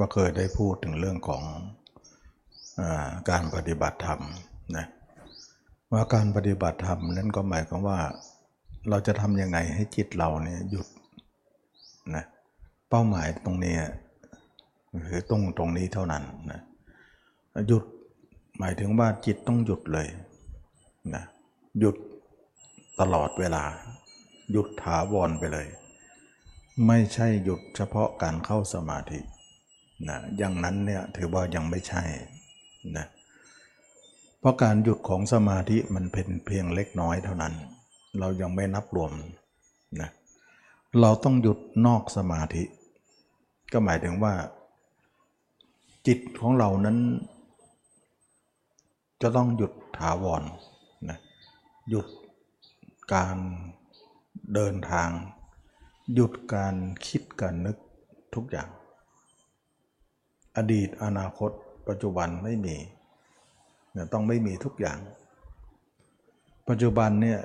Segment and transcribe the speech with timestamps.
[0.00, 1.42] ก็เคยได้พูดถึงเรื่องของ
[2.80, 2.82] อ
[3.30, 4.20] การปฏิบัติธรรม
[4.76, 4.86] นะ
[5.92, 7.98] ว่าการปฏิบัติธรรมนั้นก็หมายความว่า
[8.88, 10.86] เราจะทำยังไงให้จิตเราเนี่ยหยุด
[12.14, 12.24] นะ
[12.88, 13.76] เป้าหมายตรงนี้
[15.08, 16.60] คือตรงตรงนี้เท่านั้นนะ
[17.68, 17.84] หยุด
[18.58, 20.08] หมายถึงว่าจิตต้องหยุดเลย
[21.14, 21.24] นะ
[21.78, 21.96] หยุด
[23.00, 23.64] ตลอดเวลา
[24.52, 25.66] หยุดถาวรไปเลย
[26.86, 29.20] ไม่ใช่หยุดเฉพาะการเข้าสมาธิ
[30.08, 32.02] นะอย่างนั้นเนี่ยถือว่ายังไม่ใช่
[32.96, 33.06] นะ
[34.38, 37.54] เพราะการหยุดของสมาธิมันเป็นเพียงเล็กน้อยเท่านั้น
[38.18, 39.12] เรายังไม่นับรวม
[40.00, 40.10] นะ
[41.00, 42.64] เราต้องหยุดนอกสมาธิ
[43.72, 44.34] ก็หมายถึงว่า
[46.06, 46.98] จิตของเรานั้น
[49.22, 50.42] จะต้องหยุดถาวร
[51.08, 51.18] นะ
[51.90, 52.06] หยุด
[53.14, 53.36] การ
[54.54, 55.10] เดินทาง
[56.14, 56.74] หยุดการ
[57.06, 57.76] คิดการนึก
[58.34, 58.68] ทุกอย่าง
[60.56, 61.50] อดีตอนาคต
[61.88, 62.76] ปัจจุบันไม่มี
[63.92, 64.98] เนี่ยต้องไม่มีทุกอย่าง
[66.68, 67.38] ปัจจุบันเนี่ย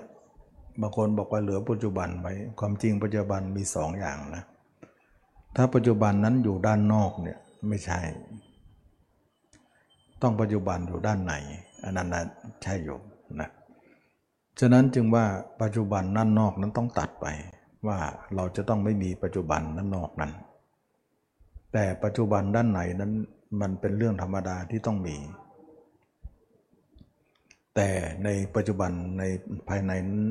[0.82, 4.44] บางคนบอกว่าเหลือปัจจุบันไว้ความจริงปัจจุบันมีสองอย่างนะ
[5.56, 7.38] ถ้าปัจจุบันนั้นอยู่ด้านนอกเนี่ย
[7.70, 8.00] ไม่ใช่
[10.22, 11.34] ต้องปัจจุบันอยู่ด้านใน
[11.84, 12.28] อันนั้น
[12.64, 12.98] ใช่อยู่
[13.40, 13.50] นะ
[14.60, 15.26] ฉะนั้นจึงว่า
[15.62, 17.26] ปัจจุบันด้านนอกนั้นต้องตัดไป
[17.88, 17.98] ว่า
[18.36, 20.32] เราจะต้องไม่มีปัจจุบันด้านนอกนั้น
[21.78, 23.14] แต่ปัจจุบันด้านในนั้น
[23.62, 25.18] มันเป็นเรื่องธรรมดาที่ต้องมี
[27.76, 27.90] แต่
[28.24, 29.24] ในปัจจุบันใน
[29.70, 30.24] ภายในนั้น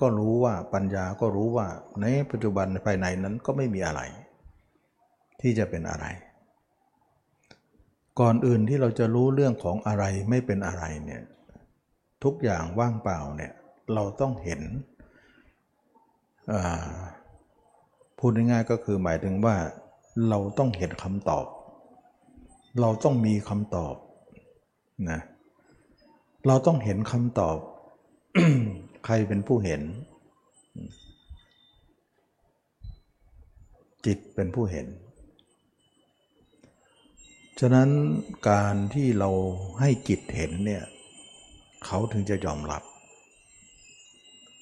[0.00, 1.66] ก็รู้ว่าปัญญาก็รู้ว่า
[2.00, 4.02] ในปัจจุบันภายในนั้นก็ไม่มีอะไร
[5.40, 6.06] ที่จะเป็นอะไร
[8.20, 11.22] ก่อนอื่นที่เราจะรู้เรื่องของอะไรไม่เป็นอะไรเนี่ย
[12.24, 13.52] ทุกอย่างว่างเปล่าเนี่ย
[13.94, 14.62] เราต้องเห็น
[18.18, 19.56] พูดง่ายๆก็คือหมายถึงว่า
[20.28, 21.46] เราต้องเห็นคำตอบ
[22.80, 23.94] เราต้องมีคำตอบ
[25.10, 25.20] นะ
[26.46, 27.58] เราต้องเห็นคำตอบ
[29.04, 29.82] ใครเป็นผู้เห็น
[34.06, 34.86] จิตเป็นผู้เห็น
[37.60, 37.88] ฉะนั้น
[38.48, 39.30] การที่เรา
[39.80, 40.84] ให้จิตเห็นเนี่ย
[41.84, 42.82] เขาถึงจะยอมรับ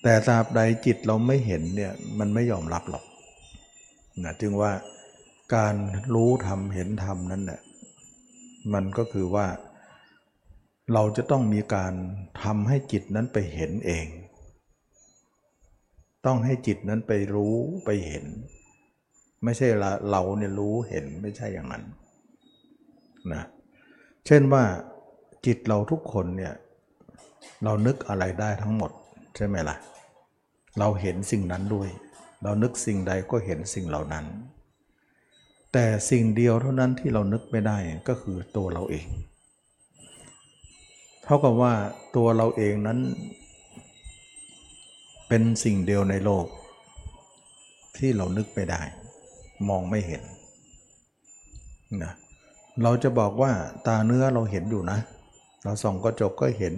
[0.02, 3.04] แต่ตราบใดจิตเราไม่เห็นเนี่ยมันไม่ยอมรับหรอก
[4.24, 4.72] นะจึงว่า
[5.54, 5.76] การ
[6.14, 7.60] รู้ธรรมเห็นธรรมนั้นเนี่ย
[8.72, 9.46] มันก็คือว่า
[10.92, 11.92] เราจะต้องมีการ
[12.42, 14.06] ทำให้จิตนั้นไปเห็นเอง
[16.26, 18.24] ต้องให้จิตนั้นไปรู้ไปเห็น
[19.44, 19.68] ไม่ใช่
[20.10, 21.84] เราเนี่ยรู้เห็นไม่ใช่อย่างนั้น
[23.32, 23.42] นะ
[24.26, 24.64] เช่นว่า
[25.46, 26.54] จิตเราทุกคนเนี่ย
[27.64, 28.90] เรานึกอะไรได้ทั้งหมด
[29.36, 29.76] ใช่ไหมล่ะ
[30.78, 31.88] เราเห็นสิ่งนั้นด้วย
[32.42, 34.24] เรานึกสิ่งใดก็เห็นสิ่งเหล่านั้น
[35.72, 39.06] แต่สิ่งเดียวเท่านั้นที่เรานึกไม่ได้ก็คือตัวเราเอง
[41.24, 41.72] เท่ากับว่า
[42.16, 42.98] ตัวเราเองนั้น
[45.28, 46.46] เป็นสิ่งเดียวในโลก
[47.96, 48.82] ที่เรานึกไม่ได้
[49.68, 50.22] มองไม่เห็น
[52.02, 52.12] นะ
[52.82, 53.52] เราจะบอกว่า
[53.86, 54.98] ตาเนื้อเราเห็นอยู่นะ
[55.64, 56.74] เราส่องกระจกก็เห็น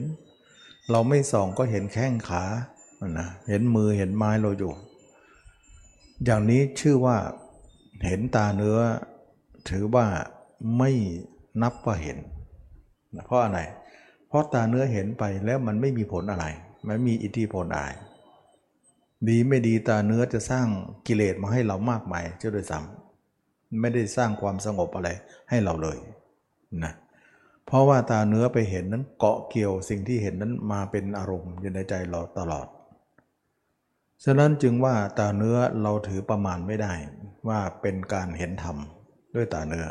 [0.91, 2.43] เราไม่ส่องก็เห็นแข้งขา
[3.19, 4.73] นะเห็นมือเห็นไม้เราอยู่
[6.25, 7.17] อย่างนี้ชื่อว่า
[8.07, 8.79] เห็นตาเนื้อ
[9.69, 10.07] ถือว่า
[10.79, 10.91] ไม่
[11.63, 12.19] นับว่าเห็น
[13.27, 13.61] เพราะอะไร
[14.29, 16.47] เพราะตาเนื้อเห็นไปแล้วมันไม่มีผลอะไร
[16.85, 17.89] ไม่มีอิทธิพลอะไร
[19.29, 20.67] ดีไม่ดีตาเนื้อจะสร้าง
[21.07, 25.09] กิเลสมาให้เรามากมายเจ้าโดยซ้ำไม่ได้สร้างความสงบอะไร
[25.51, 25.99] ให้เราเลย
[26.85, 26.93] นะ
[27.67, 32.67] เพราะว่าตาเนื้อไปเห็นนั้นเกาะเกี่ยวสิ่งที่เห็นนั้นมาเป็นอารมณ์อยู่ในใจเราตลอด
[34.25, 36.93] ฉะนั้นจึงว่าตาเนื้อเราถือประมาณไม่ได้
[37.49, 38.77] ว่าเป็นการเห็นธรรม
[39.35, 39.87] ด้วยตาเนื้อ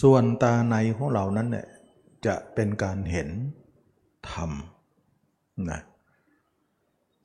[0.00, 1.66] ส่วนตาในของเรานั้นเนี่ย
[2.26, 3.28] จะเป็นการเห็น
[4.32, 4.50] ธรรม
[5.70, 5.80] นะ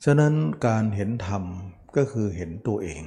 [0.04, 0.34] ฉะนั้น
[0.68, 1.44] การเห็นธรรม
[1.96, 3.04] ก็คือเห็นตัวเอง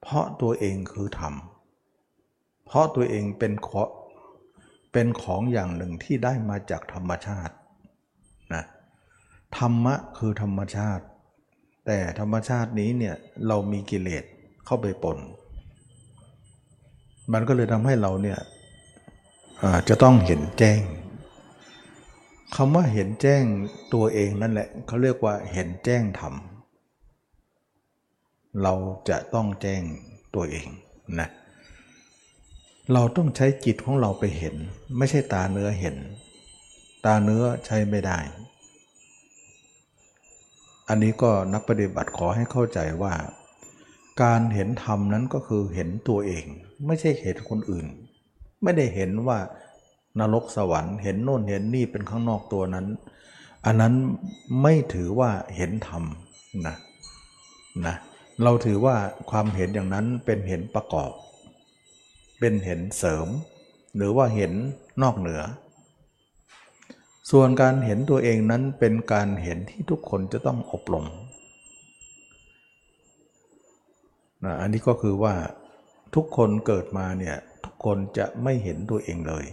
[0.00, 1.34] เพราะตัวเองคือธรรม
[2.66, 3.82] เพราะตัวเองเป็นขอ
[4.92, 7.54] เป็นของอย่างหนึ่งที่ได้มาจากธรรมชาติ
[9.58, 11.04] ธรรมะคือธรรมชาติ
[11.86, 13.16] แต่ธรรมชาตินี้เนี่ย
[13.46, 14.24] เรามีกิเลส
[14.66, 15.18] เข้าไปปน
[17.32, 18.38] มันก็เลยทำให้เราเนี่ย
[19.88, 20.80] จะต้องเห็นแจ้ง
[22.56, 23.42] คำว่าเห็นแจ้ง
[23.94, 26.34] ตัวเองนั่นแหละเขาเรียกว่าเห็นแจ้งธรรม
[28.62, 28.74] เรา
[29.08, 29.82] จะต้องแจ้ง
[30.34, 30.68] ตัวเอง
[31.20, 31.28] นะ
[32.92, 34.54] เราต้องใช้จิตของเราไปเห็น
[34.98, 35.96] ไม่ใช่ตาเนื้อเห็น
[37.06, 38.18] ตาเนื้อใช้ไม่ได้
[40.88, 43.14] อันนี้ก็นักปฏิบัติขอให้เข้าใจว่า
[44.22, 46.44] การเห็นธรรมนั้นก็คือเห็นตัวเอง
[46.86, 47.86] ไม่ใช่เห็นคนอื่น
[48.62, 49.38] ไม่ได้เห็นว่า
[50.20, 52.86] นรกสวรรค์เห็นโน่นเห็นนี่เป็นข้างนอกตัวนั้น
[53.64, 53.94] อันนั้น
[54.62, 56.02] ไม่ถือว่าเห็นธรรม
[56.66, 56.76] นะ
[57.86, 57.96] นะ
[58.42, 58.96] เราถือว่า
[59.30, 61.12] ความเห็นอย่างนั้นเป็นเห็นประกอบ
[62.38, 63.28] เป็นเห็นเสริม
[63.96, 64.52] หรือว่าเห็น
[65.02, 65.40] นอกเหนือ
[67.30, 71.06] ส่วนการเห็นตัวเองนั้นเป็นการเห็นที่ทุกคนจะต้องอบรม
[74.44, 75.34] นะอันนี้ก็คือว่า
[76.14, 79.46] ทุกคนเกิดมาเนี่ยทุกคนจะไม่เห็นตัวเองเลย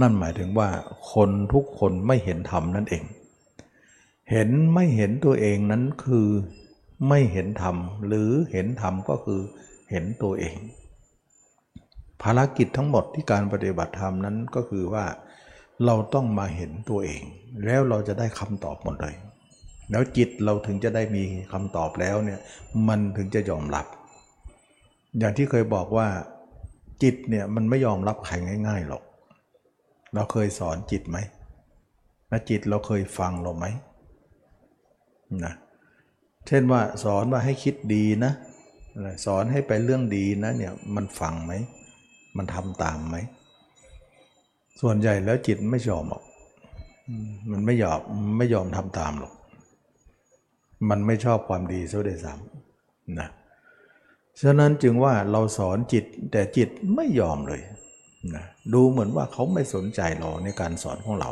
[0.00, 0.68] นั่นหมายถึงว่า
[1.12, 3.04] คนทุกคนไม่เห็นธรรมนั่นเอง
[4.30, 6.28] เห็นไม่เห็นตัวเองนั้นคือ
[7.08, 9.40] ไม่เห็นธรรมหรือเห็นธรรมก็คือ
[9.90, 10.56] เห็นตัวเอง
[12.22, 15.04] ภารกิจทั้งหมดที่การปฏิบัติธรรมนั้นก็คือว่า
[15.86, 17.22] เราต้องมาเห็นตัวเอง
[17.64, 19.14] แล้วเราจะได้คำตอบหมดเลย
[19.90, 21.22] แล้วจิตเราถึงจะได้มี
[21.52, 22.40] คำตอบแล้วเนี่ย
[22.88, 23.86] มันถึงจะยอมรับ
[25.18, 26.08] อย่างที่เคยบอกว่า
[27.02, 28.34] จิตเนี่ยมันไม่ยอมรับใคร
[28.68, 29.02] ง่ายๆหรอก
[30.14, 31.18] เราเคยสอนจิตไหม
[32.30, 33.66] นะจิตเราเคยฟังเราไหม
[35.44, 35.54] นะ
[36.46, 38.32] เช่นว่าสอนว่าให้คิดดีนะ
[39.26, 41.52] สอนให้ไปเรื่องดีนะเนี่ยมันฟังไหม
[42.36, 43.16] มันทำตามไหม
[44.80, 46.24] ส่วนใหญ่แล้วจิตไม่ยอมหรอก
[47.50, 48.00] มันไม่ยอม
[48.38, 49.32] ไม่ยอมทำตามหรอก
[50.90, 53.28] มันไม่ชอบความดีซะด้วยซ้ำนะ
[54.42, 57.62] ฉะนั้นจึงว่าเราสอนจิตแต่จิตไม่ยอมเลย
[58.34, 58.44] นะ
[58.74, 61.30] ดูเหมือนว่าเขาไม่สนใจเราในการสอนของเรา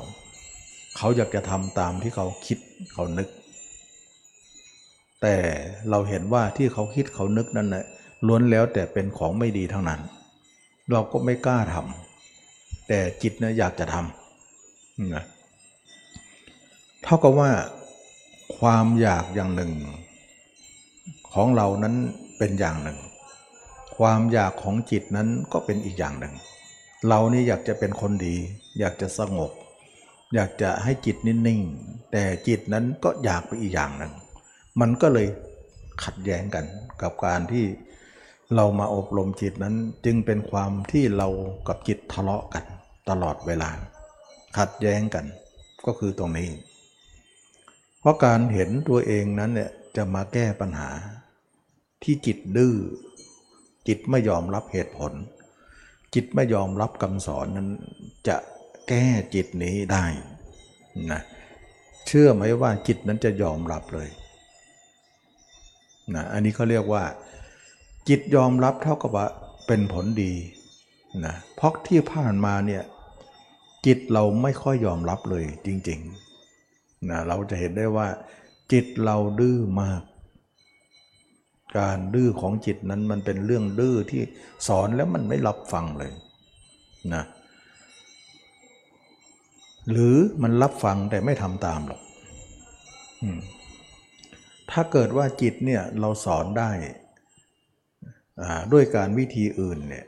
[0.96, 2.58] เขาอยากจะทำตามที่เขาคิด
[2.92, 3.28] เขานึก
[5.22, 5.36] แต่
[5.90, 7.84] เราเห็นว่าที่เขาคิดเขานึกนั่นนะ
[8.26, 10.00] ล้วนแล้วแต่เป็นของไม่ดีทั้งนั้น
[10.92, 15.24] เราก็ไม่กล้าทำแต่จิตนะอยากจะทำนะ
[17.02, 17.50] เท่ากับว่า
[18.58, 19.72] ความอยากอย่างหนึ่ง
[21.32, 21.94] ของเรานั้น
[22.38, 22.98] เป็นอย่างหนึ่ง
[23.96, 26.34] ความอยากของจิตนั้นก็เป็นอีกอย่างหนึ่ง
[27.08, 28.36] เรานี่อยากจะเป็นคนดี
[28.78, 29.52] อยากจะสงบ
[30.34, 34.12] อยากจะให้จิตนิ่งๆแต่จิตนั้นก็อยากไปอีกอย่างหนึ่ง
[34.80, 35.26] มันก็เลย
[36.04, 36.64] ขัดแย้งกัน
[37.02, 37.64] กับการที่
[38.54, 41.28] เรามาอบรมจิตนั้นจึงเป็นความที่เรา
[41.68, 42.64] กับจิตทะเลาะกัน
[43.08, 43.70] ตลอดเวลา
[44.56, 45.24] ขัดแย้งกัน
[45.86, 46.48] ก็คือตรงนี้
[48.00, 50.90] เพราะการเห็นตัวเองนั้นเนี่ยจะมาแก้ปัญหา
[52.02, 52.74] ที่จิตดื้อ
[53.88, 55.12] จิตไม่ยอมรับเหตุผล
[56.14, 57.68] จิตไม่ยอมรับคำสอนนั้น
[58.28, 58.36] จะ
[58.88, 59.04] แก้
[59.34, 60.04] จิตนี้ได้
[61.12, 61.20] นะ
[62.06, 64.08] เชื่อไหมว่าจิตนั้นจะยอมรับเลย
[66.14, 67.04] นะอันนี้เขาเรียกว่า
[68.08, 69.26] จิตยอมรับเท่ากับว่า
[69.66, 70.32] เป็นผลดี
[71.24, 72.82] นะเพราะที่ผ่านมาเนี่ย
[73.86, 78.08] จิตเราไม่ค่อยยอมรับเลยจริงๆนะเราจะเห็นได้ว่า
[78.72, 80.02] จิตเราดื้อมาก
[81.78, 84.22] การดื้อของจิตนั้นมันเป็นเรื่องดื้อที่
[84.68, 86.12] สอนแล้วมันไม่รับฟังเลย
[87.14, 87.24] นะ
[89.90, 92.00] หรือมันรับฟังแต่ไม่ทำตามหรอก
[94.70, 96.70] ถ้าเกิดว่าจิตเนี่ยเราสอนได้
[98.72, 100.06] ด้วยการวิธีอื่นเนี่ย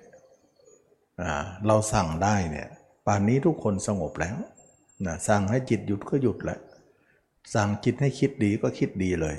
[1.67, 2.69] เราสั่งได้เนี่ย
[3.07, 4.37] ป่านนี้ทุกคนสงบแล้ว
[5.07, 6.61] นะสั่งให้จิตหยุดก็หยุดแล้ว
[7.55, 9.37] สั่งจิตให้คิดดีก็คิดดีเลย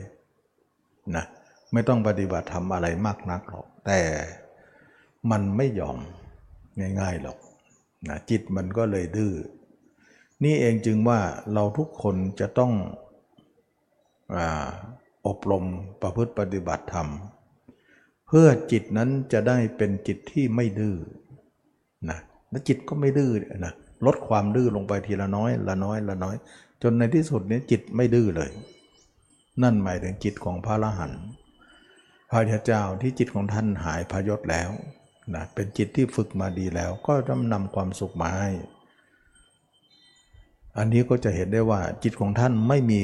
[1.15, 1.25] นะ
[1.73, 3.99] ไม่ต้องปฏิบัติทำอะไรมากนักหรอก แต่
[5.31, 5.97] มันไม่ยอม
[7.01, 7.37] ง่ายๆหรอก
[8.09, 9.33] นะจิตมันก็เลยดื้อ
[10.43, 11.19] นี่เองจึงว่า
[11.53, 12.71] เราทุกคนจะต้อง
[14.33, 14.37] อ
[15.27, 15.65] อบรม
[16.01, 17.07] ประพฤติปฏิบัติธรรม
[18.31, 20.95] เพื่อจิตนั้นจะได้เป็นจิตที่ไม่ดื้อ
[22.09, 22.19] นะ
[22.49, 23.31] และจิตก็ไม่ดื้อ
[23.65, 23.73] นะ
[24.05, 26.35] ลดความดื้อลงไปทีละน้อยละน้อยละน้อย
[26.81, 28.51] จนในที่สุดนี้จิตไม่ดื้อเลย
[29.61, 31.23] นั่นหมายถึงจิตของพระอรหันต์
[32.29, 34.69] พระเจ้าที่จิตของท่านหายพยศแล้ว
[35.33, 38.49] นะเป็นจิตที่ฝึกมาดีแล้วก็ต้องนำความสุขมาให้
[40.77, 43.03] อันนี้ก็จะเห็นได้ว่าจิตของท่านไม่มี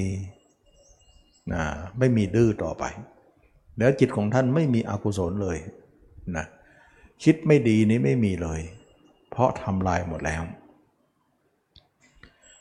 [1.54, 1.64] นะ
[1.98, 2.84] ไม่มีดื้อต่อไป
[3.80, 5.58] แล้วจิตของท่านไม่มีอกุศลเลย
[6.38, 6.46] นะ
[7.24, 8.62] คิดไม่ดีนี้ไม่มีเลย
[9.30, 10.44] เพราะทำลายหมดแล้ว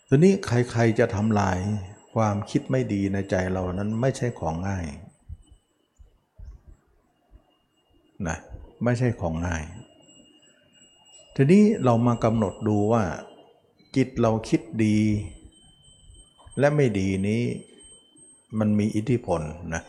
[0.08, 1.58] ทีนี้ใครๆจะทำลาย
[2.14, 4.86] ความคิดไม่ดีในใจเรานั้นไม่ใช่ของง่าย
[8.28, 8.36] นะ
[8.84, 9.62] ไม่ใช่ของง่าย
[11.34, 13.04] ทีนี้เรามากำหนดดูว่า
[13.96, 14.98] จิตเราคิดดี
[16.58, 17.42] และไม่ดีนี้
[18.58, 19.40] มันมีอิทธิพล
[19.74, 19.82] นะ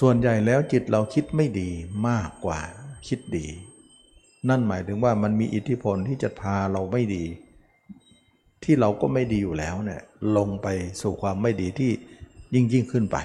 [0.00, 1.70] ส่วนใหญ่แล้วจิตเราคิดไม่ดี
[2.08, 2.60] มากกว่า
[3.08, 3.46] คิดดี
[4.48, 7.24] นั่นหมายถึงว่ามันมีอิทธิพลที่จะพาเราไม่ดี
[8.64, 10.02] ที่เราก็ไม่ดีอยู่แล้วเนี่ย
[10.36, 10.66] ลงไป
[11.02, 11.90] สู่ความไม่ดีที่
[12.54, 13.16] ยิ่งยิ่งขึ้นไป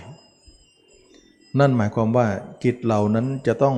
[1.59, 2.27] นั่นหมายความว่า
[2.63, 3.77] จิตเรานั้นจะต้อง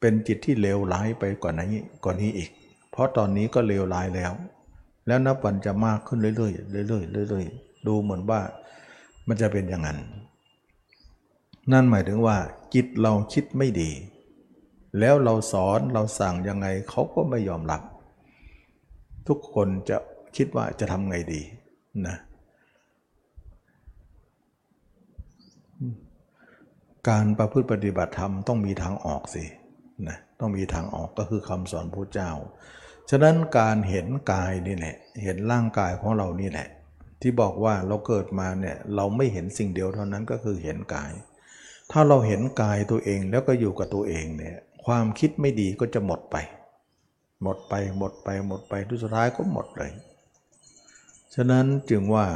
[0.00, 2.50] เป็นจิตที่เลวร้ายไปกว่านี้กว่านี้อีก
[2.90, 4.32] เพราะตอนนี้ก็เลวร้ายแล้ว
[5.06, 8.40] แล้วนับวันจะมากขึ้นเรื่อยๆเรื่อยๆเรื่อยๆดูเหมือนว่า
[9.28, 9.98] มันจะเป็นอย่างนั้น
[11.72, 12.36] นั่นหมายถึงว่า
[12.74, 13.90] จิตเราคิดไม่ดี
[14.98, 17.82] แล้วเราสอนเราสั่งยังไงเขาก็ไม่ยอมรับ
[19.28, 19.96] ทุกคนจะ
[20.36, 21.42] คิดว่าจะทำไงดี
[22.06, 22.16] นะ
[27.08, 29.44] การประพฤติปฏิบัติธรรมต้องมีทางออกสิ
[30.08, 32.30] นะต้องมีทางออกก็คือคำสอนพระเจ้า
[33.10, 36.68] ฉะนั้นการเห็นกายนี่แหละเห็นร่างกายของเรานี่แหละ
[37.20, 41.12] ที่บอกว่าเราเกิดมาเนี่ยเราไม่เห็นสิ่งเดียวเท่านั้นก็คือเห็นกาย
[41.90, 46.36] ถ้าเราเห็นกายตัวเองแล้วก็อยู่กับตัวเองเนี่ยความคิดไม่ดีก็จะหมดไป
[47.42, 49.92] หมดไปหมดไปหมดไปทุสุดท้ายก็หมดเลย
[51.34, 52.26] ฉะนั้นจึงว่า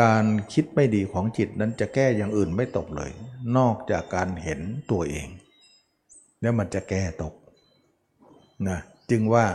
[0.00, 3.10] การคิดไม่ดีของจิตนั้นจะแก้อย่างอื่นไม่ตกเลย
[3.56, 4.60] นอกจากการเห็น
[4.90, 5.28] ตัวเอง
[6.40, 7.34] แล้วมันจะแก้ตก
[8.68, 8.78] นะ
[9.10, 9.46] จึงว่า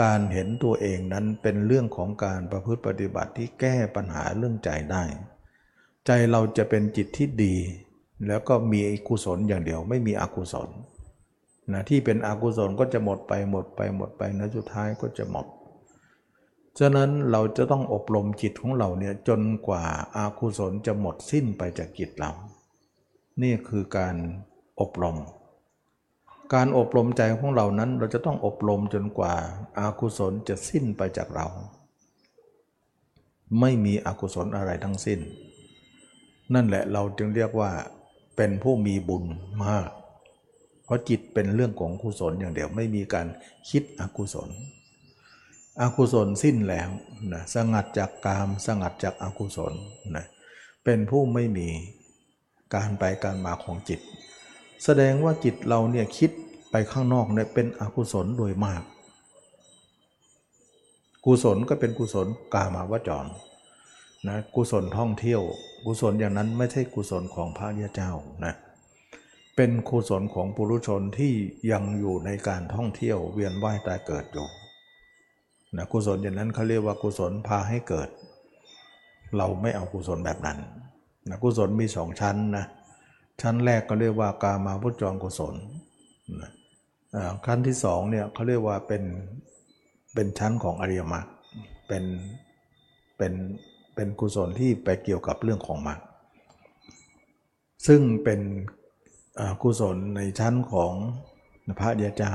[0.00, 5.04] การเห็นตัวเองนั้นเป็นเรื่องของการประพฤติปฏิบัติที่แก้ปัญหาเรื่องใจได้
[6.06, 7.56] ใจเราจะเป็นจิตที่ดี
[8.26, 10.68] แล้วก็มีกุศลอย่างเดียวไม่มีอกุศล
[11.72, 15.46] นะที่เป็นอกุศลก็จะหมดไปหมดไปหมดไปนะสุดท้ายก็จะหมด
[16.78, 19.84] ฉะนั้นเราจะต้องอบรมจิตของเราเนี่ยจนกว่า
[20.16, 22.30] อากุศลจะหมดสิ้นไปจากจิตเรา
[23.42, 24.16] นี่คือการ
[24.80, 25.16] อบรม
[26.54, 29.34] การอบรมใจของเรานั้นเราจะต้องอบรมจนกว่า
[29.78, 31.46] อากุศลจะสิ้นไปจากเรา
[33.60, 35.20] ไม่มีอกุศลอะไรทั้งสิ้น
[36.54, 37.70] นั่นแหละเราจึงเรียกว่า
[38.44, 39.24] เป็นผู้มีบุญ
[39.64, 39.88] มาก
[40.84, 43.26] เพราะจิตเป็นเรื่องของกุศลอย่างเดียวไม่มีการ
[43.70, 44.50] คิดอกุศล
[45.80, 46.88] อกุศลสิ้นแล้ว
[47.32, 49.72] นะสงัดจากกามสงัดจากอากุศล
[50.16, 50.26] นะ
[50.84, 51.68] เป็นผู้ไม่มี
[52.74, 54.00] การไปการมาของจิต
[54.84, 56.30] แสดงว่าจิตเราเนี่ยคิด
[56.70, 58.82] ไปข้างนอกเนี่ยเป็นอกุศลโดยมาก
[61.24, 63.26] กุศลก็เป็นกุศลกามาวจร
[64.28, 65.42] นะกุศลท่องเที่ยว
[65.86, 68.12] กุศลอย่างนั้นไม่ใช่กุศลของพระยาเจ้า
[68.44, 68.54] นะ
[69.56, 71.32] เป็นกุศลของปุรุชนที่
[71.72, 74.46] ยังอยู่ในการท่องเที่ยวเวียนว่ายตายเกิดอยู่
[75.76, 78.08] นะกุศลอย่างนั้นเขาเรียกว่ากุศลพาให้เกิด
[79.36, 80.58] เราไม่เอากุศลแบบนั้น
[81.28, 82.64] นะกุศลมีสองชั้นนะ
[83.42, 85.54] ชั้นแรกก็เรียกว่ากามาพุทจรกุศล
[86.40, 86.50] นะ
[87.46, 89.02] ขั้นที่สองเนี่ยเขาเรียกว่าเป็น
[90.14, 91.26] เป็นชั้นของอริยมรรค
[91.88, 92.04] เป็น
[93.18, 93.32] เป็น
[93.94, 96.00] เป็นกุศลที่ไปเกี่ยวกับเรื่องของมรรค
[97.86, 98.40] ซึ่งเป็น
[99.62, 100.92] กุศลในชั้นของ
[101.80, 102.34] พระเดียเจ้า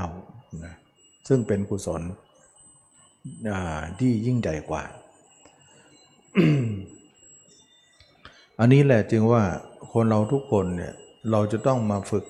[0.64, 0.74] นะ
[1.28, 2.02] ซึ่งเป็นกุศล
[3.98, 4.82] ที่ยิ่งใหญ่กว่า
[8.58, 9.42] อันนี้แหละจึงว่า
[9.92, 10.94] คนเราทุกคนเนี่ย
[11.30, 12.24] เราจะต้องมาฝึก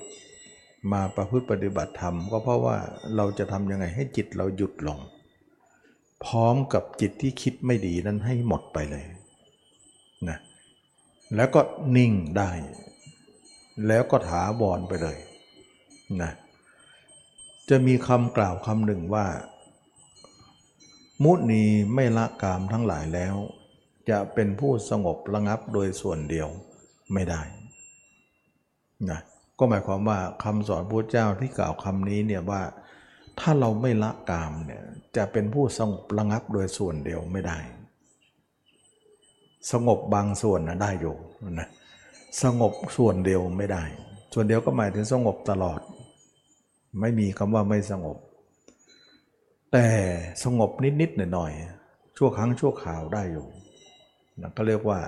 [0.91, 2.77] มาประพฤติปฏิบัติธรรม ก็เพราะว่า
[3.15, 4.99] เราจะทำยังไงให้จิตเราหยุดลง
[6.25, 9.03] พร้อมกับจิตที่คิดไม่ดีนั้นให้หมดไปเลย
[11.35, 11.61] แล้วก็
[11.97, 12.51] นิ่งได้
[13.87, 15.17] แล้วก็ถาบอนไปเลย
[16.21, 16.31] นะ
[17.69, 19.25] จะมีคำกล่าวคำหนึ่งว่า
[21.23, 21.63] มุนี
[21.95, 23.35] ไม่ละกามทั้งหลายแล้ว
[24.09, 26.49] จะเป็นผู้สงบระงับโดยส่วนเดียว
[27.13, 27.41] ไม่ได้
[29.09, 29.19] นะ
[29.59, 32.61] ก็หมายความว่าคำสอนพระเจ้าที่กล่าวคำนี้เนี่ยว่า
[33.39, 34.83] ถ้าเราไม่ละกามเนี่ย
[35.17, 37.59] จะเป็นผู้สงบระงับโดยส่วนเดียวไม่ได้
[39.71, 41.15] สงบบางส่วนนะได้อยู่
[41.59, 41.69] นะ
[42.43, 43.83] สงบส่วนเดียวไม่ได้
[44.33, 45.79] ส่วนเดียวก็หมายถึงสงบตลอด
[46.99, 48.17] ไม่มีคำว่าไม่สงบ
[49.71, 49.87] แต่
[50.43, 53.47] สงบนิดๆหน่อยๆชั่วครั้งชั่วคราวได้อยู่
[54.41, 54.99] นะก็เรียกว่า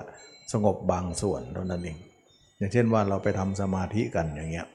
[0.52, 1.98] สงบบางส่วนเท่านั้นเอง
[2.58, 4.68] อย่างเช่นว่าเราไปทำสมาธิกันอย่างเงี้ย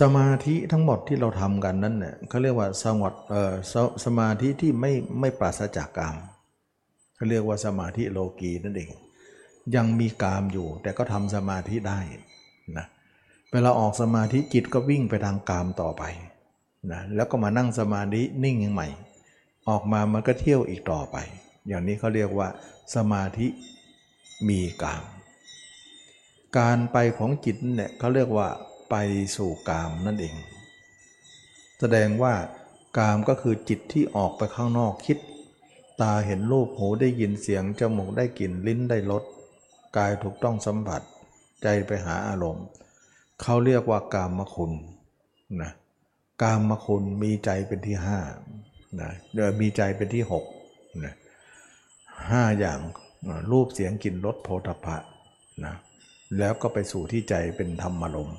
[0.00, 3.74] สมาธิทั้งหมดที่เราทำกันนั้นเนี่ยเขาเรียกว่าสงบเอ่อส
[4.04, 6.16] สมาธิที่ไม่ไม่ปราศจากกาม
[7.16, 8.90] เขาเรียกว่าสมาธิโลกีนั่นเอง
[9.76, 11.98] ยังมีกามอยู่ แต่ก็ทำสมาธิได้
[12.76, 12.86] นะ
[13.52, 16.04] เวลาออกสมาธิจิตก็วิ่งไปทางกามต่อไป
[16.92, 18.88] นะแล้วก็มานั่งสมาธินิ่งใหม่
[19.68, 21.16] ออกมามันก็เที่ยวอีกต่อไป
[21.68, 22.48] อย่างนี้เขาเรียกว่า
[22.94, 23.46] สมาธิ
[24.48, 25.04] มีกาม
[26.58, 28.48] การไปของจิตเนี่ยเขาเรียกว่า
[28.90, 28.94] ไป
[29.36, 30.34] สู่กามนั่นเอง
[31.80, 32.34] แสดงว่า
[32.98, 35.18] กามก็คือจิตที่ออกไปข้างนอกคิด
[36.00, 39.24] ตาเห็นรูปหูได้ยินเสียง จมูกได้กลิ่นลิ้นได้รส
[39.96, 41.02] กายถูกต้องสัมผัส
[41.62, 42.66] ใจไปหาอารมณ์
[43.42, 44.72] เขาเรียกว่ากามคุณ
[45.62, 45.70] นะ
[46.42, 48.18] กามคุณมีใจเป็นที่ห้า
[49.00, 50.44] นะเดี๋ยวมีใจเป็นที่หก
[51.04, 51.14] นะ
[52.30, 52.78] ห้าอย่าง
[53.52, 54.96] รูปเสียงกลิ่นรสโผฏฐะ
[55.64, 55.74] นะ
[56.38, 58.38] แล้วก็ไปสู่ที่ใจเป็นธรรมอารมณ์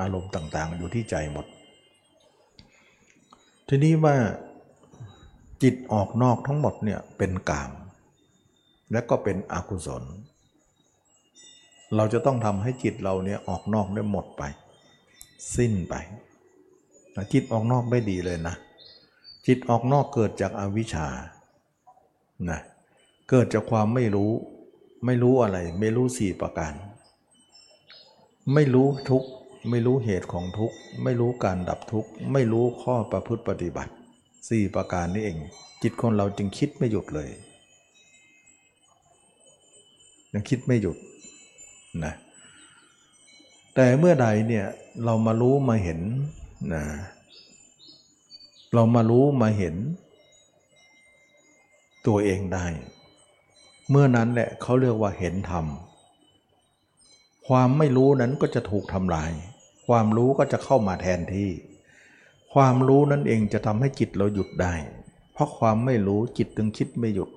[0.00, 1.46] อารมณ์ต่างๆ อยู่ที่ใจหมด
[3.68, 4.16] ทีนี้ว่า
[5.62, 7.70] จิตออกนอกทั้งหมดเนี่ยเป็นกาม
[8.92, 10.04] และก็เป็นอกุศล
[11.96, 14.42] เราจะต้องทำให้จิตเราเนี่ยออกนอกได้หมดไป
[15.56, 15.94] สิ้นไป
[17.32, 18.54] จิตออกนอกไม่ดีเลยนะ
[19.46, 21.06] จิตออกนอกเกิดจากอาวิชชา
[22.50, 22.60] นะ
[23.30, 24.32] เกิดจากความไม่รู้
[25.06, 26.74] ไม่รู้อะไร ไม่รู้สี่ประการ
[28.54, 29.28] ไม่รู้ทุกข์
[29.70, 33.92] ไม่รู้เหตุของทุกข์ไม่รู้การดับทุกข์ไม่รู้ข้อประพฤติปฏิบัติ
[34.48, 35.38] สี่ประการนี้เอง
[35.82, 37.30] จิตคนเราจึงคิดไม่หยุดเลย
[40.32, 40.96] ยังคิดไม่หยุด
[42.04, 42.14] นะ
[43.74, 44.66] แต่เมื่อใดเนี่ย
[45.04, 46.00] เรามารู้มาเห็น
[46.74, 46.84] นะ
[48.74, 49.74] เรามารู้มาเห็น
[52.06, 52.66] ตัวเองได้
[53.90, 55.66] เมื่อนั้นแหละเขาเรียกว่าเห็นธรรม
[57.48, 59.30] ความไม่รู้นั้นก็จะถูกทำลาย
[59.86, 61.50] ความรู้ก็จะเข้ามาแทนที่
[62.54, 64.74] ความรู้นั่นเองจะทำให้จิตเราหยุดได้
[65.32, 67.30] เพราะความไม่รู้จิตตึงคิดไม่หยุด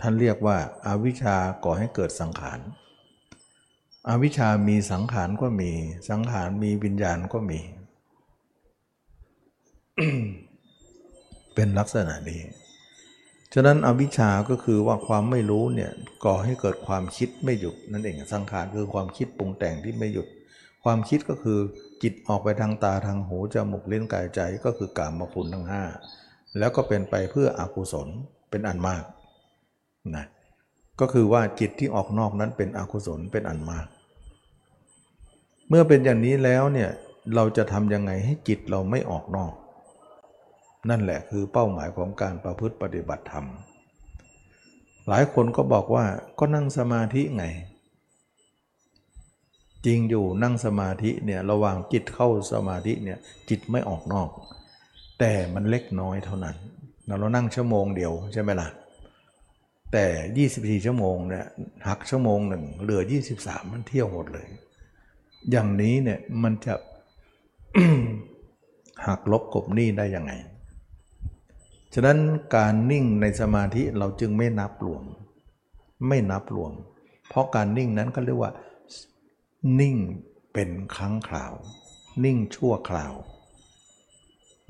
[0.00, 2.60] ท่านเรียกว่าอาวิชชาก่อให้เกิดสังขาร
[4.08, 5.70] อวิชชามีสังขารก็มี
[6.10, 7.60] สังขารมีวิญญาณก็มี
[11.54, 12.42] เป็นลักษณะนี้
[13.54, 15.92] ฉะนั้นอวิชชาก็คือว่าความไม่รู้เนี่ย
[16.24, 20.26] ก่อให้เกิดความคิดไม่หยุดนั่นเอง สังขารคือความคิดปรุงแต่งที่ไม่หยุด
[20.88, 21.60] ความคิดก็คือ
[22.02, 25.82] จิตออกไปทางตาทางหูจมูกเลิ้นกายใจก็คือกามมคุณทั้งห้า
[26.58, 28.08] แล้วก็เป็นไปเพื่ออกุศล
[28.50, 29.04] เป็นอันมาก
[30.16, 30.26] นะ
[31.00, 33.86] ก็คือว่าจิตที่ออกนอกนั้นเป็นอกุศลเป็นอันมาก
[35.68, 36.90] เมื่อเป็นอย่างนี้แล้วเนี่ย
[37.34, 39.52] เราจะทำยังไงให้จิตเราไม่ออกนอก
[40.90, 43.46] นั่นแหละคือเป้าหมายของการประพฤติปฏิบัติธรรม
[45.08, 46.04] หลายคนก็บอกว่า
[46.38, 47.44] ก็นั่งสมาธิไง
[49.86, 53.18] จริงอยู่นั่งสมาธิเนี่ยระหว่างจิตเข้าสมาธิเนี่ย
[53.48, 54.30] จิตไม่ออกนอก
[55.18, 56.56] แต่มันเล็กน้อยเท่านั้น
[57.18, 58.68] เรานั่งชั่วโมงเดียวใช่ไหมล่ะ
[59.92, 60.06] แต่
[60.78, 61.46] 24 ชั่วโมงเนี่ย
[61.88, 63.02] หักชั่วโมงหนึ่งเหลือ
[63.38, 64.46] 23 มันเที่ยวหมดเลย
[65.50, 66.74] อย่างนี้เนี่ยมันจะ
[69.06, 70.32] หักลบกบหนี้ได้ยังไง
[71.94, 72.18] ฉะนั้น
[72.56, 75.02] การนิ่งในสมาธิเราจึงไม่นับรวม
[76.08, 76.72] ไม่นับรวม
[77.28, 78.52] เพราะการนิ่งนั้นก็เรียกว่า
[79.80, 79.96] นิ่ง
[80.52, 81.54] เป็นครั้งคราว
[82.24, 83.14] นิ่งชั่วคราว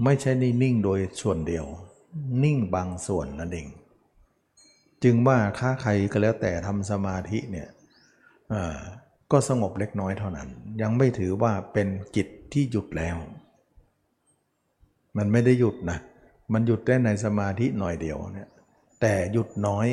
[0.04, 1.66] ไม่ใช่นิ่นิ่งโดยส่วนเดียว
[2.44, 3.68] นิ่งบางส่วนนั่นเอง
[5.02, 7.68] จึงว่าค้าใครก็แล้วแต่ทำสมาธิเนี่ย
[9.32, 10.48] ก็สงบเล็กน้อยเท่านั้น
[10.82, 13.16] ยังไม่ถือว่าเป็นจิตที่หยุดแล้ว
[15.16, 15.98] มันไม่ได้หยุดนะ
[16.52, 18.48] มันหยุดได้ในสมาธิหน่อยเดียวเนี่ย
[19.00, 19.86] แต่หยุดน้อย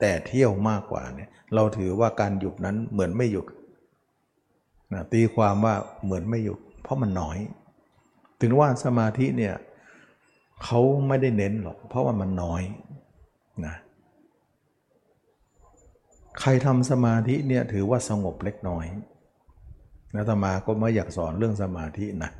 [0.00, 3.46] แต่เที่ยวมากกว่าเนี่ยเราถือว่าการหยุดนั้นเหมือนไม่หยุด
[4.94, 5.74] นะตีความว่า
[6.04, 7.38] เหมือนไม่หยุด เพราะมันน้อย
[8.40, 9.54] ถึงว่าสมาธิเนี่ย
[10.64, 12.62] เขาไม่ได้เน้นหรอก เพราะว่ามันน้อย
[13.66, 13.74] นะ
[16.40, 18.86] ใครทำสมาธิเนี่ยถือว่าสงบเล็กน้อย
[20.14, 22.30] นะธรรมาก็ไม่อยากสอนเรื่องสมาธินะ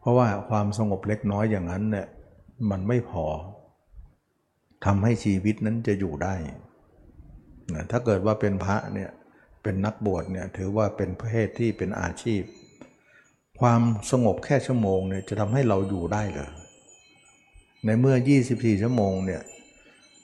[0.00, 2.06] เพราะว่าความสงบเล็กน้อยอย่างนั้นเนี่ย
[2.70, 3.26] มันไม่พอ
[4.84, 6.34] ทำให้ชีวิตนั้นจะอยู่ได้
[7.74, 9.10] นะถ้าเกิดว่าเป็นพระเนี่ย
[9.66, 12.42] เป็นนักบวชเนี่ยถือว่าเป็นเพศที่เป็นอาชีพ
[13.60, 16.50] ความสงบแค่ชั่วโมงเนี่ยจะทำให้เราอยู่ได้เหรอ
[17.84, 18.16] ในเมื่อ
[18.48, 19.42] 24 ชั่วโมงเนี่ย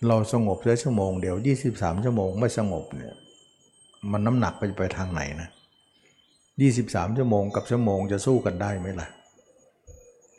[0.07, 1.37] เราสงบแค่ชั่วโมงเดียว
[1.69, 3.15] 23 ชั่วโมงไม่สงบเนี่ย
[4.13, 5.49] มันน้ำหนักไปไปทางไหนนะ
[6.53, 9.09] 23 ชั่วโมงกับชั่วโมงจะสู้กันได้ไหมล่ะ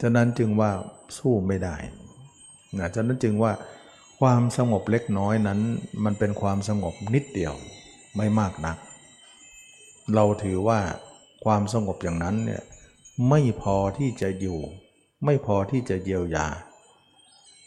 [0.01, 0.71] ฉะนั้นจึงว่า
[1.17, 1.75] สู้ไม่ได้
[2.79, 3.51] นะฉะนั้นจึงว่า
[4.19, 5.59] ความสงบเล็กน้อยนั้น
[6.03, 7.53] มันเป็นความสงบนิดเดียว
[8.17, 8.77] ไม่มากนัก
[10.15, 10.79] เราถือว่า
[11.45, 12.63] ความสงบอย่างนั้นเนี่ย
[13.29, 14.59] ไม่พอที่จะอยู่
[15.25, 16.47] ไม่พอที่จะเยียวยา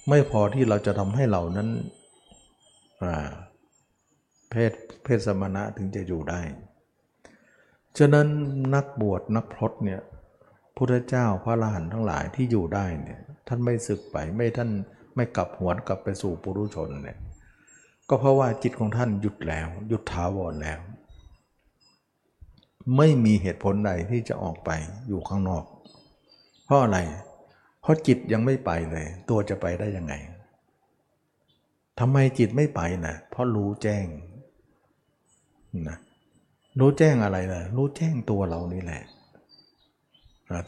[0.08, 1.68] ไม่พอที่เราจะทำให้เรานั้น
[4.50, 4.72] เพศ
[5.04, 6.40] เพศสมณะถึงจะอยู่ได้
[7.98, 8.26] ฉะนั้น
[8.74, 10.00] นักบวชนักพรตเนี่ย
[10.76, 14.70] พุทธเจ้าพระอรหันต์ทั้งหลายที่อยู่ได้เนี่ยท่านไม่สึกไปไม่ท่าน
[15.14, 17.18] ไม่กลับหวนกลับไปสู่ปุรุชนเนี่ย
[18.08, 20.78] ก็เพราะว่าจิตของท่านหยุดแล้ว หยุดถาวรแล้ว
[22.96, 24.70] ไม่มีเหตุผลใดที่จะออกไป
[25.08, 25.64] อยู่ข้างนอก
[26.64, 26.98] เพราะอะไร
[27.82, 30.14] เพราะจิตยังไม่ไปเลย ตัวจะไปได้ยังไง
[32.00, 34.06] ทำไมจิตไม่ไปนะเพราะรู้แจ้ง
[35.88, 35.96] นะ
[36.78, 39.02] รู้แจ้งอะไรนะรู้แจ้งตัวเรานี่แหละ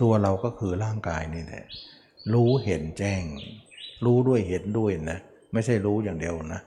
[0.03, 1.65] ตัวเราก็คือร่างกายนี่แหละ
[2.33, 3.23] รู้เห็นแจ้ง
[4.05, 5.19] รู้ด้วยเห็นด้วยนะ
[5.53, 6.63] ไม่ใช่รู้อย่างเดียวนะ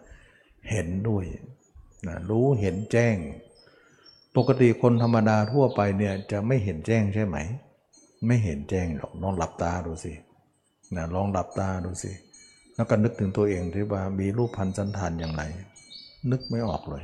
[0.71, 1.23] เห็นด้วย
[2.07, 3.15] นะรู้เห็นแจ้ง
[4.37, 7.37] ปกติคนธรรมดาทั่วไปเนี่ยจะไม่เห็นแจ้งใช่ไหม
[8.27, 10.13] ไม่เห็นแจ้งหรอกลองหลับตาดูสิ
[10.95, 12.11] นะลองหลับตาดูสิ
[12.75, 15.43] แล้วก็นึกถึงตัวเองที่ว่ามีรูปพันธ์สันฐานอย่างไร
[16.31, 17.03] นึกไม่ออกเลย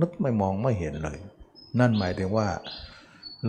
[0.00, 1.18] นึกไม่มองไม่เห็นเลย
[1.78, 2.48] นั่นหมายถึงว่า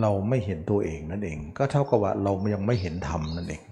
[0.00, 3.62] เราไม่เห็นตัวเองนั่นเอง ก็เท่ากับว่าเรายังไม่เห็นธรรมนั่นเอง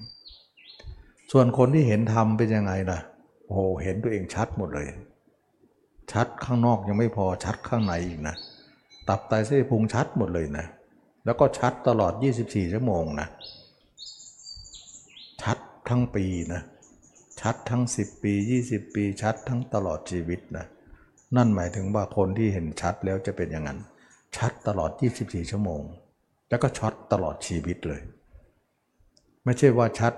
[1.33, 2.99] ส่วนคนที่เห็นธรรมเป็นยังไงล่ะ
[3.49, 4.89] โอ้เห็นตัวเองชัดหมดเลย
[6.13, 8.37] ชัดข้างนอกยังไม่พอชัดข้างในอีกนะ
[9.09, 10.67] ตับไตเส้นพุงชัดหมดเลยนะ
[11.25, 13.29] แล้วก็ชัดตลอด 24 ชั่วโมงนะ
[15.43, 16.63] ชัดทั้งปีนะ
[17.41, 18.33] ชัดทั้ง 10 ปี
[18.67, 20.67] 20 ปี ชัดทั้งตลอดชีวิตนะ
[21.37, 23.79] นั่นหมายถึงว่าคนที่เห็นชัดแล้วจะเป็นอย่างนั้น
[24.37, 24.91] ชัดตลอด
[25.23, 25.83] 24 ชั่วโมง
[26.49, 28.01] แล้วก็ช็อตตลอดชีวิตเลย
[29.45, 30.13] ไม่ใช่ว่าชัด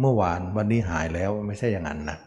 [0.00, 2.18] เมื่อวานวันนี้หายแล้วไม่ใช่อย่างนั้นนะ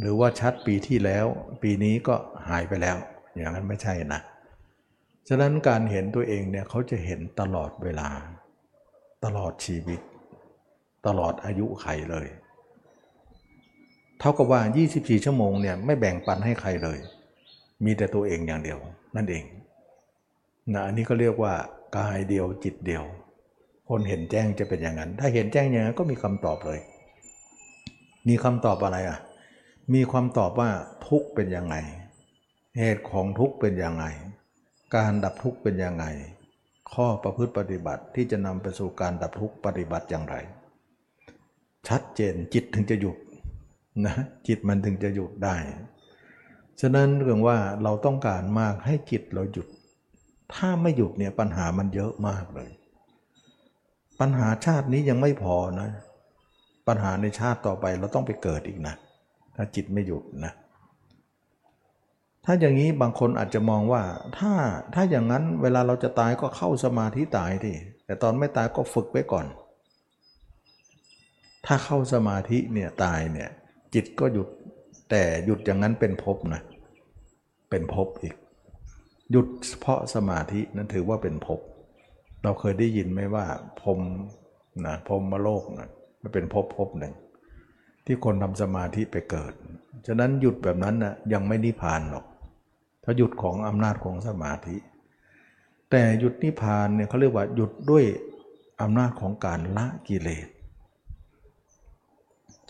[0.00, 1.26] หรือว่าชัดปีที่แล้ว
[1.62, 2.14] ปีนี้ก็
[2.48, 2.96] หายไปแล้ว
[3.32, 4.20] อย่างนั้นไม่ใช่นะ
[5.32, 8.08] ฉะนั้นการเห็นตัวเองเนี่ยเขาจะเห็นตลอดเวลา
[9.24, 10.00] ตลอดชีวิต
[11.06, 12.26] ตลอดอายุไขเลย
[14.18, 14.60] เท่ากับว่า
[14.92, 16.98] 24 ชั่วโมงเนี่ยไม่แบ่งปันให้ใครเลย
[17.84, 18.78] มีแต่ตัวเองอย่างเดียว
[19.16, 19.44] นั่นเอง
[20.72, 21.54] นะอันนี้ก็เรียกว่า
[21.96, 23.04] กายเดียวจิตเดียว
[23.88, 26.80] คนเห็นแจ้งจะเป็นอย่างนั้น ถ้าเห็นแจ้งอย่างนั้นก็มีคำตอบเลย
[28.28, 29.18] มีคำตอบอะไรอะ
[29.94, 30.70] มีความตอบว่า
[31.06, 31.76] ทุกข์เป็นยังไง
[32.78, 34.04] เหตุของทุกข์เป็นยังไง
[34.96, 36.04] การดับทุกข์เป็นยังไง
[36.92, 40.36] ข้อประพฤติปฏิบัติที่จะนำไปสู่การดับทุกข์ปฏิบัติอย่างไร
[41.88, 43.16] ชัดเจนจิตถึงจะหยุด
[44.06, 44.14] นะ
[44.48, 45.56] จิตมันถึงจะหยุดได้
[46.80, 49.68] ฉะนั้นเรื่องว่าเราต้องการมากให้จิตเราหยุด
[50.54, 52.70] ถ้าไม่หยุดเนี่ยปัญหามันเยอะมากเลย
[54.20, 55.88] ปัญหาชาตินี้ยังไม่พอนะ
[56.88, 58.94] ปัญหาในชาติต่อไปเราต้องไปเกิดอีกนะ
[59.56, 60.52] ถ้าจิตไม่หยุดนะ
[62.44, 64.02] ถ้าอย่างนี้บางคนอาจจะมองว่า
[64.38, 64.52] ถ้า
[64.94, 67.76] ถ้าอย่างนั้นเวลาเราจะตายก็เข้าสมาธิตายที่
[68.06, 69.46] แต่ตอนไม่ตายก็ฝึกไว้ก่อน
[71.66, 73.50] ถ้าเข้าสมาธิเนี่ยตายเนี่ย
[73.94, 74.48] จิตก็หยุด
[75.10, 76.62] แต่หยุดอย่างนั้นเป็นภพนะ
[77.70, 78.34] เป็นภพอีก
[79.30, 79.46] หยุด
[79.80, 81.60] เพราะสมาธินั้นถือว่าเป็นภพ
[82.42, 83.44] เราเคยได้ยินไหมว่า
[83.80, 84.00] พรม
[84.84, 85.88] นะพรหมโลกนะ
[86.22, 87.14] มันเป็นภพภพหนึ่ง
[88.06, 89.52] ที่คนทำสมาธิไปเกิด
[90.06, 92.24] ฉะนั้นหยุดแบบนั้นนะยังไม่นิพพานหรอก
[93.10, 94.76] ถ้าหยุดของอำนาจของสมาธิ
[95.90, 98.04] แต่หยุดนิพพานเนี่ยเขาเรียกว่าหยุดด้วย
[98.80, 100.48] อำนาจของการละกิเลส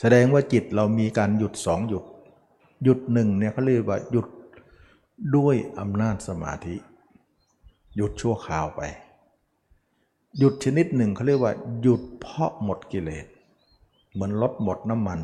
[0.00, 2.04] แสดงว่าจิตเรามีการหยุดสองหยุด
[2.84, 4.26] หยุดหนึ่งเนี่ยเขาเรียกว่าหยุด
[5.36, 6.76] ด้วยอำนาจสมาธิ
[7.96, 8.82] หยุดชั่วคราวไป
[10.38, 13.26] หยุดชนิดหนึ่งเขาเรียกว่า หยุดเพราะหมดกิเลส
[14.12, 15.20] เหมือนรถหมดน้ำมัน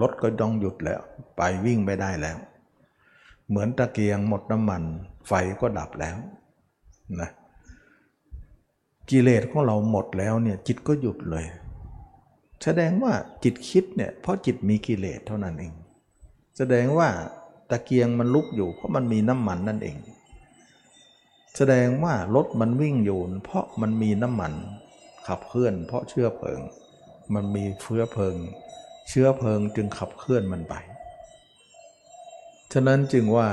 [0.00, 1.00] รถก็ต้องหยุดแล้ว
[1.36, 2.38] ไปวิ่งไม่ได้แล้ว
[3.50, 4.82] เหมือนตะเกียงหมดน้ำมัน
[5.28, 6.16] ไฟก็ดับแล้ว
[7.20, 7.30] นะ
[9.10, 11.44] กิเลสของเราหมดแล้วเนี่ยจิตก็หยุดเลย
[12.64, 13.12] แสดงว่า
[13.44, 15.72] จิตคิดเนี่ยเพราะจิตมีกิเลสเท่านั้นเอง
[16.56, 17.08] แสดงว่า
[17.70, 19.96] ตะเกียงมันลุกอยู่เพราะมันมีน้ำมันนั่นเอง
[21.56, 24.52] แสดงว่ารถมันวิ่งอยู่เพราะมันมีน้ำมัน
[25.26, 26.60] ขับเคลื่อน เพราะเชื้อเพลิง
[27.34, 28.36] มันมีเชื้อเพลิง
[29.08, 30.74] เชื้อเพลิงจึงขับเคลื่อนมันไป
[32.72, 33.48] ฉะนั้นจึงว่า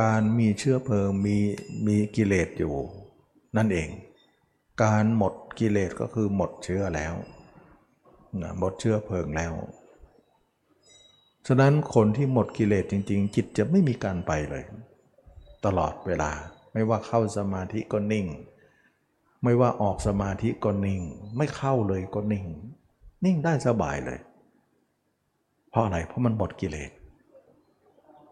[0.00, 1.36] การมีเชื้อเพลิงมี
[1.86, 2.74] มีกิเลสอยู่
[3.56, 3.88] นั่นเอง
[4.82, 7.14] การหมดกิเลสก็คือหมดเชื้อแล้ว
[8.42, 9.52] นะหมดเชื้อเพลิงแล้ว
[11.46, 14.64] ฉะนั้นคนที่หมดกิเลสจริง ๆ จิตจะไม่มีการไปเลย
[15.64, 16.30] ตลอดเวลา
[16.72, 18.26] ไม่ว่าเข้าสมาธิก็นิ่ง
[19.42, 21.00] ไม่ว่าออกสมาธิก็นิ่ง
[21.36, 22.46] ไม่เข้าเลยก็นิ่ง
[23.24, 24.20] นิ่งได้สบายเลย
[25.70, 26.90] เพราะอะไรเพราะมันหมดกิเลส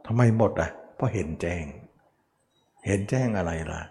[0.07, 1.65] ทำไมหมดอะเพราะเห็นแจ้ง
[2.87, 3.83] เห็นแจ้งอะไรล่ะ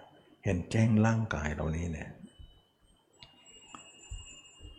[0.46, 2.10] เห็นแจ้งร่างกายเรานี้เนี่ย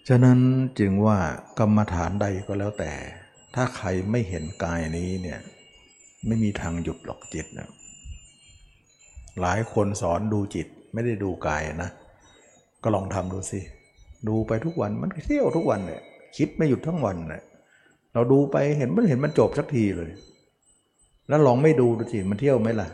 [0.08, 0.38] ฉะนั้น
[0.78, 1.18] จึงว่า
[1.58, 2.92] กรรมฐานใดก็แล้วแต่
[3.54, 5.40] ถ้าใครไม่เห็นกายนี้เนี่ย
[6.26, 7.68] ไม่มีทางหยุดหรอกจิตนะ
[9.40, 11.90] หลายคนสอนดูจิตไม่ได้ดูกายนะ
[12.82, 13.60] ก็ลองทำดูสิ
[14.28, 16.02] ดูไปทุกวันมันเที่ยวทุกวันเนี่ย
[16.36, 17.42] คิดไม่หยุดทั้งวันเนี่ย
[18.12, 20.10] เราดูไปเห็นมันเห็นมันจบสักทีเลย
[21.28, 22.88] แล้วลองไม่ดูดูสิมันเที่ยวไหมล่ะ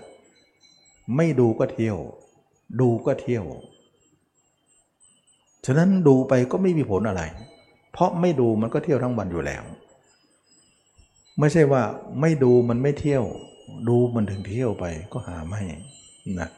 [1.16, 1.96] ไม่ดูก็เที่ยว
[2.80, 3.44] ดูก็เที่ยว
[5.66, 7.22] ฉะนั้นดูไปก็ไม่มีผลอะไร
[7.92, 9.62] เพราะไม่ดูมันก็เที่ยวทั้งวันอยู่แล้ว
[11.38, 11.82] ไม่ใช่ว่า
[12.20, 13.24] ไม่ดูมันไม่เที่ยว
[13.88, 15.62] ดูมันถึงเที่ยวไปก็หาไม่
[16.40, 16.48] นะ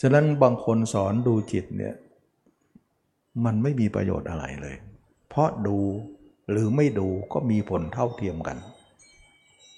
[0.00, 1.94] ฉะนั้นบางคนสอนดูจิตเนี่ย
[3.44, 4.76] มันไม่มีประโยชน์อะไรเลย
[5.28, 5.78] เพราะดู
[6.50, 8.56] หรือไม่ดูก็มีผลเท่าเทียมกัน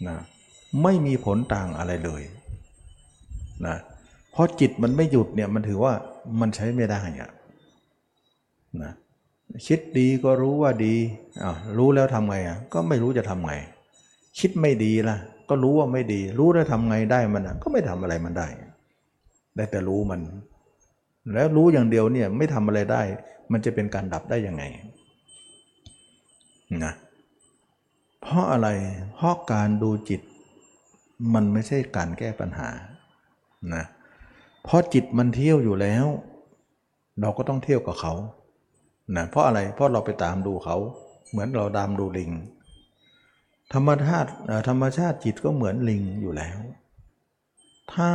[0.09, 0.19] นะ
[0.83, 2.23] ไม่มีผลต่างอะไรเลย
[3.67, 3.77] นะ
[4.33, 5.93] เพราะจิตมันไม่หยุดเนี่ยมันถือว่า
[6.41, 7.31] มันใช้ไม่ได้อะ
[8.83, 8.93] นะ
[9.67, 10.95] คิดดีก็รู้ว่าดี
[11.43, 13.53] อ่ารู้แล้วทำไงอะก็ไม่รู้จะทำไง
[14.39, 15.17] คิดไม่ดีล่ะ
[15.49, 18.47] ก็รู้ว่าไม่ดี รู้แล้วทำไงได้มันอะก็ไม่ทำอะไรมันได้
[19.57, 20.21] ได้แต่รู้มัน
[21.35, 23.03] แล้วรู้อย่างเดียวเนี่ยไม่ทำอะไรได้
[23.53, 24.63] มันจะเป็นการดับได้ยังไง
[26.85, 26.93] นะ
[28.23, 28.69] เพราะอะไร
[29.15, 30.21] เพราะการดูจิต
[31.35, 32.69] มันไม่ใช่การแก้ปัญหา
[33.75, 33.85] นะ
[34.65, 36.07] เพราะจิตมันเที่ยวอยู่แล้ว
[37.21, 38.15] เราก็ต้องเที่ยวกับเขา
[39.17, 40.77] นะเพราะอะไรเพราะเราไปตามดูเขา
[41.31, 42.31] เหมือนเราตามดูลิง
[43.73, 44.31] ธรรมชาติ
[44.69, 46.59] ธรรมชาติจิตก็เหมือนลิงอยู่แล้ว
[47.93, 48.11] ถ้า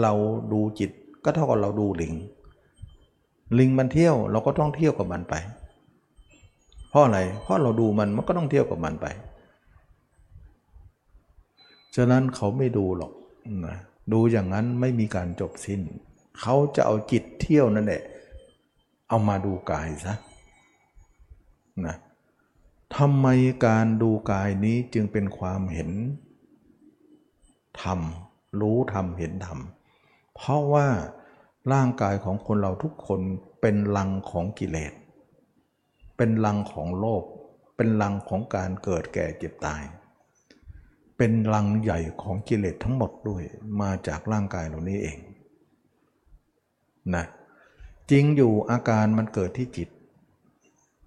[0.00, 0.12] เรา
[0.52, 0.90] ดูจิต
[1.24, 2.14] ก็เท่ากับเราดูลิง
[3.58, 5.34] ลิงมันเที่ยวเราก็ต้องเที่ยวกับมันไป
[6.90, 9.06] เพราะอะไรเพราะเราดูมันมันก็ต้องเที่ยวกับมันไป
[11.96, 13.12] ฉะนั้นเขาไม่ดูหรอก
[13.66, 13.76] นะ
[14.12, 15.80] ดูอย่างนั้นไม่มีการจบสิ้น
[16.40, 18.02] เขาจะเอาจิตเที่ยวนั่นแหละ
[19.08, 20.14] เอามาดูกายซะ
[21.86, 21.96] นะ
[22.96, 23.26] ทำไม
[23.66, 25.90] การดูกายนี้จึงเป็นความเห็น
[27.82, 28.00] ธรรม
[28.60, 29.58] รู้ธรรมเห็นธรรม
[30.34, 30.88] เพราะว่า
[31.72, 33.20] ร่างกายของคนเราทุกคน
[33.60, 34.92] เป็นลังของกิเลส
[36.16, 37.24] เป็นลังของโลก
[37.76, 39.82] เป็นลังของการเกิดแก่เจ็บตาย
[41.18, 43.42] เป็นลังใหญ่ของกิเลสทั้งหมดด้วย
[43.80, 45.18] มาจากร่างกายเหล่านี้เอง
[47.14, 47.24] นะ
[48.10, 49.88] จริงอยู่อาการมันเกิดที่จิต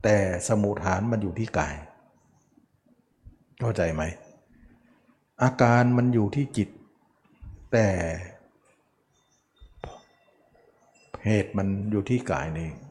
[0.04, 1.76] แต่สมุฐานมันอยู่ที่กาย
[3.60, 4.04] เข้าใจไหม
[5.44, 6.70] อาการมันอยู่ที่จิต
[7.72, 7.88] แต่
[11.26, 12.70] เหตุมันอยู่ที่กายนี่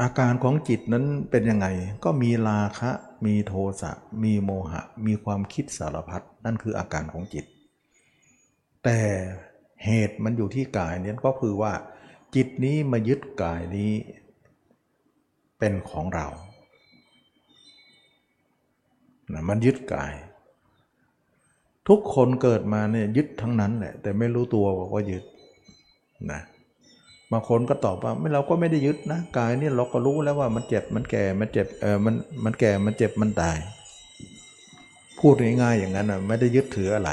[0.00, 1.66] อาการของจิตนั้นเป็นยังไง
[2.04, 2.90] ก็มีราคะ
[3.26, 3.92] มีโทสะ
[4.24, 7.44] มีโมหะ มีความคิดสารพัดนั่นคืออาการของจิต
[8.84, 8.98] แต่
[9.84, 11.72] เหตุมันอยู่ที่กายเนี่ยก็คือว่า
[12.34, 13.92] จิตนี้มายึดกายนี้
[15.58, 16.26] เป็นของเรา
[19.32, 20.14] นะมันยึดกาย
[21.88, 25.24] ทุกคนเกิดมาเนี่ยยึดทั้งนั้นแหละแต่ไม่รู้ตัวว่ายึด
[26.32, 26.40] นะ
[27.32, 32.14] บางคนก็ตอบว่าไม่เราก็ไม่ได้ยึดนะกายนี่เราก็รู้แล้วว่ามันเจ็บมันแก่มันเจ็บเออมัน
[32.44, 33.56] มันแก่มันเจ็บมันตาย
[35.20, 37.10] พูดง่ายๆอย่างนั้นอะไม่ได้ยึดถืออะไร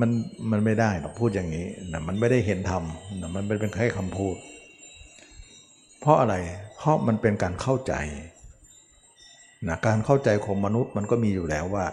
[0.00, 0.10] มัน
[0.50, 2.82] มันไม่ได้หรอกพูดอย่างนี้นะมันไม่ได้เห็นธรรม
[3.20, 4.36] นะมันเป็นแค่คำพูด
[6.00, 6.34] เพราะอะไร
[6.76, 7.94] เพราะมันเป็นการเข้าใจ
[9.68, 11.84] นะการเข้าใจของมนุษย์มันก็มีอยู่แล้วว่า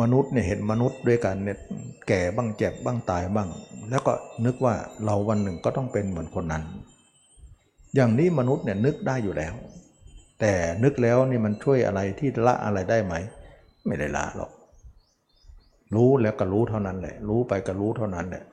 [0.00, 1.58] มนุษย์เนี่ยเห็นมนุษย์ด้วยกันเนี่ย
[2.08, 3.48] แก่บ้างเจ็บบ้างตายบ้าง
[3.90, 4.12] แล้วก็
[4.44, 6.62] นึกว่าเราวันหนึ่งก็ต้องเป็นเหมือนคนนั้น
[7.94, 9.54] อย่างนี้มนุษย์เนี่ยนึกได้อยู่แล้ว
[10.40, 13.14] แต่นึกแล้วนี่มันช่วยอะไรที่ละอะไรได้ไหม
[13.86, 14.50] ไม่ได้ละหรอก
[15.94, 18.44] รู้แล้วก็รู้เท่านั้นแหละ รู้ไปก็รู้เท่านั้นแหละ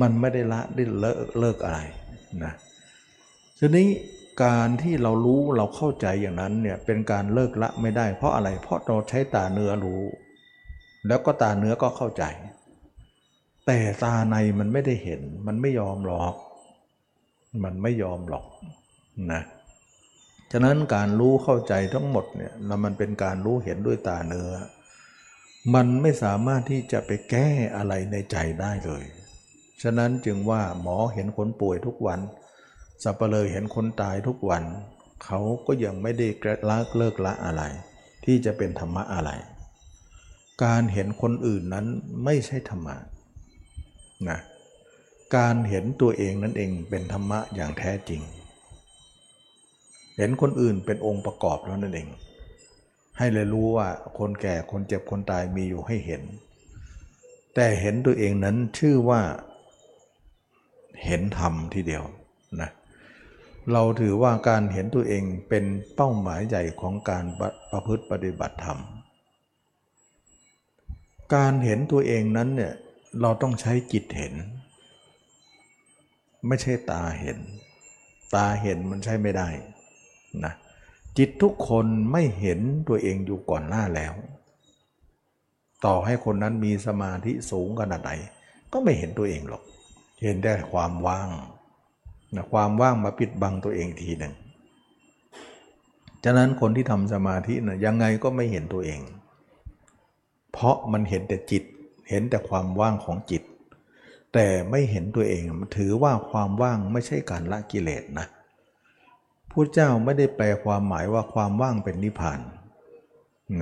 [0.00, 1.78] มันไม่ได้ละได้เลิกเลิกอะไร
[2.44, 2.52] นะ
[3.58, 3.88] ทีนี้
[4.44, 10.02] การที่เรารู้เราเข้าใจอย่างนั้นเนี่ยเป็นการเลิกละไม่ได้เพราะอะไรเพราะเราใช้ตาเนื้อรู้
[11.06, 12.24] แล้วก็ตาเนื้อก็เข้าใจ
[13.66, 16.34] แต่ตาในมันไม่ได้เห็น มันไม่ยอมหรอก
[17.64, 18.44] มันไม่ยอมหรอก
[19.32, 19.42] นะ
[20.52, 24.50] ฉะนั้นการรู้เข้าใจทั้งหมดเนี่ยแล้วมันเป็นการรู้เห็นด้วยตาเนื้อ
[25.74, 29.04] มันไม่สามารถที่จะไปแก้อะไรในใจได้เลย
[29.82, 32.20] ฉะนั้นจึงว่าหมอเห็นคนป่วยทุกวัน
[33.04, 34.62] สัปเหร่เห็นคนตายทุกวัน
[35.24, 36.26] เขาก็ยังไม่ได้
[36.68, 37.62] ละเลิกละอะไร
[38.24, 39.30] ที่จะเป็นธรรมะอะไร
[40.64, 41.86] การเห็นคนอื่นนั้น
[42.24, 42.96] ไม่ใช่ธรรมะ
[44.28, 44.38] นะ
[45.36, 48.20] การเห็นตัวเองนั่นเองเป็นธรรมะอย่างแท้จริง
[50.16, 52.08] เห็นคนอื่นเป็นองค์ประกอบแล้วนั่นเอง
[53.18, 53.88] ให้เลยรู้ว่า
[54.18, 56.22] คนแก่คนเจ็บคนตายมีอยู่ให้เห็น
[57.54, 59.20] แต่เห็นตัวเองนั้นชื่อว่า
[61.04, 62.04] เห็นธรรมทีเดียว
[62.60, 62.70] นะ
[63.72, 65.64] เราถือว่าการเห็นตัวเองเป็น
[65.96, 67.24] เป้าหมายใหญ่ของการ
[67.70, 68.78] ประพฤติปฏิบัติธรรม
[71.34, 72.74] การเห็นตัวเองนั้นเนี่ย
[73.20, 74.34] เราต้องใช้จิตเห็น
[76.46, 77.38] ไม่ใช่ตาเห็น
[78.34, 79.48] ตาเห็นมันใช่ไม่ได้
[80.44, 80.52] นะ
[81.18, 84.12] จิตทุกคนไม่เห็นตัวเองอยู่ก่อนหน้าแล้ว
[85.84, 88.10] ต่อให้คนนั้นมีสมาธิสูงขนาดไหน
[88.72, 89.62] ก็ไม่เห็นตัวเองหรอก
[90.22, 91.30] เห็นได้ความว่าง
[92.34, 94.34] นะความว่างมาปิดบังตัวเองทีหนึ่ง
[96.24, 99.00] ฉะนั้นคนที่ทำสมาธินะยังไงก็ไม่เห็นตัวเอง
[100.58, 101.62] เพราะมันเห็นแต่จิต
[102.08, 103.42] เห็นแต่ความว่างของจิต
[104.34, 105.42] แต่ไม่เห็นตัวเอง
[105.76, 108.26] ถือว่าความว่างไม่ใช่การละกิเลสนะ
[109.50, 112.40] พระเจ้าไม่ได้แปลความหมายว่าความว่างเป็นนิพพาน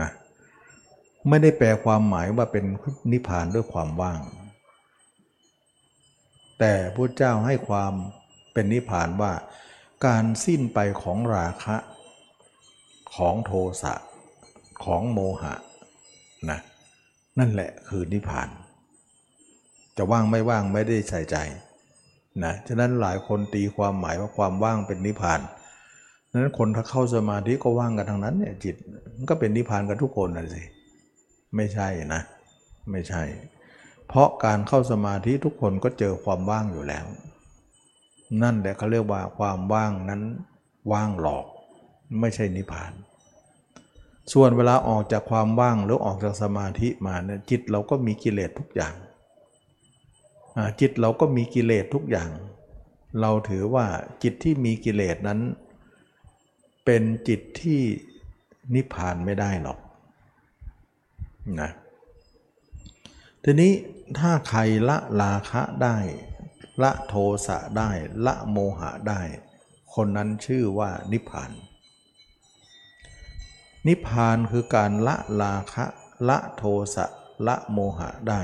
[0.01, 0.11] นะ
[1.29, 2.65] ไม่ได้แปลความหมายว่าเป็น
[3.13, 4.21] นิพพานด้วยความว่าง
[6.59, 7.93] แต่พระเจ้าให้ความ
[8.53, 9.33] เป็นนิพพานว่า
[10.07, 11.77] การสิ้นไปของราคะ
[13.15, 13.53] ของโท
[13.83, 13.95] สะ
[14.85, 15.55] ของโมหะ
[16.51, 16.61] นะ
[17.39, 18.49] นั่นแหละคือนิพพาน
[19.97, 21.37] จะว่างไม่ว่างไม่ได้ใส่ใจ
[22.45, 25.41] นะฉะนั้นหลายคนตีความหมายว่าความว่างเป็นนิพพาน
[26.31, 28.75] นั้นคนถ้าเข้าสมาธิก็ว่างกันทั้งนั้นเนี่ยจิต
[29.17, 30.63] มันก็เป็นนิพพานกันทุกคนนะสิ
[31.57, 32.23] ไม่ใช่นะ
[32.91, 33.23] ไม่ใช่
[34.09, 37.07] เพราะการเข้าสมาธิทุกคนก็เจอความว่างอยู่แล้ว
[38.43, 40.23] นั่นแหละเขาเรียกว่าความว่างนั้น
[40.93, 41.47] ว่างหลอก
[42.21, 42.93] ไม่ใช่นิพพาน
[44.33, 48.95] ส่วนเวลาออกจากความว่างหรือออกจากสมาธิมาเนี่ยจิตเราก็มีกิเลสทุกอย่าง
[50.81, 52.31] จิตเราก็มีกิเลสทุกอย่าง
[53.21, 53.87] เราถือว่า
[54.23, 55.41] จิตที่มีกิเลสนั้น
[56.85, 57.81] เป็นจิตที่
[58.75, 59.79] นิพพานไม่ได้หรอก
[61.61, 61.71] นะ
[63.45, 63.73] ทีนี้
[64.19, 65.99] ถ้าใครละราคะได้
[66.83, 67.15] ละโท
[67.47, 67.91] สะได้
[68.27, 69.23] ละโมหะได้
[69.95, 71.51] คนนั้นชื่อว่านิพพาน
[73.87, 75.85] นิพพานคือการละราคะ
[76.29, 77.07] ละโทสะ
[77.47, 78.43] ละโมหะได้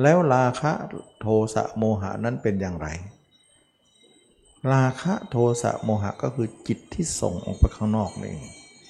[0.00, 0.72] แล้วราคะ
[1.20, 2.88] โทสะโมหะนั้นเป็นอย่างไร
[4.72, 8.44] ราคะโทสะโมหะก็คือจิตที่ส่งออกไปข้างนอกนี่เอง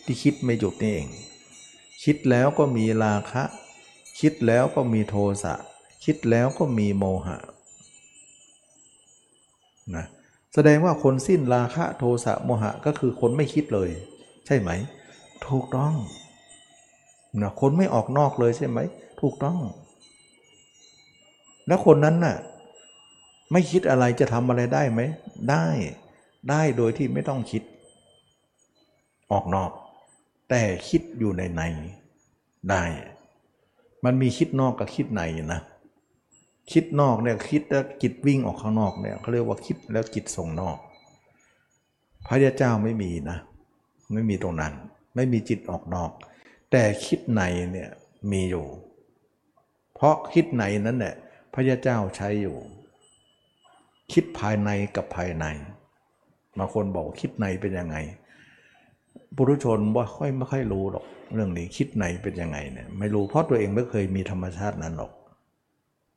[0.05, 1.09] ที่คิดไม่หยุดนี่เอง
[2.05, 3.43] คิดแล้วก็มีราคะ
[4.21, 5.55] คิดแล้วก็มีโทสะ
[6.05, 7.39] คิดแล้วก็มีโมหะ
[9.97, 10.07] นะ
[10.55, 13.91] แสดงว่าคนสิ้นราคะโทสะโมหะก็คือคนไม่คิดเลย
[14.47, 14.71] ใช่ไหม
[15.49, 15.95] ถูกต้อง
[17.41, 18.79] นะคนไม่ออกนอกเลยใช่ไหม
[19.21, 19.59] ถูกต้อง
[21.67, 22.37] แล้วคนนั้นน่ะ
[23.53, 25.01] ไม่คิดอะไรจะทำอะไรได้ไหม
[25.51, 25.67] ได้
[26.51, 27.63] ได้โดยที่ไม่ต้องคิด
[29.33, 29.71] ออกนอก
[30.51, 31.63] แต่คิดอยู่ในใน
[32.71, 32.83] ได้
[34.05, 35.61] มันมีคิดนอกกับคิดในนะ
[36.73, 40.77] คิดนอกเนี่ยคิดแล้วจิตวิ่งออกข้างนอกเนี่ยเขาเรียกว่าคิดแล้วจิตส่งนอก
[42.27, 43.39] พระยาเจ้าไม่มีนะ
[44.13, 44.73] ไม่มีตรงนั้น
[45.15, 46.11] ไม่มีจิตออกนอก
[46.71, 47.91] แต่คิดในเนี่ย
[48.31, 48.67] มีอยู่
[49.95, 51.15] เพราะคิดในนั้นเนี่ย
[51.55, 52.57] พระยาเจ้าใช้อยู่
[54.13, 55.47] คิดภายในกับภายใน
[56.59, 57.97] บางคนบอกคิดในเป็นยังไง
[59.37, 65.13] ปุถุชนว่าค่อยไม่ค่อยรู้หรอกเรื่องนี้คิดในเป็นยังไงเนี่ยไม่รู้เพราะตัวเองไม่เคยมีธรรมชาตินั้นหรอก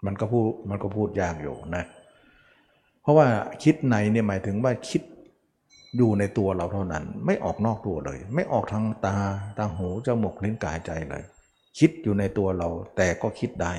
[0.06, 1.84] มันก็พูดมันก็พูดยากอยู่นะ
[3.02, 3.28] เพราะว่า
[3.64, 5.02] คิดในเนี่ยหมายถึงว่าคิด
[5.98, 9.18] อยู่ในตัวเราเท่านั้น ไม่ออกนอกตัวเลย ไม่ออกทางตา
[9.58, 11.24] ทางหูจมูกลิ้นกายใจเลย
[11.80, 13.74] คิดอยู่ในตัวเราแต่ก็คิดได้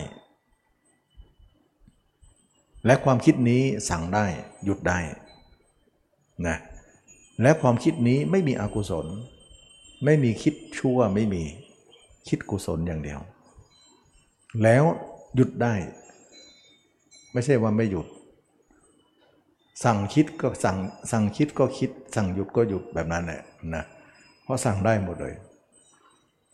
[2.87, 4.27] และความคิดนี้สั่งได้
[4.65, 4.99] หยุดได้
[6.47, 6.57] นะ
[7.43, 9.07] และความคิดนี้ไม่มีอกุศล
[10.05, 11.43] ไม่มีคิดชั่วไม่มี
[12.29, 13.21] คิดกุศลอย่างเดียว
[14.63, 14.85] แล้ว
[15.35, 15.75] หยุดได้
[17.33, 18.07] ไม่ใช่ว่าไม่หยุด
[19.85, 20.77] สั่งคิดก็สั่ง
[21.11, 23.43] สั่งคิดก็คิด สั่งหยุดก็หยุดแบบนั้นแหละ
[23.75, 23.85] นะ
[24.43, 25.35] เพราะสั่งได้หมดเลย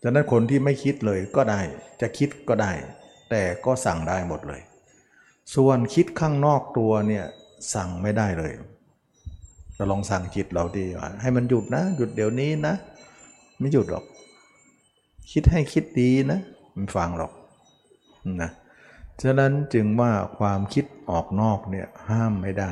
[0.02, 1.60] ดังนั้นคนที่ไม่คิดเลยก็ได้
[2.00, 2.72] จะคิดก็ได้
[3.30, 4.60] แต่ก็สั่งได้หมดเลย
[5.54, 7.24] ส่วนคิดข้างนอกตัวเนี่ย
[7.74, 8.52] สั่งไม่ได้เลย
[9.76, 12.74] เราลองสั่งจิตเราดีว่าให้มันหยุดนะ หยุดเดี๋ยวนี้นะ
[13.60, 14.04] ไม่หยุดหรอก
[15.32, 16.40] คิดให้คิดดีนะ
[16.76, 17.32] มันฟังหรอก
[18.42, 18.50] นะ
[19.22, 22.70] ฉะนั้นจึงว่าความคิดออกนอกเนี่ยห้ามไม่ได้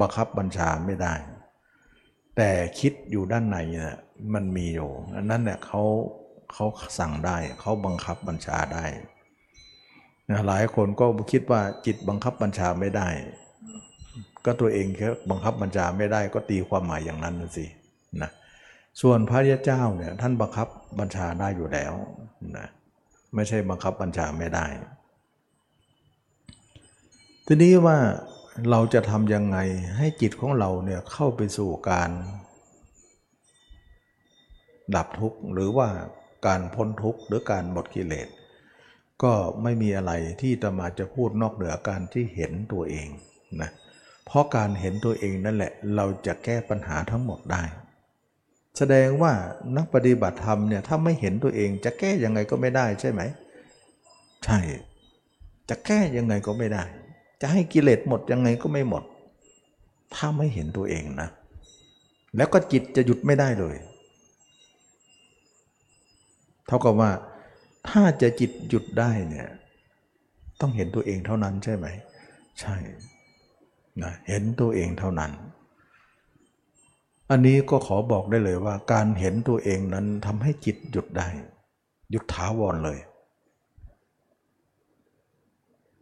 [0.00, 1.14] บังคับบัญชาไม่ได้
[2.36, 2.50] แต่
[2.80, 3.96] คิดอยู่ด้านในเนี่ย
[4.34, 4.90] มันมีอยู่
[5.22, 5.82] นั่นเนี่ยเขา
[6.52, 6.66] เขา
[6.98, 8.84] สั่งได้เขาบังคับบัญชาได้
[10.30, 13.08] นะหลายคนก็คิดว่าจิตบังคับบัญชาไม่ได้
[14.44, 17.66] ก็ตัวเองแค่บังคับบัญชาไม่ได้ก็ตีความหมายอย่างนั้นสิ
[18.22, 18.30] นะ
[19.00, 21.92] ส่วนพระยาเจ้าเนี่ยท่านบังคับบัญชาได้อยู่แล้ว
[22.56, 22.66] นะ
[23.34, 24.66] ไม่ใช่บังคับบัญชาไม่ได้
[27.50, 27.98] ทีนี้ว่า
[28.70, 29.58] เราจะทำยังไง
[29.96, 32.10] ให้จิตของเราเนี่ยเข้าไปสู่การ
[34.94, 35.88] ดับทุกข์หรือว่า
[36.46, 38.28] การพ้นทุกข์หรือการหมดกิเลส
[39.22, 40.12] ก็ไม่มีอะไร
[40.42, 43.08] ที่จะมาจะพูดนอกเหนือการที่เห็นตัวเอง
[43.60, 43.70] นะ
[44.26, 47.62] เพราะการเห็นตัวเองนั่นแหละ เราจะแก้ปัญหาทั้งหมดได้
[48.78, 49.32] แสดงว่า
[49.76, 53.20] นักปฏิบัติธรรมเนี่ยถ้าไม่เห็นตัวเองจะแก้ยังไงก็ไม่ได้ใช่ไหม
[54.44, 54.58] ใช่
[55.70, 56.84] จะแก้ยังไงก็ไม่ได้
[57.40, 59.04] จะให้กิเลสหมดยังไงก็ไม่หมด
[60.14, 61.28] ถ้าไม่เห็นตัวเองนะ
[62.36, 63.76] แล้วก็จิตจะหยุดไม่ได้เลย
[66.66, 67.10] เท่ากับว่า
[67.88, 69.48] ถ้าจะจิตหยุดได้เนี่ย
[70.60, 71.86] ต้องเห็นตัวเองเท่านั้นใช่ไหม
[72.60, 72.76] ใช่
[74.02, 75.32] นะเห็นตัวเองเท่านั้น
[77.30, 81.28] อันนี้ก็ขอบอกได้เลยว่า การเห็นตัวเองนั้นทำให้จิตหยุดได้
[82.10, 82.98] หยุดถาวรเลย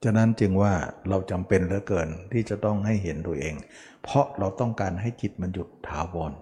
[0.07, 0.73] ฉะนั้นจึงว่า
[1.09, 3.55] เราจำเป็นเหลือเกินที่จะต้องให้เห็นตัวเอง
[4.03, 6.33] เพราะเราต้องการให้จิตมันหยุดถาวร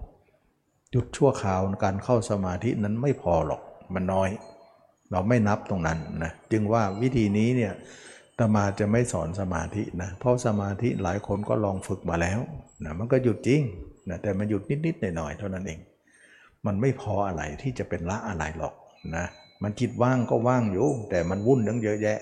[0.90, 3.62] หยุดชั่วคราวการเข้าสมาธินั้นไม่พอหรอก
[3.94, 4.30] มันน้อย
[5.10, 7.72] เราไม่นับตรงนั้นนะจึงว่าวิธีนี้เนี่ย
[8.38, 12.40] ตมาจะไม่สอนสมาธินะเพราะสมาธิหลายคนก็ลองฝึกมาแล้ว
[12.84, 13.62] นะมันก็หยุดจริง
[14.08, 15.80] นะแต่มันหยุดนิดๆหน่อยๆเท่านั้นเอง
[16.66, 18.74] มันไม่พออะไรที่จะเป็นละอะไรหรอก
[19.16, 19.26] นะ
[19.62, 22.18] มันจิตว่างก็ว่างอยู่ แต่มันวุ่นตั้งเยอะแยะ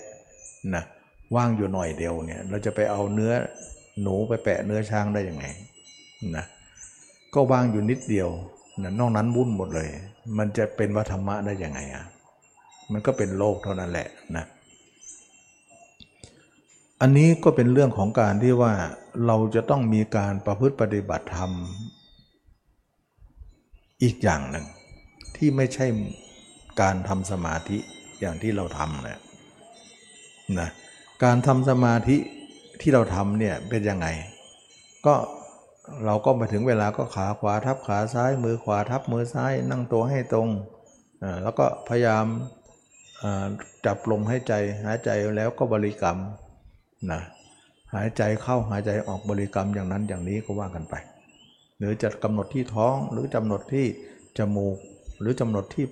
[0.74, 0.84] นะ
[1.36, 3.32] ว่างอยู่หน่อยเดียวเนี่ย เราจะไปเอาเนื้อ
[4.02, 5.46] หนูไปแปะเนื้อช้างได้ยังไง
[6.36, 6.44] นะ
[7.34, 8.28] ก็ว่างอยู่นิดเดียว
[8.82, 9.88] นะนอกนั้นวุ่นหมดเลย
[10.38, 12.04] มันจะเป็นวัธรรมะได้ยังไงอะ
[12.92, 14.44] มันก็เป็นโลกเท่านั้นแหละนะ
[17.00, 18.72] อันนี้ก็เป็นเรื่องของการที่ว่า
[19.26, 21.50] เราจะต้องมีการประพฤติปฏิบัติธรรม
[24.02, 24.66] อีกอย่างหนึ่ง
[25.36, 25.86] ที่ไม่ใช่
[26.80, 27.78] การทำสมาธิ
[28.20, 29.20] อย่างที่เราทำเนี่ย
[30.60, 30.68] นะ
[31.24, 32.16] การทำสมาธิ
[32.80, 34.06] ที่เราทำเนี่ยเป็นยังไง
[35.06, 35.14] ก็
[36.04, 40.48] เราก็มาถึงเวลาก็ขาขวาทับขาซ้าย มือขวาทับมือซ้าย นั่งตัวให้ตรง
[41.42, 42.26] แล้วก็พยายาม
[43.86, 44.52] จับลมให้ใจ
[44.84, 46.18] หายใจแล้วก็บริกรรม
[47.10, 47.20] นะ
[47.94, 50.94] หายใจเข้าหายใจออกบริกรรมอย่างนั้นอย่างนี้ก็ว่ากันไป
[51.78, 53.86] หรือจะกำหนดที่ท้องหรือกำหนดที่
[54.38, 54.76] จมูก
[55.20, 55.84] หรือกำหนดที่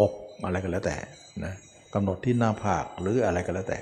[0.00, 0.12] อก
[0.44, 0.96] อะไรก็แล้วแต่
[1.44, 1.54] นะ
[1.94, 3.78] กำหนดที่หน้าผากหรืออะไรก็แล้วแต่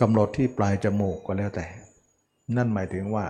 [0.00, 1.66] กำหนดที่ปลายจมูกก็แล้วแต่
[2.56, 3.26] นั่นหมายถึงว่า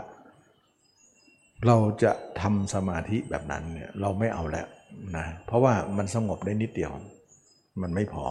[1.67, 4.67] เราจะทำสมาธิแบบนั้นเนี่ยเราไม่เอาแล้ว
[5.17, 6.91] นะเพราะว่ามันสงบได้นิดเดียว
[7.83, 8.25] มันไม่พอ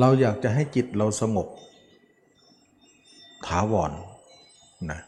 [0.00, 1.48] เราอยากจะให้จิตเราสงบ
[3.46, 3.92] ถาวรน
[4.90, 5.00] นะ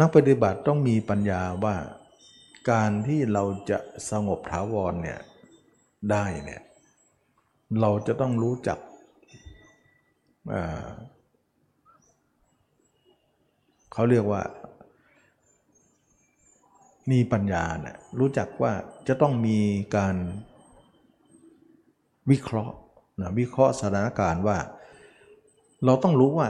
[0.00, 1.76] นักปฏิบัติต้องมีปัญญาว่า
[2.70, 3.78] การที่เราจะ
[4.10, 5.18] สงบถาวรเนี่ย
[6.10, 6.62] ได้เนี่ย
[7.80, 8.78] เราจะต้องรู้จัก
[13.92, 14.42] เขาเรียกว่า
[17.10, 18.72] มีปัญญาเนี่ยรู้จักว่า
[19.08, 19.58] จะต้องมี
[19.96, 20.16] การ
[22.30, 22.74] วิเคราะห์
[23.20, 24.58] นะวิเคราะห์สถานการณ์ว่า
[25.84, 26.48] เราต้องรู้ว่า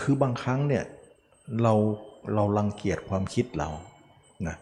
[0.00, 0.84] คือบางครั้งเนี่ย
[1.62, 1.74] เรา
[2.34, 3.68] เราลังเกียจความคิดเรา
[4.48, 4.56] นะ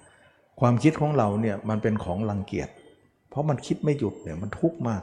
[0.61, 2.69] ความคิดของเราเนี่ยมันเป็นของลังเกียจ
[3.33, 5.03] เพราะมันคิดไม่หยุดเนี่ยมันทุกข์มาก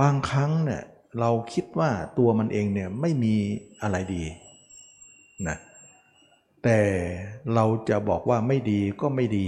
[0.00, 0.82] บางครั้งเนี่ย
[1.20, 3.34] เราคิดว่าตัวมันเองเนี่ยไม่มี
[3.82, 4.24] อะไรดี
[5.48, 5.56] นะ
[6.64, 6.80] แต่
[7.54, 9.46] เราจะบอกว่าไม่ดีก็ไม่ดี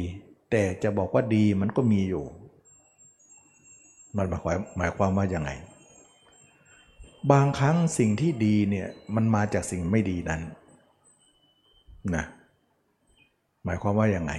[0.50, 2.24] แต่จะบอกว่าดีมันก็มีอยู่
[4.16, 5.50] มันหมายความหมายความว่ายังไง
[7.32, 10.40] บางครั้งสิ่งที่ดีเนี่ยมันมาจากสิ่งไม่ดีนั้น
[12.16, 12.24] นะ
[13.64, 14.32] หมายความว่ายังไง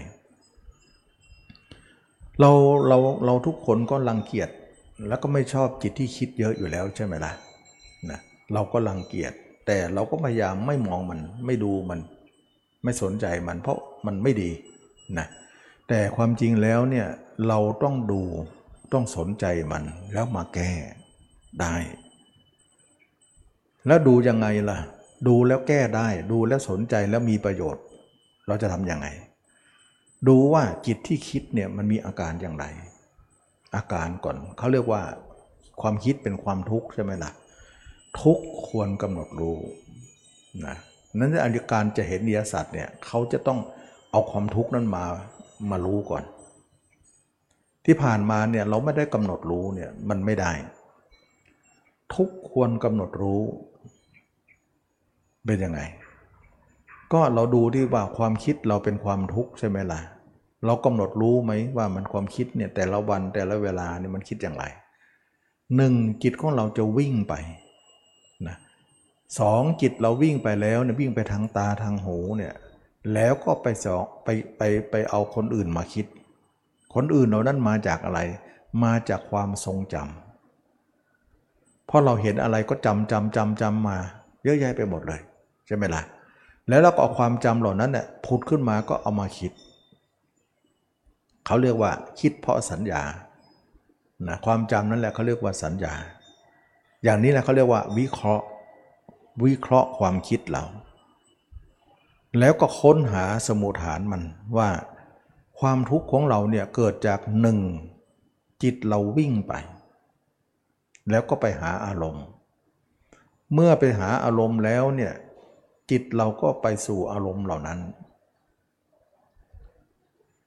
[2.40, 2.52] เรา
[2.88, 4.50] เราเราทุกคนก็รังเกียจ
[5.08, 7.34] แล้วก็ไม่ชอบจิตที่คิดเยอะอยู่แล้วใช่ไหมล่ะ
[8.10, 8.20] นะ
[8.54, 9.34] เราก็รังเกียจ
[9.68, 12.00] แต่เราก็พยายามไม่มองมันไม่ดูมัน
[12.84, 14.52] ไม่สนใจมันเพราะมันไม่ดี
[15.18, 15.28] นะ
[15.90, 17.08] แต่ความจริงแล้วเนี่ย
[17.48, 18.22] เราต้องดู
[18.94, 20.72] ต้องสนใจมันแล้วมาแก้
[21.62, 21.76] ได้
[23.88, 24.78] แล้วดูยังไงล่ะ
[25.28, 27.84] ดูแล้วแก้ได้ ดูแล้วสนใจแล้วมีประโยชน์
[28.48, 29.08] เราจะทำยังไง
[30.28, 32.66] ดูว่าจิตที่คิดเนี่ยมันมีอาการอย่างไร
[33.76, 35.02] อาการก่อนเขาเรียกว่า
[35.82, 37.32] ความคิดเป็นความทุกข์ใช่ไหมล่ะ
[38.22, 39.58] ทุกควรกำหนดรู้
[40.66, 40.78] นะ
[41.20, 43.60] นั้นอาการจะเห็นเนียสัตว์เนี่ยเขาจะต้อง
[44.12, 45.06] เอาความทุกข์นั้นมา
[45.72, 46.24] มารู้ก่อน
[47.86, 50.52] ที่ผ่านมาเนี่ยเราไม่ได้กำหนดรู้เนี่ยมันไม่ได้
[52.16, 53.42] ทุกควรกำหนดรู้
[55.46, 55.80] เป็นยังไง
[57.14, 60.00] ก็เราดูที่ว่าความคิดเราเป็นความทุกข์ใช่ไหมล่ะ
[60.66, 64.64] เรากำหนดรู้ไหมว่ามันความคิดเนี่ยแต่ละวันแต่ละเวลาเนี่ยมันคิดอย่างไร
[65.76, 65.94] หนึ่ง
[66.24, 67.34] จิตของเราจะวิ่งไป
[68.48, 68.58] นะ
[69.40, 72.54] สองจิตเราวิ่งไปแล้วเนี่ยวิ่งไปทางตาทางหูเนี่ย
[73.14, 74.62] แล้วก็ไปสองไปไป
[74.92, 76.06] ไปเอาคนอื่นมาคิด
[76.96, 78.20] คนอื่นเหล่านั้นมาจากอะไร
[78.84, 83.98] มาจากความทรงจำเพราะเราเห็นอะไรก็จำจำจำจำมา
[84.44, 85.22] เยอะแยะไปหมดเลย
[85.68, 86.04] ใช่ไหมล่ะ
[86.70, 89.52] แล้วเราก็เอาความจำเหล่านั้นเนี่ยผุดขึ้นมาก็เอามาคิด
[91.46, 93.02] เขาเรียกว่าคิดเพราะสัญญา
[94.28, 95.94] นะความจำนั่นแหละเขาเรียกว่าสัญญา
[97.04, 98.46] อย่างนี้แหละเขาเรียกว่า วิเคราะห์
[99.44, 100.64] วิเคราะห์ความคิดเรา
[102.40, 104.24] แล้วก็ค้นหาสมุฐานมัน
[104.58, 104.70] ว่า
[105.60, 107.60] ความทุกข์ของเราเนี่ยเกิดจากหนึ่ง
[108.64, 109.54] จิตเราวิ่งไป
[111.10, 112.26] แล้วก็ไปหาอารมณ์
[113.54, 115.14] เมื่อไปหาอารมณ์แล้วเนี่ย
[115.92, 117.80] จิตเราก็ไปสู่อารมณ์เหล่านั้น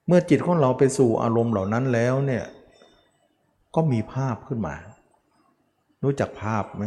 [0.07, 2.45] เมื่อจิตของเราไปสู่อารมณ์เหล่านั้นแล้วเนี่ย
[3.75, 4.75] ก็มีภาพขึ้นมา
[6.03, 6.85] รู้จักภาพไหม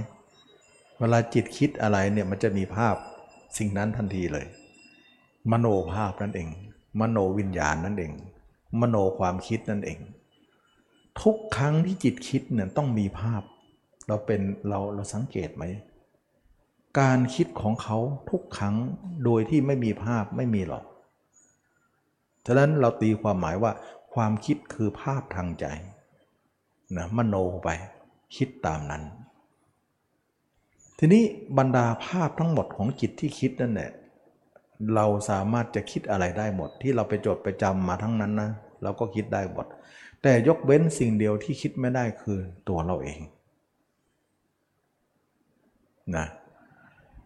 [1.00, 2.96] เวลาจิตคิดอะไรเนี่ยมันจะมีภาพ
[3.58, 4.46] สิ่งนั้นทันทีเลย
[5.52, 6.50] มโนภาพนั่นเอง
[7.00, 8.12] มโนวิญญาณนั่นเอง
[8.82, 10.00] มโนความคิดนั่นเอง
[11.22, 13.42] ทุกครั้งที่จิตคิดเนี่ยต้องมีภาพ
[14.08, 15.64] เราเป็นเราเราสังเกตไหม
[17.00, 17.98] การคิดของเขา
[18.30, 18.76] ทุกครั้ง
[19.26, 20.84] โดยที่ไม่มีภาพไม่มีหรอก
[22.46, 23.72] ฉะนั้นเราตีความหมายว่า
[24.14, 25.66] ความคิดคือภาพทางใจ
[26.98, 27.70] นะมโนไป
[28.36, 29.04] คิดตามนั้น
[31.00, 31.24] ทีนี้
[31.58, 33.92] บรรดาภาพทั้งหมดของจิตที่คิดนั่นแหละ
[34.96, 38.50] เราสามารถจะคิดอะไรได้หมด ที่เราไปจดไปจำมาทั้งนั้นนะ
[38.84, 39.66] เราก็คิดได้หมด
[40.22, 43.20] แต่ยกเว้นสิ่งเดียวที่คิดไม่ได้คือตัวเราเอง
[46.16, 46.26] นะ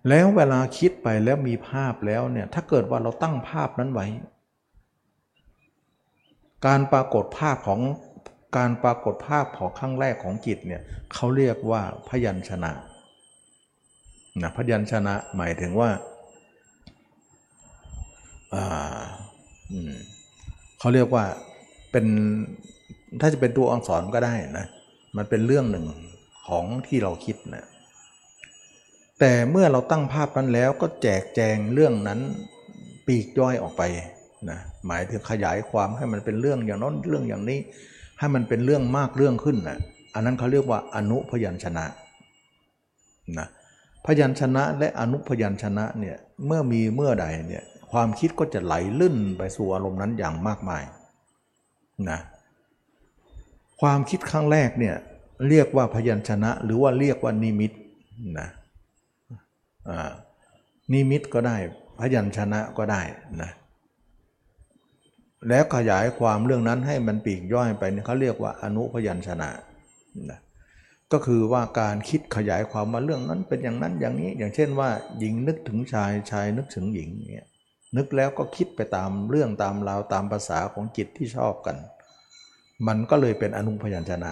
[0.10, 4.08] แล้วเวลาคิดไปแล้วมีภาพแล้วเนี่ยถ้าเกิดว่าเราตั้งภาพนั้นไว้
[6.66, 7.82] การปรากฏภาพของ
[8.58, 10.82] การปรากฏภาพของครั้งแรกของจิตเนี่ย
[11.14, 12.72] เขาเรียกว่าพยัญชนะ
[14.42, 15.90] นะพยัญชนะหมายถึงว่า
[20.80, 21.26] เขาเรียกว่า
[21.92, 22.06] เป็น
[23.22, 24.66] ถ้าจะเป็นตัวอักษรก็ได้นะ
[25.18, 25.86] มันเป็นเรื่องหนึ่ง
[26.48, 27.66] ของที่เราคิดนะ
[29.20, 32.20] แต่เมื่อเราตั้งภาพนั้นแล้วก็แจกแจงเรื่องนั้น
[33.08, 33.84] ปีกย่อยออกไป
[34.50, 37.60] นะหมายถึงขยายความให้มันเป็นเรื่องอย่างนั้นเรื่องอย่างนี้
[38.20, 39.80] ให้มันเป็นเรื่องมากเรื่องขึ้นนะ
[40.14, 41.86] อันนั้นเขาเรียกว่าอนุพยัญชนะ
[43.38, 43.48] นะ
[44.06, 50.84] พยัญชนะและอนุพยัญชนะเนี่ยเมื่อมีเมื่อใดเนี่ยความคิดก็จะไหลลื่นไปสู่อารมณ์นั้นอย่างมากมาย
[52.10, 52.20] นะ
[53.82, 54.96] ความคิดครั้งแรกเนี่ย
[55.50, 57.72] เรียกว่าพยัญชนะหรือว่าเรียกว่านิมิต
[58.40, 58.50] นะ
[60.92, 61.58] นิมิตก็ได้
[62.00, 63.02] พยัญชนะก็ได้
[63.42, 63.52] นะ
[65.50, 69.50] แล้วขยายความเรื่องนั้นให้มันปีกย่อยไปเขาเรียกว่าอนุพยัญชนะ
[70.30, 70.40] นะ
[71.12, 77.48] ก็คือว่าการคิดขยายความมาเรื่องนั้นเป็นอย่างนั้นอย่างนี้ อย่างเช่นว่า หญิงนึกถึงชายชายนึกถึงหญิงเนี่ย
[77.98, 81.78] นึกแล้วก็คิดไปตามเรื่องตามราวตามภาษาของจิตที่ชอบกัน
[82.88, 84.32] มันก็เลยเป็นอนุพยัญชนะ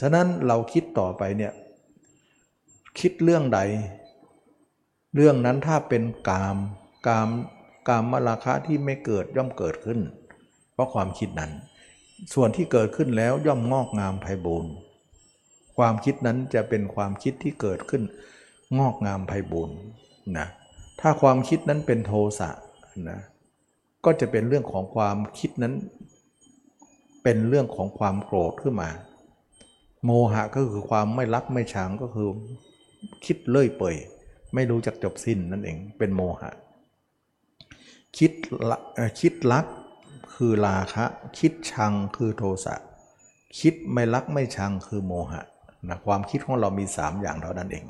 [0.00, 1.52] ฉะนั้นเราคิดต่อไปเนี่ย
[3.00, 3.60] คิดเรื่องใด
[5.14, 6.56] เรื่องนั้นถ้าเป็นกาม
[7.06, 7.28] กาม
[7.88, 10.00] กามมราคะที่ไม่เกิดย่อมเกิดขึ้น
[10.72, 11.52] เพราะความคิดนั้น
[12.34, 14.72] ส่วนที่เกิดขึ้นแล้วย่อมงอกงามไพบูรณ์
[15.76, 18.02] ความคิดนั้นจะเป็นความคิดที่เกิดขึ้น
[18.78, 19.76] งอกงามไพบูรณ์
[20.38, 20.46] นะ
[21.00, 22.50] ถ้าความคิดนั้นเป็นโทสะ
[23.10, 23.18] นะ
[24.04, 25.74] ก็จะเป็นเรื่องของความคิดนั้น
[27.22, 28.90] เป็นเรื่องของความโกรธขึ้นมา
[30.04, 32.28] โมหะก็คือความไม่รักไม่ชังก็คือ
[33.24, 33.96] คิดเลื่อยเปื่อย
[34.54, 36.50] ไม่รู้จักจบสิ้นนั่นเองเป็นโมหะ
[38.18, 38.32] คิด
[39.20, 39.66] คิดรัก
[40.34, 41.04] คือราคะ
[41.38, 42.76] คิดชังคือโทสะ
[43.60, 45.42] คิดไม่รักไม่ชังคือโมหะ
[45.88, 47.84] นะความคิดของเรามี 3 อย่างเท่านั้นเอง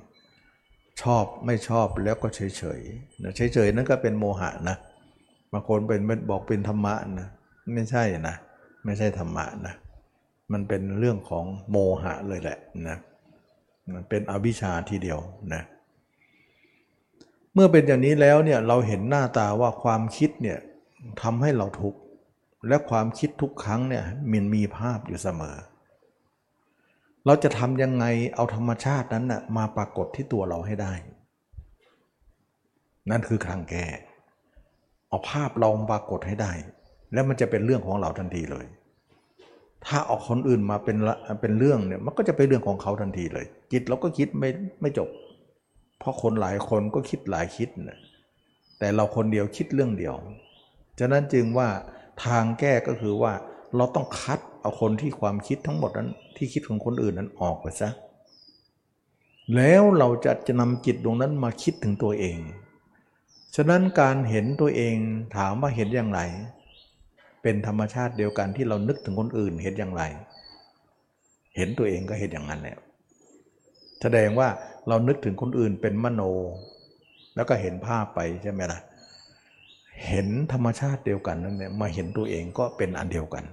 [1.02, 2.80] ชอบไม่ชอบแล้วก็เฉยเฉย
[3.22, 4.76] นะเฉยเฉยนั่นก็เป็นโมหะนะ
[5.52, 6.00] บางคนเป็น
[6.30, 7.28] บอกเป็นธรรมะนะ
[7.74, 8.36] ไม่ใช่นะ
[8.84, 9.74] ไม่ใช่ธรรมะนะ
[10.52, 12.58] มันเป็นเรื่องของโมหะเลยแหละ
[12.88, 12.96] นะ
[13.94, 15.18] มันเป็นอวิชชาทีเดียว
[15.54, 15.62] นะ
[17.54, 20.58] เมื่อเป็นอย่างนี้แล้วเนี่ยเราเห็นหน้าตาว่าความคิดเนี่ย
[21.22, 22.00] ทำให้เราทุกข์
[22.68, 25.56] และความคิดทุกครั้งเนี่ยมันมีภาพอยู่เสมอ
[27.26, 30.94] เราจะทำยังไงเอาธรรมชาตินั้นนะ่ะมาปรากฏที่ตัวเราให้ได้
[33.10, 33.86] นั่นคือทางแก้
[35.08, 36.52] เอาภาพเราปรากฏให้ได้
[37.12, 38.66] แล้วมันจะเป็นเรื่องของเราทันทีเลย
[39.86, 40.96] ถ้าเอาคนอื่นมาเป็น
[41.40, 44.50] เป็นเรื่องเนี่ยมันก็จะเป็นเรื่องของเขาทันทีเลย จิตเราก็คิดไม่
[44.80, 45.08] ไม่จบ
[46.02, 47.98] เพราะคนหลายคนก็คิดหลายคิดนะ
[48.78, 50.14] แต่เราคนเดียวคิดเรื่องเดียว
[50.98, 51.68] ฉะนั้นจึงว่า
[52.24, 53.32] ทางแก้ก็คือว่า
[53.76, 57.88] เราต้องคัดเอาคนที่ความคิดทั้งหมดนั้นที่คิดของคนอื่นนั้นออกไปซะ
[59.54, 62.38] แล้วเราจะจะนำจิตดวงนั้นมาคิดถึงตัวเอง
[63.56, 64.96] ฉะนั้นการเห็นตัวเอง
[65.36, 66.20] ถามว่าเห็นอย่างไร
[67.42, 70.02] เป็นธรรมชาติเดียวกันที่เรานึกถึงคนอื่นเห็นอย่างไร
[71.56, 72.78] เห็นตัวเองก็เห็นอย่างนั้นแล้ว
[74.02, 74.48] แสดงว่า
[74.88, 76.22] เรานึกถึงคนอื่นเป็นมโน
[77.34, 78.80] แล้วก็เห็นภาพไปใช่ไหมล่ะ
[80.08, 83.44] เห็นธรรมชาติเดียวกันนั่นเนี่ยมาเห็นตัวเองก็เป็นอันเดียวกัน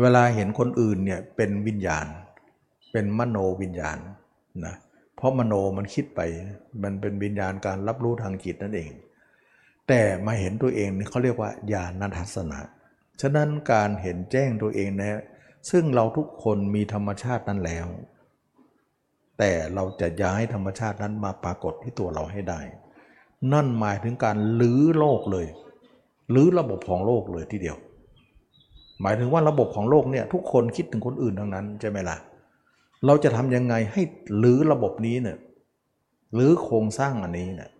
[0.00, 2.06] เวลาเห็นคนอื่นเนี่ยเป็นวิญญาณ
[2.92, 3.98] เป็นมโนวิญญาณ
[4.66, 4.74] นะ
[5.16, 6.20] เพราะมโนมันคิดไป
[6.82, 8.90] มันเป็นวิญญาณการรับรู้ทางจิตนั่นเอง
[9.88, 12.60] แต่มาเห็นตัวเองนี่เขาเรียกว่าญาณทัศนะ
[13.20, 15.20] ฉะนั้นการเห็นแจ้งตัวเองนะ
[15.70, 17.86] ซึ่งเราทุกคนมีธรรมชาตินั้นแล้ว
[19.40, 22.60] แต่เราจะย้ายธรรมชาตินั้นมาปรากฏที่ตัวเราให้ได้
[23.52, 25.46] นั่นหมายถึงการลื้อโลกเลย
[26.34, 27.76] ลื้อระบบของโลกเลยทีเดียว
[29.02, 32.16] หมายถึงว่าระบบของโลกเนี่ยทุกคนคิดถึงคนอื่นทั้งนั้นใช่ไหมล่ะ
[33.06, 34.02] เราจะทำยังไงให้
[34.42, 35.38] ลื้อระบบนี้เนี่ย
[36.34, 37.70] หรือโครงสร้างอันนี้เนี่ย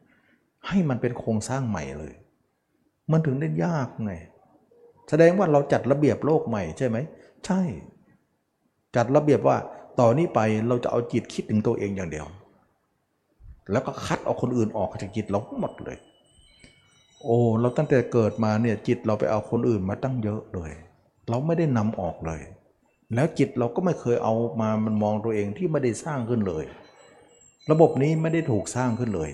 [0.68, 2.14] ให้มันเป็นโครงสร้างใหม่เลย
[3.10, 4.12] มันถึงได้ยากไง
[5.08, 6.96] แสดงว่าเราจัดระเบียบโลกใหม่ใช่ไหม
[7.46, 7.60] ใช่
[8.96, 9.56] จัดระเบียบว่า
[10.00, 12.26] ต่อนนี้ไปเราจะเอาจิตคิดถึงตัวเองอย่างเดียว
[13.72, 15.98] แล้วก็คัดเอาคนอื่นออกจากจิตเราหมดเลย
[17.24, 20.72] โอ้เราตั้งแต่เกิดมาเนี่ยจิตเราไปเอาคนอื่นมาตั้งเยอะเลย
[21.28, 22.40] เราไม่ได้นำออกเลย
[23.14, 26.64] แล้วจิตเราก็ไม่เคยเอามามันมองตัวเองที่ไม่ได้สร้างขึ้นเลย
[27.70, 29.30] ระบบนี้ไม่ได้ถูกสร้างขึ้นเลย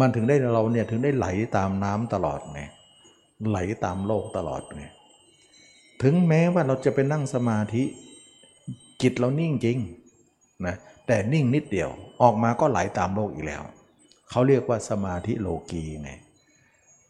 [0.00, 1.26] มันถึงได้เราเนี่ยถึงได้ไหล
[1.56, 2.60] ตามน้ำตลอดไง
[3.48, 4.84] ไหลตามโลกตลอดไง
[6.02, 7.84] ถึงแม้ว่าเราจะไปนั่งสมาธิ
[9.02, 9.78] จิตเรานิ่งจริง
[10.66, 10.76] นะ
[11.06, 11.90] แต่นิ่งนิดเดียว
[12.22, 13.62] ออกมาก็ไหลตามโลกอีกแล้ว
[14.30, 16.10] เขาเรียกว่าสมาธิโลกีไง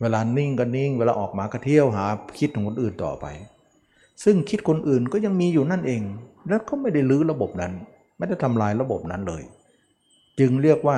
[0.00, 2.04] เวลานิ่งก็นิ่ง เวลาออกมาก็เที่ยวหา
[2.38, 3.26] คิดถึงคนอื่นต่อไป
[4.24, 6.02] ซึ่งคิดคนอื่นก็ยังมีอยู่นั่นเอง
[6.48, 7.72] แล้วก็ไม่ได้ลื้อระบบนั้น
[8.16, 9.42] ไม่ได้ทำลายระบบนั้นเลย
[10.38, 10.96] จึงเรียกว่า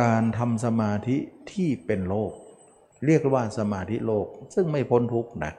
[0.00, 1.16] การทำสมาธิ
[1.50, 2.32] ที่เป็นโลก
[3.06, 5.52] เรียกว่าสมาธิโลก ซึ่งไม่พ้นทุกข์นะ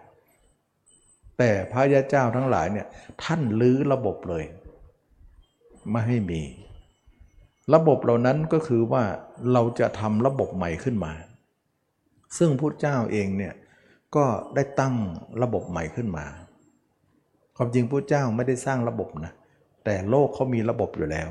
[1.38, 2.88] แต่พระยาเจ้าทั้งหลายเนี่ย
[3.24, 4.44] ท่านลื้อระบบเลย
[5.90, 6.42] ไม่ให้มี
[7.74, 9.04] ระบบเหล่านั้นก็คือว่า
[9.54, 11.14] เราจะทำระบบใหม่ขึ้นมา
[12.38, 13.54] ซึ่งพุทธเจ้าเองเนี่ย
[14.16, 14.26] ก็
[14.56, 14.96] ได้ตั้ง
[15.44, 16.26] ระบบใหม่ขึ้นมา
[17.58, 19.34] ความจริงพุทธเจ้าไม่ได้สร้างระบบนะ
[19.86, 21.30] แต่โลกเขามีระบบอยู่แล้ว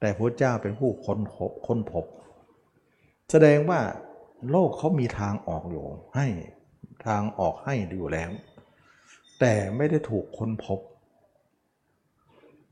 [0.00, 2.04] แต่พระเจ้าเป็นผู้ค้นพบค้นพบ
[3.30, 3.80] แสดงว่า
[4.50, 5.84] โลกเขามีทางออกอยู่
[6.16, 6.26] ให้
[7.06, 8.30] ทางออกให้อยู่แล้ว
[9.40, 10.80] แต่ไม่ได้ถูกค้นพบ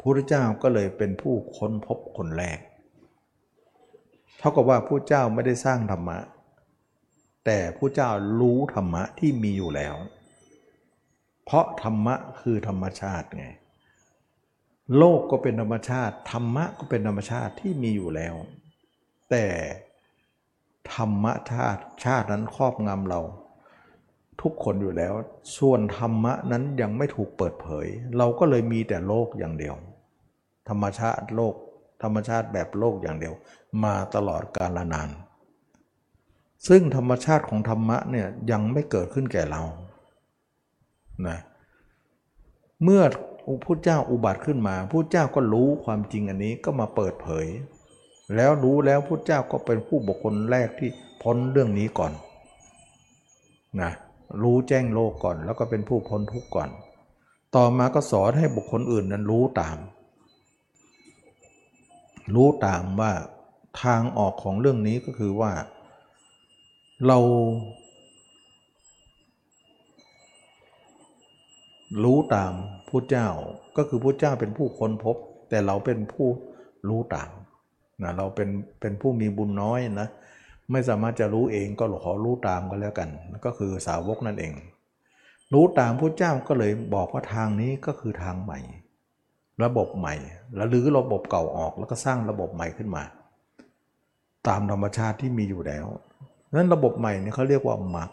[0.01, 2.59] พระเจ้าก็เลยเป็นผู้ค้นพบคนแรก
[4.39, 6.19] เท่ากับว่าพระเจ้าไม่ได้สร้างธรรมะ
[7.45, 8.11] แต่พระเจ้า
[8.41, 9.95] รู้ธรรมะที่มีอยู่แล้ว
[11.45, 13.47] เพราะธรรมะคือธรรมชาติไง
[14.97, 18.35] โลกก็เป็นธรรมชาติ ธรรมะก็เป็นธรรมชาติที่มีอยู่แล้ว
[19.31, 19.47] แต่
[20.95, 23.21] ธรรมชาติชาตินั้นครอบงำเรา
[24.43, 25.13] ทุกคนอยู่แล้ว
[25.59, 27.87] ส่วนธรรมะนั้นยังไม่ถูกเปิดเผย
[28.19, 29.75] เราก็เลยมีแต่โลกอย่างเดียว
[30.69, 31.55] ธรรมชาติโลก
[32.03, 33.35] ธรรมชาติแบบโลกอย่างเดียว
[33.85, 35.11] มาตลอดกาลนาน
[36.69, 39.63] ซึ่งธรรมชาติของธรรมะเนี่ยยังไม่เกิดขึ้นแก่เรา
[41.29, 41.39] นะ
[42.85, 43.03] เมื่อ
[43.65, 47.47] พุทธเจ้าอุบัติขึ้นมาพุทธเจ้าก็รู้ความจริงอันนี้ก็มาเปิดเผย
[48.37, 50.91] แล้วรู้แล้วพุทธเจ้าก็เป็นผู้บุคคลแรกที่
[51.23, 52.13] พ้นเรื่องนี้ก่อน
[53.81, 53.93] นะ
[54.43, 56.71] รู้แจ้งโลกก่อน แล้วก็เป็นผู้พ้นทุกข์ก่อน
[57.57, 59.79] ต่อมาก็สอนให้บุคคลอื่นนั้นรู้ตาม
[62.35, 63.13] รู้ตามว่า
[63.83, 65.53] ทางออกของเรื่องนี้ก็คือว่า
[67.07, 67.19] เรา
[72.05, 72.53] รู้ตาม
[72.89, 73.29] พุทธเจ้า
[73.77, 75.17] ก็คือพุทธเจ้าเป็นผู้ค้นพบ
[75.49, 76.29] แต่เราเป็นผู้
[76.89, 77.31] รู้ตาม
[78.03, 78.49] นะเราเป็น
[78.81, 80.09] เป็นผู้มีบุญน้อยนะ
[80.73, 83.09] ไม่สามารถจะรู้เองก็ขอรู้ตามก็แล้วกัน
[83.45, 84.53] ก็คือสาวกนั่นเอง
[85.53, 88.59] รู้ตามพุทธเจ้าก็เลยบอกว่าทางนี้ก็คือทางใหม่
[89.65, 90.15] ระบบใหม่
[90.57, 93.05] แล้วรื้อระบบเก่าออกแล้วก็สร้างระบบใหม่ขึ้นมา
[94.49, 95.87] ตามธรรมชาติที่มีอยู่แล้ว
[96.55, 98.11] นั้นระบบใหม่นี่เขาเรียกว่ามรรค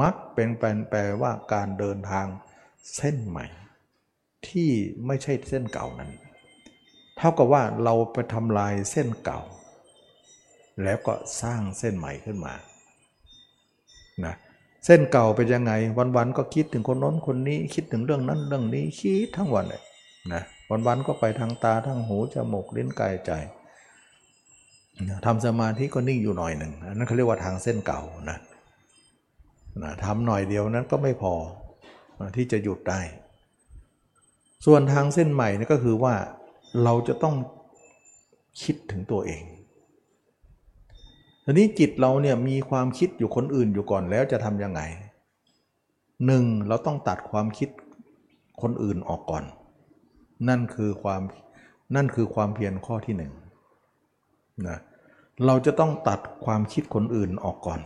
[0.00, 0.48] มรรคเป็น
[0.90, 2.26] แปลว่าการเดินทาง
[2.96, 3.46] เส้นใหม่
[4.48, 4.70] ที่
[5.06, 6.10] ไม่ใช่เส้นเก่านั้น
[7.16, 9.40] เท่ากับว่าเราไปทำลายเส้นเก่า
[10.82, 12.54] แล้วก็สร้างเส้นใหม่ขึ้นมา
[14.24, 14.34] นะ
[14.84, 15.72] เส้นเก่าเป็นยังไง
[16.16, 19.82] วันๆก็คิดถึงคนน้นคนนี้คิดถึงเรื่องนั้นเรื่องนี้คิดทั้งวันเลย
[20.32, 20.42] นะ
[20.86, 23.32] วันๆก็ไปทางตาทางหูจมูกลิ้นกายใจ
[25.26, 28.00] ทำสมาธิก็นิ่งอยู่หน่อยหนึ่งนั่นเขาเรียกว่าทางเส้นเก่า
[28.30, 28.38] นะ
[29.82, 31.34] นะทำหน่อยเดียวนั้นก็ไม่พอ
[32.36, 33.00] ที่จะหยุดได้
[34.66, 36.14] ส่วนทางเส้นใหม่นี่ก็คือว่า
[36.84, 37.34] เราจะต้อง
[38.62, 39.42] คิดถึงตัวเอง
[41.48, 44.80] ทีนี้จิตเราเนี่ยมีความคิดอยู่คนอื่นอยู่ก่อนแล้วจะทำยังไง
[46.26, 47.68] หนึ่งเราต้องตัดความคิด
[48.62, 49.44] คนอื่นออกก่อน
[50.48, 51.22] นั่นคือความ
[51.96, 53.32] นั่นคือความเพียรข้อที่หนึ่ง
[54.68, 54.78] นะ
[55.46, 57.80] เราจะต้องตัดความคิดคนอื่นออกก่อน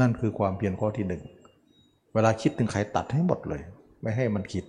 [0.00, 1.22] นั่นคือความเพียรข้อที่หนึ่ง
[2.12, 3.62] เวลาคิดถึงใครตัดให้หมดเลย
[4.02, 4.64] ไม่ให้มันคิด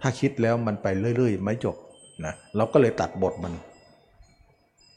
[0.00, 0.86] ถ้าคิดแล้วมันไป
[1.16, 1.76] เรื่อยๆ ไม่จบ
[2.24, 3.52] นะเราก็เลยตัดบทมัน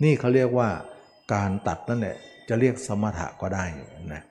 [0.04, 0.70] นี่เขาเรียกว่า
[1.34, 2.16] การตัดนั่นแหละ
[2.50, 3.66] จะเรียกสมถะก็ได้
[4.14, 4.22] นะ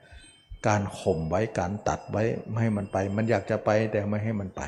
[0.69, 4.63] การข่มไว้การตัดไว้ไม่ให้มันไป มันอยากจะไปแต่ไม่ให้มันไป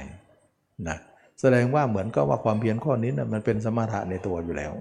[0.88, 0.98] นะ
[1.40, 4.72] แสดงว่าเหมือนก็ว่าความเพียรข้อนี้นะมันเป็นสมถะในตัวอยู่แล้ว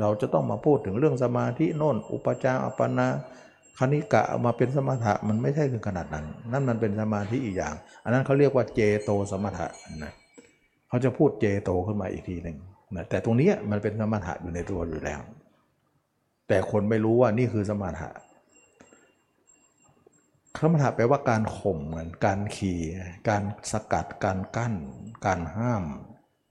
[0.00, 3.06] เราจะต้องมาพูดถึงเรื่องสมาธิโน่น อุปจารอัปปนา
[3.78, 9.66] คณิกะมาเป็นสมถะมันไม่ใช่ถึงขนาดนั้น นั่นมันเป็นสมาธิอีกอย่าง อันนั้นเขาเรียกว่าเจโตสมถะ
[10.02, 10.12] นะ
[10.88, 12.56] เขาจะพูดเจโตขึ้นมาอีกทีหนึ่ง
[12.96, 15.20] นะแต่ตรงนี้มันเป็นสมถะอยู่ในตัวอยู่แล้ว
[16.52, 18.10] แต่คนไม่รู้ว่านี่คือสมถะ
[20.60, 22.80] สมถะแปลว่าการข่มเหมือนการขี่
[23.28, 23.42] การ
[23.72, 24.74] สกัด การกั้น
[25.26, 25.84] การห้าม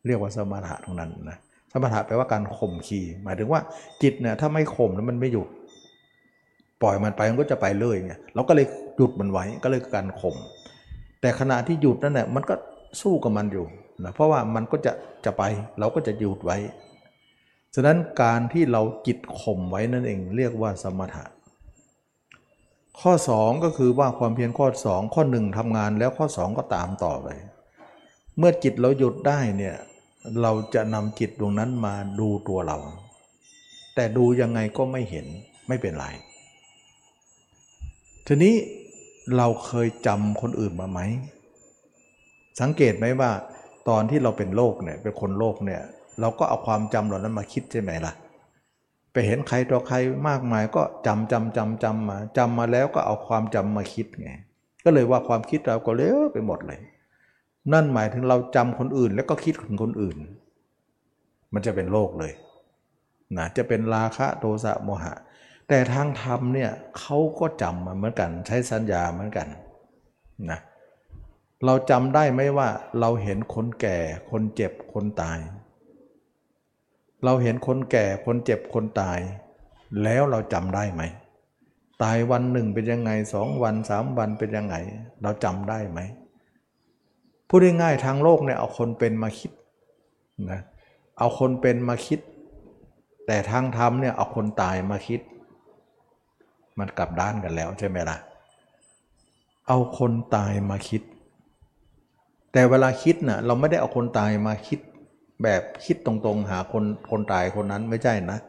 [0.06, 1.38] เรียกว่าสมถะตรงนั้นนะ
[1.72, 3.62] สมถะแปลว่าการข่มขี่ หมายถึงว่า
[4.02, 5.48] จิตเนี่ยถ้าไม่ข่มแล้วมันไม่หยุด
[6.82, 8.66] ปล่อยมันไปมันก็จะไปเรื่อยเนี่ยเราก็เลย
[8.98, 10.36] หยุดมันไว้ก็เลยการข่ม
[11.22, 12.56] แต่ขณะที่หยุดนั่นแหละมันก็
[13.02, 13.66] สู้กับมันอยู่
[14.04, 14.92] นะเพราะว่ามันก็จะ
[15.26, 15.44] จะไป
[15.80, 16.58] เราก็จะหยุดไว้
[17.76, 21.26] ฉะนั้นการที่เราจิตข่มไว้นั่นเองเรียกว่าสมถะ
[23.00, 27.28] ข้อ 2 ก็คือว่าความเพียรข้อ 2 ข้อ 1ทำงานแล้วข้อ 2 ก็ตามต่อไป
[28.38, 29.76] เมื่อจิตเราหยุดได้เนี่ย
[30.42, 32.78] เราจะนำจิตดวงนั้นมาดูตัวเรา
[33.96, 35.26] แต่ดูยังไงก็ไม่เห็น
[35.68, 36.06] ไม่เป็นไร
[38.28, 38.56] ทีนี้
[39.38, 41.00] เราเคยจำคนอื่นมาไหม
[42.62, 43.32] สังเกตไหมว่า
[43.90, 45.82] ตอนที่เราเป็นโรคเนี่ยเป็นคนโรคเนี่ย
[46.20, 48.14] เราก็เอาความจำเหล่านั้นมาคิดใช่ไหมล่ะ
[49.12, 49.96] ไปเห็นใครต่อใคร
[50.28, 54.32] มากมายก็จำจำจำจำมาจำมาแล้วก็เอาความจำมาคิดไง
[54.84, 56.80] ก็เลยว่าความคิดเราก็เลี้ยไปหมดเลย
[57.74, 60.18] นั่นหมายถึงเราจำคนอื่นแล้วก็คิดถึงคนอื่น
[61.54, 62.34] มันจะเป็นโลกเลย
[63.38, 65.14] นะจะเป็นราคะโทสะโมหะ
[65.68, 69.48] แต่ทางธรรมเนี่ยเขาก็จำมาเหมือนกัน ใช้สัญญาเหมือนกัน
[70.52, 70.60] นะ
[71.66, 73.98] เราจำได้ไหมว่าเราเห็นคนแก่
[74.32, 75.40] คนเจ็บคนตาย
[77.24, 79.20] เราเห็นคนแก่คนเจ็บคนตาย
[80.04, 81.02] แล้วเราจำได้ไหม
[82.04, 84.76] ตายวันหนึ่งเป็นยังไงสองวันสามวันเป็นยังไง
[85.22, 86.00] เราจำได้ไหม
[87.48, 89.52] พูดง่ายๆทางโลกเนี่ยเอาคนเป็นมาคิด
[90.52, 90.62] นะ
[91.18, 92.20] เอาคนเป็นมาคิด
[93.28, 95.22] แต่ทางธรรมเนี่ยเอาคนตายมาคิด
[96.80, 98.18] มันกลับด้านกันแล้วใช่ไหมล่ะ
[99.68, 101.02] เอาคนตายมาคิด
[102.52, 104.80] แต่เวลาคิดนะ่ะเราไม่ได้เอาคนตายมาคิด
[105.44, 108.40] แบบคิดตรงๆ หาคนคนตายคนนั้นไม่ใช่นะ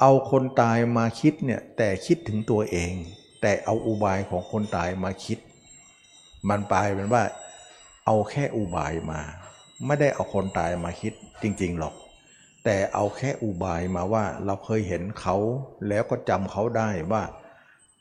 [0.00, 2.92] เอาคนตายมาคิดเนี่ยแต่คิดถึงตัวเอง
[3.42, 5.38] แต่เอาอุบายของคนตายมาคิด
[6.48, 7.22] มันปลายเป็นว่า
[8.06, 9.20] เอาแค่อุบายมา
[9.86, 11.12] ไม่ได้เอาคนตายมาคิด
[11.42, 11.94] จริงๆหรอก
[12.64, 15.36] แต่เอาแค่อุบายมาว่าเราเคยเห็นเขา
[15.88, 17.22] แล้วก็จำเขาได้ว่า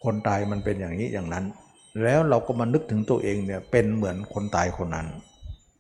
[0.04, 1.46] คนตายมันเป็นอย่างนี้อย่างนั้น
[2.04, 5.08] แล้วเราก็มานึกถึงตัวเองเนี่ยเป็นเหมือนคนตายคนนั้น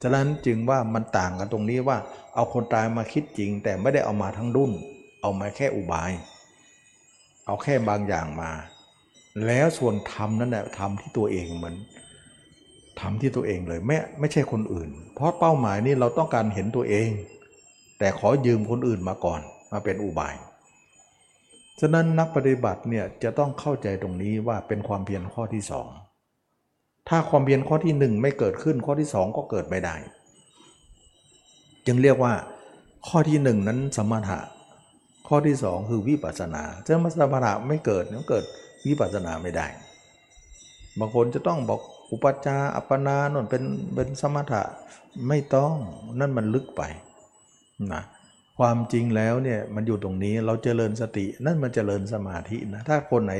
[0.01, 1.97] ฉะนั้นจึงว่ามันต่างกันตรงนี้ว่า
[2.35, 4.71] เอาคนตายมาคิดจริง แต่ไม่ได้เอามาทั้งรุ่น
[5.21, 6.11] เอามาแค่อุบาย
[7.45, 8.51] เอาแค่บางอย่างมา
[9.45, 11.75] แล้วส่วนทำนั่นแหละทำที่ตัวเองเหมือน
[12.99, 17.09] ทำที่ตัวเองเลยไม่ไม่ใช่คนอื่น เพราะเป้าหมายนี้เราต้องการเห็นตัวเอง
[17.99, 19.41] แต่ขอยืมคนอื่นมาก่อน
[19.71, 20.35] มาเป็นอุบาย
[21.79, 25.87] ฉะนั้นนักปฏิบัติเนี่ยจะต้องเข้าใจตรงนี้ว่าเป็นความเพียรข้อที่สอง
[27.09, 29.95] ถ้าความเพียรข้อที่หนึ่งไม่เกิดขึ้นข้อที่สองก็เกิดไม่ได้
[31.85, 32.33] จึงเรียกว่า
[33.07, 34.39] ข้อที่หนึ่งนั้นสมถะ
[35.27, 38.45] ข้อที่สองคือวิปัสสนาถ้าสมถะไม่เกิดก็เกิด
[38.87, 39.67] วิปัสสนาไม่ได้
[40.99, 41.81] บางคนจะต้องบอก
[42.11, 43.63] อุปจาอัปปนานนเป็น
[43.95, 44.63] เป็นสมถะ
[45.27, 45.73] ไม่ต้อง
[46.19, 46.81] นั่นมันลึกไป
[47.93, 48.03] นะ
[48.57, 53.33] ความจริงแล้วเนี่ยมันอยู่ตรงนี้เราเจริญสตินั่นมันเจริญสมาธินะถ้าคนไหน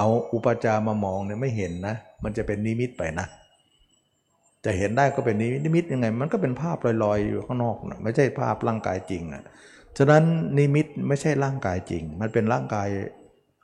[0.00, 3.26] เอาอุปจามามองเนี่ยไม่เห็นนะ มันจะเป็นนิมิตไปนะ
[4.64, 9.44] จะเห็นได้ก็เป็นนิมิตยังไง มันก็เป็นภาพลอยๆอยู่ข้างนอกนะไม่ใช่ภาพร่างกายจริงอะ
[9.98, 10.24] ฉะนั้น
[10.58, 12.88] นิมิตไม่ใช่ร่างกายจริง มันเป็นร่างกาย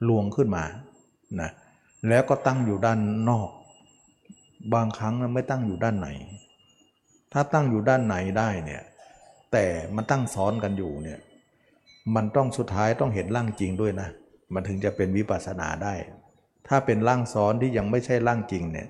[0.09, 0.65] ลวงขึ้นมา
[1.41, 1.51] นะ
[2.09, 3.51] แล้วก็ตั้งอยู่ด้านนอก
[4.75, 6.09] บางครั้งไม่ตั้งอยู่ด้านไหน
[7.33, 8.83] ถ้าตั้งอยู่ด้านไหนได้เนี่ย
[9.53, 9.65] แต่
[9.97, 11.19] มันตั้งซ้อนกันอยู่เนี่ย
[12.17, 14.09] มันต้องสุดท้ายต้องเห็นร่างจริงด้วยนะ
[14.55, 15.95] มันถึงจะเป็นวิปัสสนาได้
[16.69, 18.89] ถ้าเป็นร่างซ้อนที่ยังไม่ใช่ร่างจริงเนี่ย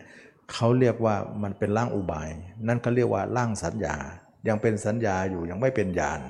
[0.52, 2.28] เขาเรียกว่ามันเป็นร่างอุบาย
[2.66, 3.96] นั่นเขาเรียกว่าร่างสัญญา
[4.48, 6.20] ยังเป็นสัญญาอยู่ยังไม่เป็นญาณ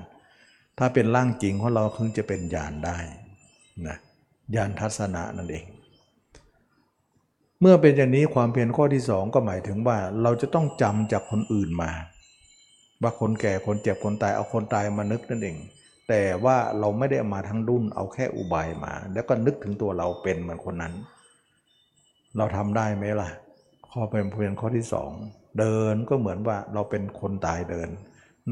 [0.79, 2.99] ถ้าเป็นร่างจริงของเราคึงจะเป็นญาณได้
[3.87, 3.97] นะ
[4.55, 5.65] ญาณทัศนะนั่นเอง
[7.61, 11.91] เมื่อเป็นอย่างนี้ความเพียรข้อที่สองก็หมายถึงว่าเราจะต้องจำจากคนอื่นมา
[13.03, 15.57] ว่าคนแก่คนเจ็บคนตายเอาคนตายมานึกนั่นเอง
[16.09, 20.95] แต่ว่าเราไม่ได้มาทั้งดุนเอาแค่อุบายมา แล้วก็นึกถึงตัวเราเป็นเหมือนคนนั้น
[22.37, 23.31] เราทำได้ไหมล่ะ
[23.91, 25.13] ข้อเป็นเพียงข้อที่สอง
[25.59, 27.89] เดินก็เหมือนว่าเราเป็นคนตายเดิน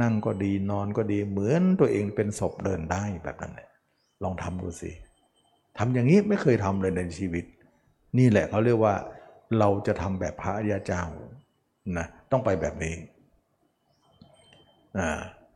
[0.02, 3.68] นั่งก็ดีนอนก็ดีเหมือนตัวเองเป็นศพเดินได้แบบนั้นเลย
[4.22, 4.90] ลองทำดูสิ
[5.78, 7.44] ทำอย่างนี้ไม่เคยทำเลยในชีวิต
[8.18, 8.94] นี่แหละเขาเรียกว่า
[9.58, 11.02] เราจะทำแบบพระอริยเจ้า
[11.98, 12.94] นะต้องไปแบบนี้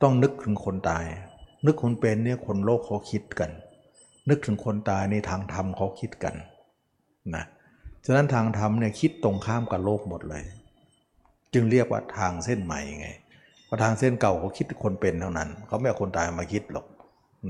[0.03, 1.05] ต้องนึกถึงคนตาย
[1.67, 3.51] นึกคนเป็นเนี่ยคนโลกเขาคิดกัน
[4.29, 6.35] นึกถึงคนตายในทางธรรมเขาคิดกัน
[7.35, 7.45] นะ
[8.11, 10.45] ฉะนั้นทางธรรมเนี่ยคิดตรงข้ามกับโลกหมดเลย
[11.55, 13.09] จึงเรียกว่าทางเส้นใหม่ไง
[13.65, 16.87] เพราะทางเส้นเก่าเขาคิดคนเป็นเท่านั้น เขาไม่เอาคนตายมาคิดหรอก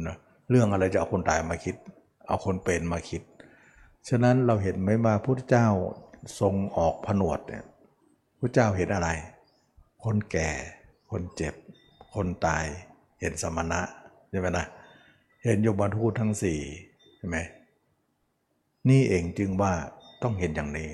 [0.08, 0.16] นะ
[0.50, 1.76] เรื่องอะไรจะเอาคนตายมาคิด
[2.28, 3.22] เอาคนเป็นมาคิด
[4.08, 5.66] ฉะนั้นเราเห็นไหมว่าพระพุทธเจ้า
[6.40, 7.64] ทรงออกผนวดเนี่ย
[8.40, 9.08] พระเจ้าเห็นอะไร
[10.04, 10.50] คนแก่
[11.10, 11.54] คนเจ็บ
[12.14, 12.64] คนตาย
[13.20, 13.80] เห็นสมณะ
[14.30, 14.66] ใช่ไหมนะ
[15.44, 16.60] เห็นยมทูตทั้งสี่
[17.16, 17.36] ใช่ไหม
[18.88, 19.72] นี่เองจึงว่า
[20.22, 20.88] ต้องเห็นอย่างนี้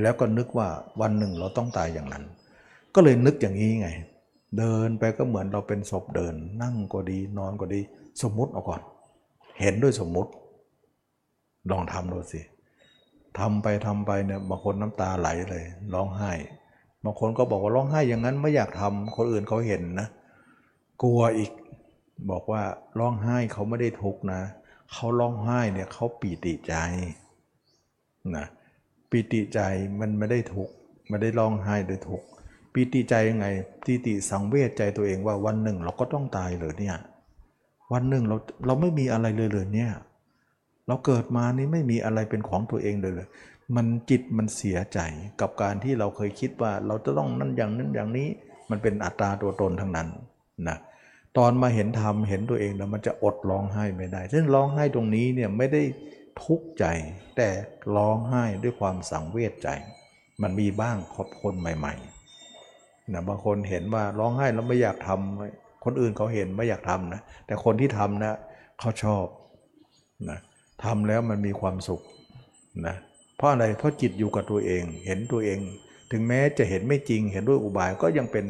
[0.00, 0.68] แล้วก็นึกว่า
[1.00, 2.24] วันหนึ่งเราต้องตายอย่างนั้น
[2.94, 3.88] ก็เลยนึกอย่างนี้ไง
[4.58, 7.80] เดินไปก็เหมือนเราเป็นศพเดิน นั่งก็ดีนอนก็ดี
[8.22, 8.80] สมมุติเอาก่อน
[9.60, 10.30] เห็นด้วยสมมุติ
[11.70, 12.40] ลองทำดูสิ
[13.38, 15.64] ทำไปทำไปเนี่ยบางคนน้ำตาไหลเลย
[15.94, 16.32] ร้องไห้
[17.04, 20.08] บางคนก็บอกว่าร้องไห้อย่างนั้นไม่อยากทำคนอื่นเขาเห็นนะ
[21.02, 21.50] กลัวอีก
[22.30, 22.62] บอกว่า
[22.98, 24.40] ร้องไห้เขาไม่ได้ทุกนะ
[24.92, 26.74] เขาร้องไห้เนี่ยเขาปีติใจ
[28.36, 28.46] นะ
[29.16, 29.60] ปีติใจ
[30.00, 30.74] มันไม่ได้ทุกข์
[31.08, 32.26] ไม่ได้ร้องไห้ด้วยทุกข์
[32.72, 33.46] ปีติใจยังไง
[33.84, 36.96] ปีติสังเวชใจตัวเองว่าวันหนึ่งเราก็ต้องตายเลยเนี่ย
[37.92, 38.36] วันหนึ่งเรา
[38.66, 39.90] เราไม่มีอะไรเลยเลยเนี่ย
[40.86, 43.28] เราเกิดมานี่ไม่มีอะไรเป็นของตัวเองเลยเลย
[43.76, 44.98] มันจิตมันเสียใจ
[45.40, 48.28] กับการที่เราเคยคิดว่าเราจะต้องนั่นอย่างนั้นอย่างนี้
[48.70, 50.08] มันเป็นอัตราตัวตนทั้งนั้น
[50.68, 50.78] นะ
[51.38, 55.82] ตอนมาเห็นธรรมเห็นตัวเองแล้วมันจะอดร้องไห้ไม่ได้ ซึ่งร้องไห้ตรงนี้เนี่ยไม่ได้
[56.42, 56.84] ทุกข์ใจ
[57.36, 57.48] แต่
[57.96, 59.68] ร้องไห้ด้วยความสังเวชใจ
[60.42, 68.32] มันมีบ้างขอบคนใหม่ๆนะบางคนเห็นว่าร้องไห้แล้วไม่อยากทำคนอื่นเขาเห็นไม่อยากทำนะแต่คนที่ทำนะ
[68.80, 69.26] เขาชอบ
[70.30, 70.38] นะ
[70.84, 72.02] ทำแล้วมันมีความสุข
[72.86, 72.94] นะ
[73.36, 75.58] เพราะอะไรเพราะจิตอยู่กับตัวเอง เห็นตัวเอง
[76.10, 78.44] ถึงแม้จะเห็นไม่จริง เห็นด้วยอุบายก็ยังเป็น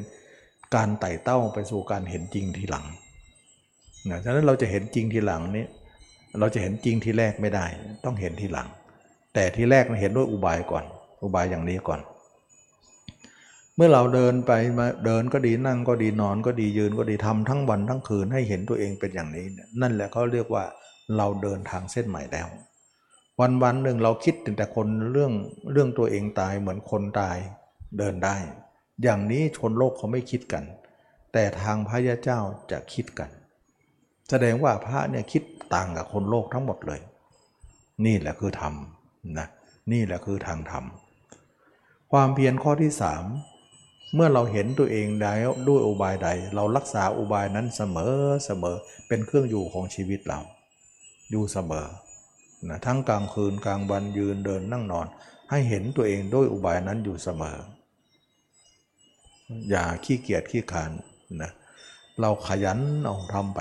[0.75, 2.87] การไต่เต้าไปสู่การเห็นจริงทีหลัง
[4.11, 5.65] นะฉะนั้นเราจะเห็นจริงทีหลังนี้
[6.39, 7.67] เราจะเห็นจริงที่แรกไม่ได้
[8.05, 8.69] ต้องเห็นที่หลัง
[9.35, 10.85] แต่ที่แรกเราเห็นด้วยอุบายก่อน
[11.23, 12.01] อุบายอย่างนี้ก่อน
[13.77, 19.47] เมื่อเราเดินไปมาเดินก็ดีนั่งก็ดีนอนก็ดียืนก็ดีทำทั้งวันทั้งคืนให้เห็นตัวเองเป็นอย่างนี้
[19.81, 20.65] นั่นแหละเขาเรียกว่า
[21.17, 22.49] เราเดินทางเส้นใหม่แล้ว
[23.41, 25.33] วันวันหนึ่งเราคิดแต่คนเรื่อง
[25.73, 27.37] เรื่องตัวเองตายเหมือนคนตาย
[27.99, 28.37] เดินได้
[29.03, 30.65] อย่างนี้ชนโลกเขาไม่คิดกัน
[31.33, 33.31] แต่ทางพระยาเจ้าจะคิดกัน
[34.31, 35.43] แสดงว่าพระเนี่ยคิด
[35.75, 37.01] ต่างกับคนโลกทั้งหมดเลย
[38.07, 38.75] นี่แหละคือธรรม
[39.39, 39.47] นะ
[39.93, 40.85] นี่แหละคือทางธรรม
[42.13, 43.25] ความเพียรข้อที่สาม
[44.15, 48.13] เมื่อเราเห็นตัวเองแล้วด้วยอุบายใด เรารักษาอุบายนั้นเสมอ
[48.45, 48.77] เสมอ
[49.09, 50.41] เป็นเครื่องอยู่ของชีวิตเรา
[51.31, 51.87] อยู่เสมอ
[52.69, 55.07] นะทั้งกลางคืนกลางวันยืนเดินนั่งนอน
[55.51, 57.59] ให้เห็นตัวเองด้วยอุบายนั้นอยู่เสมอ
[59.71, 60.91] อย่าขี้เกียจขี้ขาน
[61.43, 61.51] นะ
[62.21, 63.61] เราขยันเอาทำไป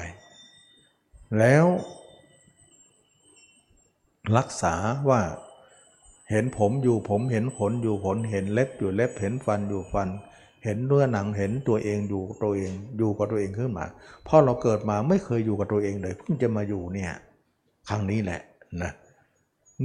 [1.40, 1.66] แล้ว
[4.38, 4.76] รักษา
[5.10, 5.22] ว่า
[6.30, 10.10] เห็นผมอยู่ผมเห็นขนอยู่ขนเห็นเล็บอยู่เล็บเห็นฟันอยู่ฟัน
[10.64, 13.86] เห็นเนื้อหนังเห็นตัวเองอยู่ตัวเองอยู่กับตัวเองขึ้นมา
[14.26, 17.12] เพราะเราเกิดมาไม่เคยอยู่กับตัวเองเลยเพิ่งจะมาอยู่เนี่ย
[17.90, 18.42] ครั้งนี้แหละ
[18.82, 18.92] นะ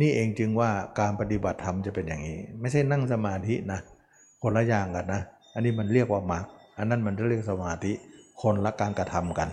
[0.00, 0.70] นี่เองจึงว่า
[1.00, 3.80] การปฏิบัติธรรมจะเป็นอย่างนี้ ไม่ใช่นั่งสมาธินะ
[4.42, 5.22] คนละอย่างกันนะ
[5.54, 6.44] อันนี้มันเรียกว่ามรรค
[6.78, 7.92] อันนั้นมันเรียกสมาธิ
[8.42, 9.48] คนละการกระทำกัน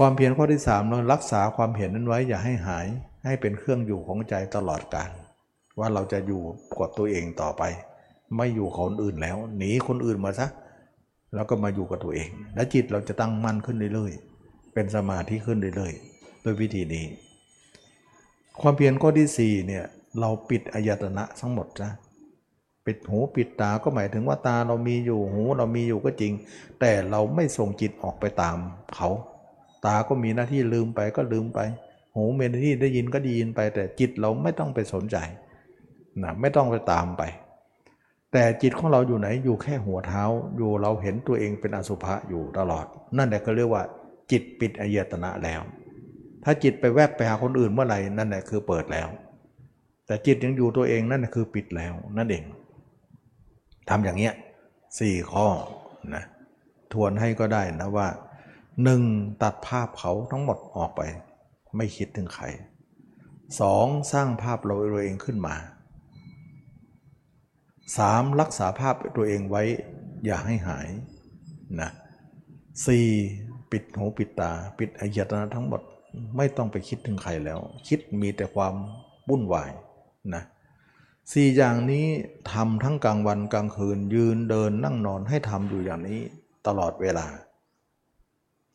[0.00, 2.86] ความเพียรข้อที่สามเรารักษาความเห็นนั้นไว้อย่าให้หาย
[3.24, 5.10] ให้เป็นเครื่องอยู่ของใจตลอดกาล
[5.78, 6.42] ว่าเราจะอยู่
[6.78, 7.62] กับตัวเองต่อไป
[8.36, 10.46] ไม่อยู่คนอื่นแล้วหนีคนอื่นมาซะ
[11.34, 17.04] แล้วก็มาอยู่กับตัวเอง และจิตเราจะตั้งมั่นขึ้นเรื่อยๆเป็นสมาธิขึ้นเรื่อยๆด้วยวิธีนี้
[18.60, 19.84] ความเพียรข้อที่สี่เนี่ย
[20.20, 21.92] เราปิดอายตนะทั้งหมดนะ
[22.86, 26.32] ปิดหูปิดตาก็หมายถึงว่าตาเรามีอยู่หูเรามีอยู่ก็จริง
[26.80, 28.56] แต่เราไม่ส่งจิตออกไปตาม
[28.94, 29.08] เขา
[29.84, 31.60] ตาก็มีหน้าที่ลืมไปก็ลืมไป
[32.14, 35.16] หูมีหน้าที่ได้ยินก็ได้ยินไป แต่จิตเราไม่ต้องไปสนใจ
[36.22, 37.22] นะไม่ต้องไปตามไป
[38.32, 40.22] แต่จิตของเราอยู่ไหนอยู่แค่หัวเท้า
[40.56, 43.82] อยู่เราเห็นตัวเองเป็นอสุภะอยู่ตลอด นั่นแหละก็เรียกว่า
[44.30, 45.60] จิตปิดอายตนะแล้ว
[46.44, 49.08] ถ้าจิตไปแวบไปหาคนอื่นเมื่อไหร่นั่นแหละคือเปิดแล้ว
[50.06, 52.44] แต่จิตยังอยู่ตัวเองนั่นคือปิดแล้วนั่นเอง
[53.88, 54.34] ทำอย่างเงี้ย
[54.98, 55.46] สี่ข้อ
[56.14, 56.24] นะ
[56.92, 58.08] ทวนให้ก็ได้นะว่า
[58.84, 59.02] หนึ่ง
[59.42, 61.00] ตัดภาพเขาทั้งหมดออกไป
[61.76, 62.44] ไม่คิดถึงใคร
[63.60, 65.54] สองสร้างภาพเราเองขึ้นมา
[67.98, 69.62] สามรักษาภาพตัวเองไว้
[70.24, 70.88] อย่าให้หาย
[71.80, 71.90] นะ
[72.86, 73.06] สี่
[73.70, 75.80] ปิดหูปิดตา ปิดอายตนะทั้งหมด
[76.36, 78.74] ไม่ต้องไปคิดถึงใครแล้ว คิดมีแต่ความ
[79.28, 79.70] วุ่นวาย
[80.34, 80.42] นะ
[81.32, 82.06] สี่อย่างนี้
[82.52, 86.20] ทำทั้งกลางวันกลางคืนยืนเดินนั่งนอนให้ทำอยู่อย่างนี้
[86.66, 87.26] ตลอดเวลา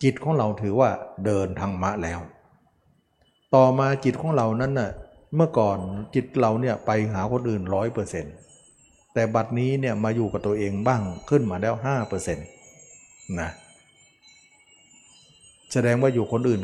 [0.04, 0.90] จิตของเราถือว่า
[1.26, 2.20] เดินทางมะแล้ว
[3.56, 4.92] ต่อมาจิตของเรานั้นน่ะ
[5.36, 5.78] เมื่อก่อน
[6.16, 8.36] จิตเราเนี่ยไปหาคนอื่นร้อยเปอร์เซ็นต์
[9.14, 12.48] แต่บัดนี้เนี่ยมาอยู่กับตัวเองบ้างขึ้นมาแล้วห้าเปอร์เซ็นต์
[13.40, 13.50] นะ
[15.72, 16.62] แสดงว่าอยู่คนอื่น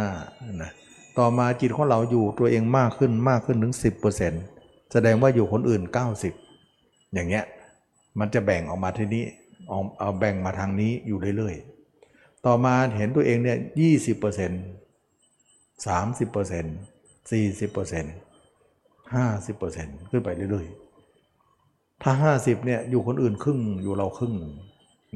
[0.00, 0.70] 95นะ
[1.18, 3.74] ต่อมาจิตของเราอยู่ตัวเองมากขึ้นมากขึ้นถึง
[4.32, 5.82] 10%แสดงว่าอยู่คนอื่น
[6.48, 7.44] 90 อย่างเงี้ย
[8.18, 9.24] มันจะแบ่งออกมาทีนี้
[9.68, 11.69] เอาเอาแบ่งมาทางนี้อยู่เรื่อยๆ
[12.46, 14.16] ต่อมาเห็นตัวเองเนี่ย20%
[15.86, 15.90] 30%
[17.30, 18.06] 40%
[19.14, 22.12] 50%ขึ้นไปเรื่อยๆ ถ้า
[22.42, 24.34] 50เนี่ยอยู่คนอื่นครึ่งอยู่เราครึ่ง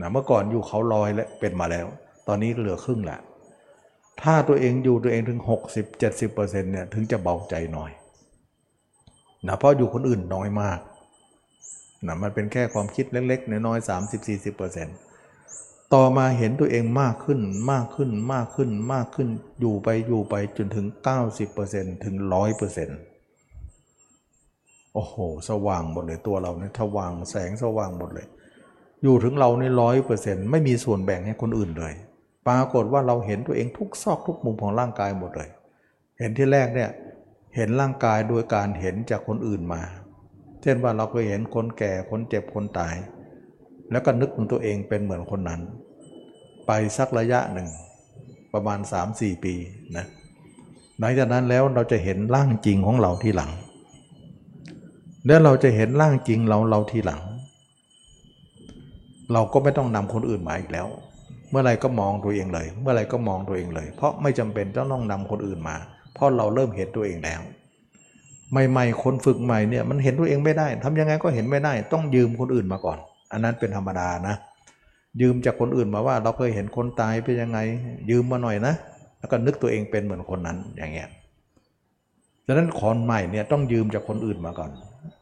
[0.00, 1.86] นะเมื่อก่อนอยู่เขาลอยและเป็นมาแล้ว
[2.28, 3.18] ตอนนี้เหลือครึ่งแหละ
[4.22, 5.40] ถ้าตัวเองอยู่ตัวเองถึง
[5.86, 7.90] 60-70%เนี่ยถึงจะเบาใจหน่อย
[9.46, 10.78] นะเพราะอยู่คนอื่นน้อยมาก
[12.06, 17.40] นะมันเป็นแค่ความคิดเล็กๆน้อยๆ30-40%ต่่อมาเห็นตัวเองมากขึ้น
[17.72, 19.28] มากขึ้นมากขึ้นมากขึ้น
[19.60, 20.86] อยู่ไปอยู่ไปจนถึง
[21.46, 22.14] 90%ถึง
[23.10, 25.16] 100%โอ้โห
[25.48, 28.26] สว่างหมดเลยตัวเราเนี่ยสว่างแสงสว่างหมดเลย
[29.02, 31.94] อยู่ถึงเราในร้อยเปอร์เซ็นต์ไม่มีส่วนแบ่งให้คนอื่นเลย
[32.48, 35.50] ปรากฏว่าเราเห็นตัวเองทุกซอกทุกมุมของร่างกายหมดเลย
[36.18, 36.90] เห็นที่แรกเนี่ย
[37.56, 39.82] เห็นร่างกายโดยการเห็นจากคนอื่นมา
[40.62, 42.94] เช่นว่าเราเคยเห็นคนแก่คนเจ็บคนตาย
[43.90, 45.60] แล้วก็นึกถึงตัวเองเป็นเหมือนคนนั้น
[46.66, 47.68] ไปสักระยะหนึ่ง
[48.52, 48.78] ประมาณ
[49.10, 49.54] 3-4 ปี
[49.96, 50.06] นะ
[50.98, 53.50] หลังจากนั้นแล้วเราจะเห็นร่างจริงของเราที่หลัง
[55.26, 57.22] แล้วเราจะเห็นร่างจริงเราเราที่หลัง
[59.32, 60.88] เราก็ไม่ต้องนำคนอื่นมาอีกแล้ว
[61.50, 65.76] เมื่อไรก็มองตัวเองเลย เมื่อไรก็มองตัวเองเลย เพราะไม่จำเป็นต้องต้องนำคนอื่นมา
[66.14, 67.40] เพราะเราเริ่มเห็นตัวเองแล้ว
[68.70, 72.98] ใหม่ๆคนฝึกใหม่เนี่ยมันเห็นตัวเองไม่ได้ทำยังไงก็เห็นไม่ได้ ต้องยืมคนอื่นมาก่อน
[73.32, 74.36] อันนั้นเป็นธรรมดานะ
[75.20, 77.58] ยืมจากคนอื่นมาว่า เราเคยเห็นคนตายเป็นยังไง
[78.10, 78.74] ยืมมาหน่อยนะ
[79.18, 81.08] แล้วก็นึกตัวเองเป็นเหมือนคนนั้นอย่างเงี้ย
[82.46, 84.70] ดังนั้นคนใหม่เนี่ยต้องยืมจากคนอื่นมาก่อน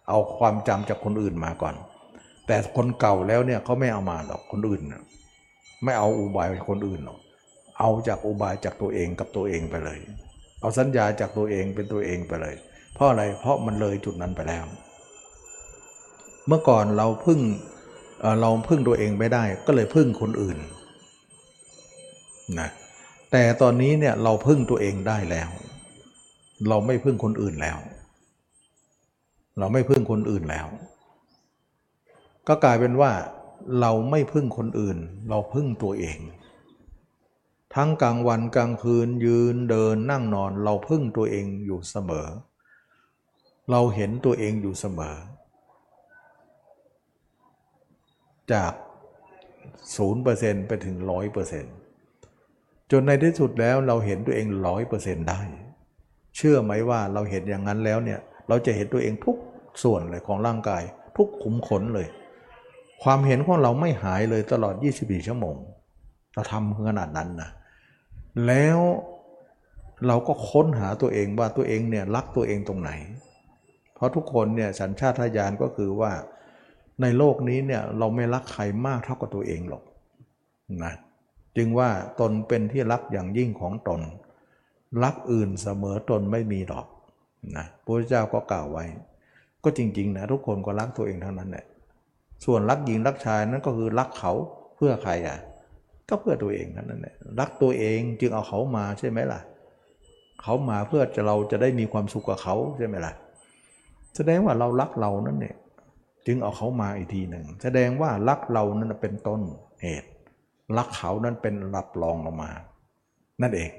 [0.08, 1.74] เอาความจำจากคนอื่นมาก่อน
[2.46, 4.82] แต่คนเก่าแล้วเนี่ยเขาไม่เอามาหรอกคนอื่น
[5.84, 7.18] ไม่เอาอุบายคนอื่นหรอก
[7.78, 9.98] เอาจากอุบายจากตัวเองกับตัวเองไปเลย
[10.60, 12.54] เอาสัญญาจากตัวเองเป็นตัวเองไปเลย
[12.94, 14.64] เพราะอะไรเพราะมันเลยจุดนั้นไปแล้ว
[16.48, 17.40] เมื่อก่อนเราพึ่ง
[18.40, 20.58] เราพึ่งตัวเองไม่ได้ก็เลยพึ่งคนอื่น
[22.58, 22.70] นะ
[23.32, 25.48] แต่ตอนนี้เนี่ยเราพึ่งตัวเองได้แล้ว
[26.68, 27.78] เราไม่พึ่งคนอื่นแล้ว
[29.58, 30.66] เราไม่พึ่งคนอื่นแล้ว
[32.48, 33.12] ก็กลายเป็นว่า
[33.80, 34.98] เราไม่พึ่งคนอื่น
[35.28, 36.18] เราพึ่งตัวเอง
[37.74, 42.28] ทั้งกลางวันกลางคืนยืนเดินนั่งนอน เราพึ่งตัวเองอยู่เสมอ
[43.70, 45.16] เราเห็นตัวเองอยู่เสมอ
[48.54, 48.72] จาก
[49.88, 50.96] 0%ไปถึง
[51.74, 54.46] 100%จนในที่สุดแล้วเราเห็นตัวเอง
[54.88, 55.40] 100%ได้
[56.36, 59.36] เชื่อไหมว่าเราเห็นอย่างนั้นแล้วเนี่ย เราจะเห็นตัวเองทุก
[59.82, 60.82] ส่วนเลยของร่างกาย
[61.16, 62.08] ทุกขุมขนเลย
[63.02, 65.56] ความเห็นของเราไม่หายเลยตลอด 24 ชั่วโมง
[66.34, 67.50] เราทำขนาดนั้นนะ
[68.46, 68.78] แล้ว
[70.06, 72.90] เราก็ค้นหาตัวเองว่าตัวเองเนี่ยรักตัวเองตรงไหน
[73.94, 76.12] เพราะทุกคนเนี่ยสัญชาตญาณก็คือว่า
[77.00, 79.82] ในโลกนี้เนี่ยเราไม่รักใครมากเท่ากับตัวเองหรอก
[80.84, 80.92] นะ
[81.56, 81.88] จึงว่า
[82.20, 84.00] ตนเป็นที่รักอย่างยิ่งของตน
[85.04, 86.86] รักอื่นเสมอตนไม่มีหรอก
[87.56, 88.84] นะพระเจ้าก็กล่าวไว้
[89.64, 91.64] ก็จริงๆนะทุกคนก็รักตัวเองทั้งนั้นแหละ
[92.44, 94.32] ส่วนรักหญิงรักชายนั้นก็คือรักเขา
[94.76, 95.38] เพื่อใครอะ
[96.08, 99.40] ก็เพื่อตัวเองนั่นแหละรักตัวเองจึงเอาเขามาใช่ไหมล่ะ
[100.42, 103.12] เขามาเพื่อจะเราจะได้มีความสุขกับเขาใช่ไหมล่ะ
[104.16, 105.56] แสดงว่าเรารักเรานั่นเนี่ย
[106.26, 109.40] จึงเอาเขามาอีกทีหนึ่ง แสดงว่ารักเรานั้นเป็นต้น
[109.82, 110.08] เหตุ
[110.76, 112.50] รักเขานั้นเป็นรับรองออกมา
[113.42, 113.70] นั่นเอง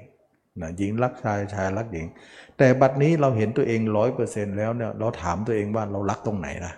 [0.60, 2.06] นะหญิงรักชายชายรักหญิง
[2.58, 6.72] แต่บัดนี้เราเห็นตัวเองร้อยเปอร์เซ็นต์แล้วเนี่ยเราถามตัวเองว่าเรารักตรงไหนล่ะ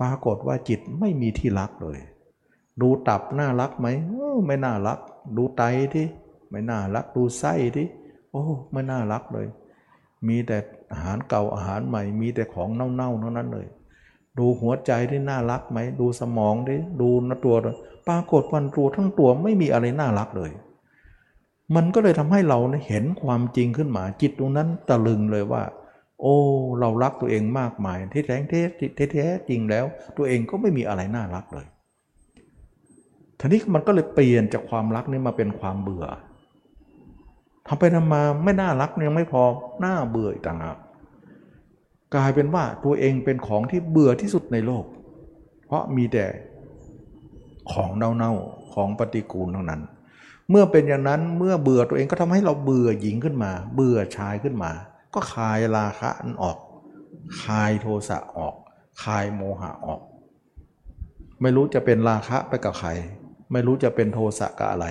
[0.00, 1.98] ปรากฏว่าจิตไม่มีที่รักเลย
[2.80, 3.86] ดูตับน่ารักไหม
[4.46, 4.98] ไม่น่ารัก
[5.36, 5.62] ดูไต
[5.94, 6.06] ที่
[6.50, 7.86] ไม่น่ารัก ดูไส้ที่
[8.30, 8.42] โอ้
[8.72, 9.46] ไม่น่ารักเลย
[10.28, 10.58] มีแต่
[10.92, 13.66] อาหารเก่าอาหารใหม่ มีแต่ของเน่าๆทั้งนั้นเลย
[14.40, 17.56] ดูหัวใจที่น่ารักไหม ดูสมองดิดูนตัว
[18.08, 20.50] ปรากฏวันตัวทั้งตัวไม่มีอะไรน่ารักเลย
[21.76, 25.62] มันก็เลยทำให้เราเห็นความจริงขึ้นมา จิตตรงนั้นตะลึงเลยว่า
[26.20, 26.36] โอ้
[26.80, 29.84] เรารักตัวเองมากมาย ที่แท้แท้แท้จริงแล้ว
[30.16, 31.66] ตัวเองก็ไม่มีอะไรน่ารักเลย
[33.40, 36.06] ทีนี้มันก็เลยเปลี่ยนจากความรักนี่มาเป็นความเบื่อ
[37.66, 39.42] ทำไปทำมาไม่น่ารักยังไม่พอ
[39.84, 40.76] น่าเบื่ออีกต่างหาก
[42.14, 44.84] กลายเป็นว่าตัวเองเป็นของที่เบื่อที่สุดในโลก
[45.66, 46.26] เพราะมีแต่
[47.72, 49.80] ของเน่าๆของปฏิกูลเท่านั้น
[50.50, 54.72] เมื่อเป็นอย่างนั้นเมื่อเบื่อตัวเองก็ทำให้เราเบื่อหญิงขึ้นมา เบื่อชายขึ้นมา
[55.14, 56.58] ก็คลายราคะนั้นออก
[57.42, 58.54] คลายโทสะออก
[59.02, 60.00] คลายโมหะออก
[61.40, 62.90] ไม่รู้จะเป็นราคะไปกับใคร
[63.52, 64.86] ไม่รู้จะเป็นโทสะกับอะไร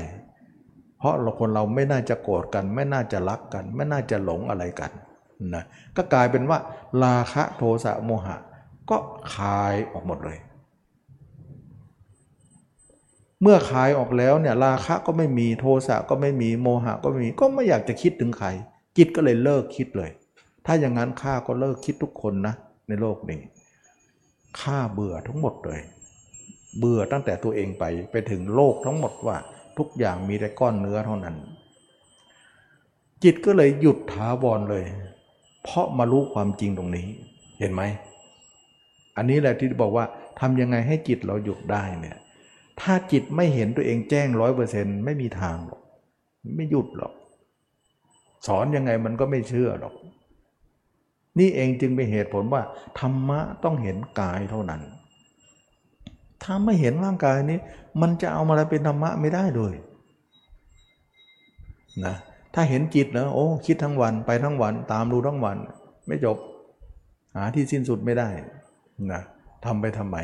[0.97, 4.91] เพราะเราคนเราไม่น่าจะโกรธกัน ไม่น่าจะรักกัน ไม่น่าจะหลงอะไรกัน
[5.55, 5.63] นะ
[5.97, 6.59] ก็กลายเป็นว่า
[7.03, 8.37] ราคะโทสะโมหะ
[8.89, 8.97] ก็
[9.35, 10.39] คายออกหมดเลย
[13.41, 18.47] เมื่อคายออกแล้วเนี่ยราคะก็ไม่มีโทสะก็ไม่มีโมหะก็ไม่มีก็ไม่อยากจะคิดถึงใคร
[18.97, 20.11] จิตก็เลยเลิกคิดเลย
[20.65, 22.53] ถ้าอย่างนั้นข้าก็เลิกคิดทุกคนนะ
[22.87, 23.41] ในโลกนี้
[24.61, 25.81] ข้าเบื่อทั้งหมดเลย
[26.77, 29.37] เบื่อตั้งแต่ตัวเองไปไปถึงโลกทั้งหมดว่า
[29.77, 31.35] ทุกอย่างมีแต่ก้อนเนื้อเท่านั้น
[33.23, 34.83] จิตก็เลยหยุดถาวรเลย
[35.63, 37.07] เพราะมารู้ความจริงตรงนี้
[37.59, 37.81] เห็นไหม
[39.17, 40.05] อันนี้แหละที่บอกว่า
[40.39, 42.17] ทำยังไงให้จิตเราหยุดได้เนี่ย
[42.81, 45.81] ถ้าจิตไม่เห็นตัวเองแจ้งร้อยเปอร์เซ็นต์ไม่มีทางหรอก
[46.55, 47.13] ไม่หยุดหรอก
[48.47, 49.93] สอนยังไงมันก็ไม่เชื่อหรอก
[51.39, 52.61] นี่เองจึงเป็นเหตุผลว่า
[52.99, 54.81] ธรรมะต้องเห็นกายเท่านั้น
[56.43, 57.59] ถ้าไม่เห็นร่างกายนี้
[58.01, 59.73] มันจะเอาอะไรเป็นธรรมะไม่ได้เลย
[62.05, 62.15] นะ
[62.59, 65.57] ถ้าเห็นจิตนะโอ้คิดทั้งวันไปทั้งวันตามดูทั้งวัน
[66.07, 66.37] ไม่จบ
[67.35, 68.29] หาที่สิ้นสุดไม่ได้
[69.11, 69.21] นะ
[69.65, 70.17] ทำไปทำไม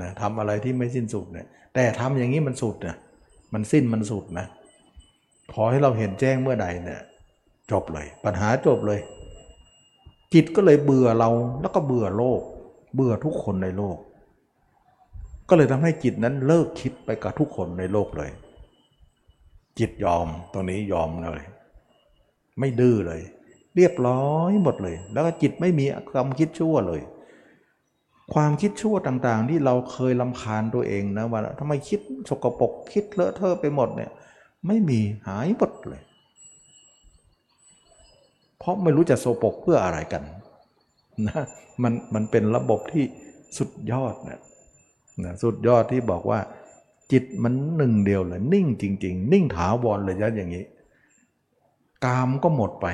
[0.00, 2.96] นะทำอะไรที่ไม่สิ้นสุดเนี่ยแต่ทำอย่างนี้มันสุดนะ
[3.52, 4.46] มันสิ้นมันสุดนะ
[5.54, 7.00] ขอให้เราเห็นแจ้งเมื่อใดเนี่ย
[7.70, 9.00] จบเลย ปัญหาจบเลย
[10.34, 11.30] จิตก็เลยเบื่อเรา
[11.60, 12.40] แล้วก็เบื่อโลก
[12.94, 13.96] เบื่อทุกคนในโลก
[15.48, 18.32] ก็เลยทำให้จิตนั้นเลิกคิดไปกับทุกคนในโลกเลย
[19.78, 21.42] จิตยอมตรงนี้ยอมเลย
[22.58, 23.22] ไม่ดื้อเลย
[23.76, 27.00] เรียบร้อยหมดเลย แล้วก็จิตไม่มีความคิดชั่วเลย
[28.34, 32.00] ความคิดชั่วต่างๆ ที่เราเคยลำคาญตัวเองนะว่าทำไมคิด
[32.30, 34.10] สกปรกคิดเลอะเทอะไปหมดเนี่ย
[34.66, 36.02] ไม่มีหายหมดเลย
[38.58, 40.22] เพราะไม่รู้จะโสปกเพื่ออะไรกัน
[41.28, 41.42] นะ
[41.82, 43.04] มันมันเป็นระบบที่
[43.58, 44.40] สุดยอดนะ
[45.24, 46.40] นะสุดยอดที่บอกว่า
[47.12, 50.64] จิตมันหนึ่งเดียวเลยนิ่งจริง ๆ นิ่งถาวรเลยยะอย่างนี้
[52.04, 52.86] กามก็หมดไป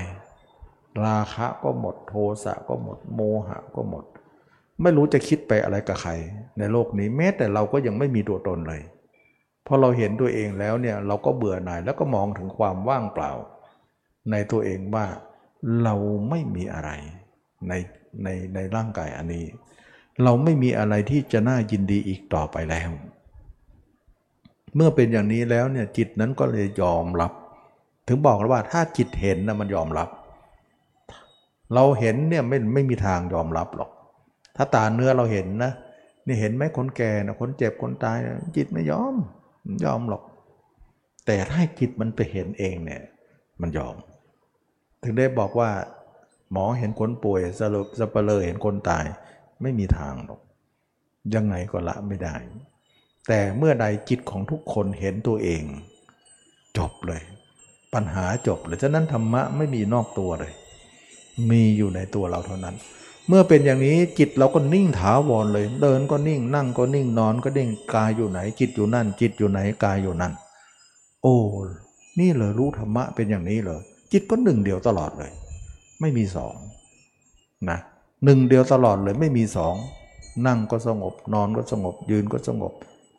[1.05, 4.05] ราคะก็หมดโทสะก็หมดโมหะก็หมด
[4.83, 6.13] ไม่รู้จะคิดไปอะไรกับใคร
[6.59, 8.83] ในโลกนี้แม้แต่เราก็ยังไม่มีตัวตนเลย
[9.67, 13.33] พอเราเห็นตัวเองแล้วเนี่ยเราก็เบื่อหน่ายแล้วก็มองถึงความว่างเปล่า
[14.31, 15.07] ในตัวเองว่า
[15.83, 15.95] เรา
[16.31, 16.91] ไม่มีอะไร
[17.69, 17.73] ใน
[18.23, 19.45] ในในร่างกายอันนี้
[20.23, 22.91] เราไม่มีอะไรที่จะน่ายินดีอีกต่อไปแล้ว
[24.77, 27.33] เมื่อเป็นอย่างนี้แล้วเนี่ยจิตนั้นก็เลยยอมรับ
[28.09, 30.09] ถึงบอกแล้วว่าถ้าจิตเห็นนะมันยอมรับ
[31.75, 33.91] เราเห็นเนี่ยไม่ไม่มีทางยอมรับหรอก
[34.57, 35.73] ถ้าตาเนื้อเราเห็นนะ
[36.27, 39.15] นี่เห็นไหมคนแก่นะคนเจ็บคนตายนะจิตไม่ยอม
[39.85, 40.23] ยอมหรอก
[41.27, 43.03] แต่ถ้าจิตมันไปเห็นเองเนี่ย
[43.61, 43.95] มันยอม
[45.03, 45.71] ถึงได้บอกว่า
[46.53, 49.05] หมอเห็นคนป่วยสลบสเปเลอเห็นคนตาย
[49.63, 50.41] ไม่มีทางหรอก
[51.35, 52.35] ยังไงก็ละไม่ได้
[53.29, 55.63] แต่เมื่อใดจิตของทุกคนเห็นตัวเอง
[56.79, 57.23] จบเลย
[57.95, 60.53] ปัญหาจบเลยฉะนั้นธรรมะไม่มีนอกตัวเลย
[61.51, 62.77] มีอยู่ในตัวเราเท่านั้น
[63.29, 70.33] เมื่อเป็นอย่างนี้จิตเราก็นิ่งถาวรเลย เดินก็นิ่งนั่งก็นิ่งนอนก็นิ่งกายอยู่ไหน จิตอยู่นั่น จิตอยู่ไหนกายอยู่นั่น
[71.23, 71.37] โอ้
[72.19, 73.81] นี่เลยรู้ธรรมะเป็นอย่างนี้เลย
[74.13, 75.31] จิตก็หนึ่งเดียวตลอดเลย
[76.01, 76.55] ไม่มีสอง
[77.71, 77.79] นะ
[78.25, 79.75] หนึ่งเดียวตลอดเลยไม่มีสอง
[80.47, 82.73] นั่งก็สงบ นอนก็สงบยืนก็สงบ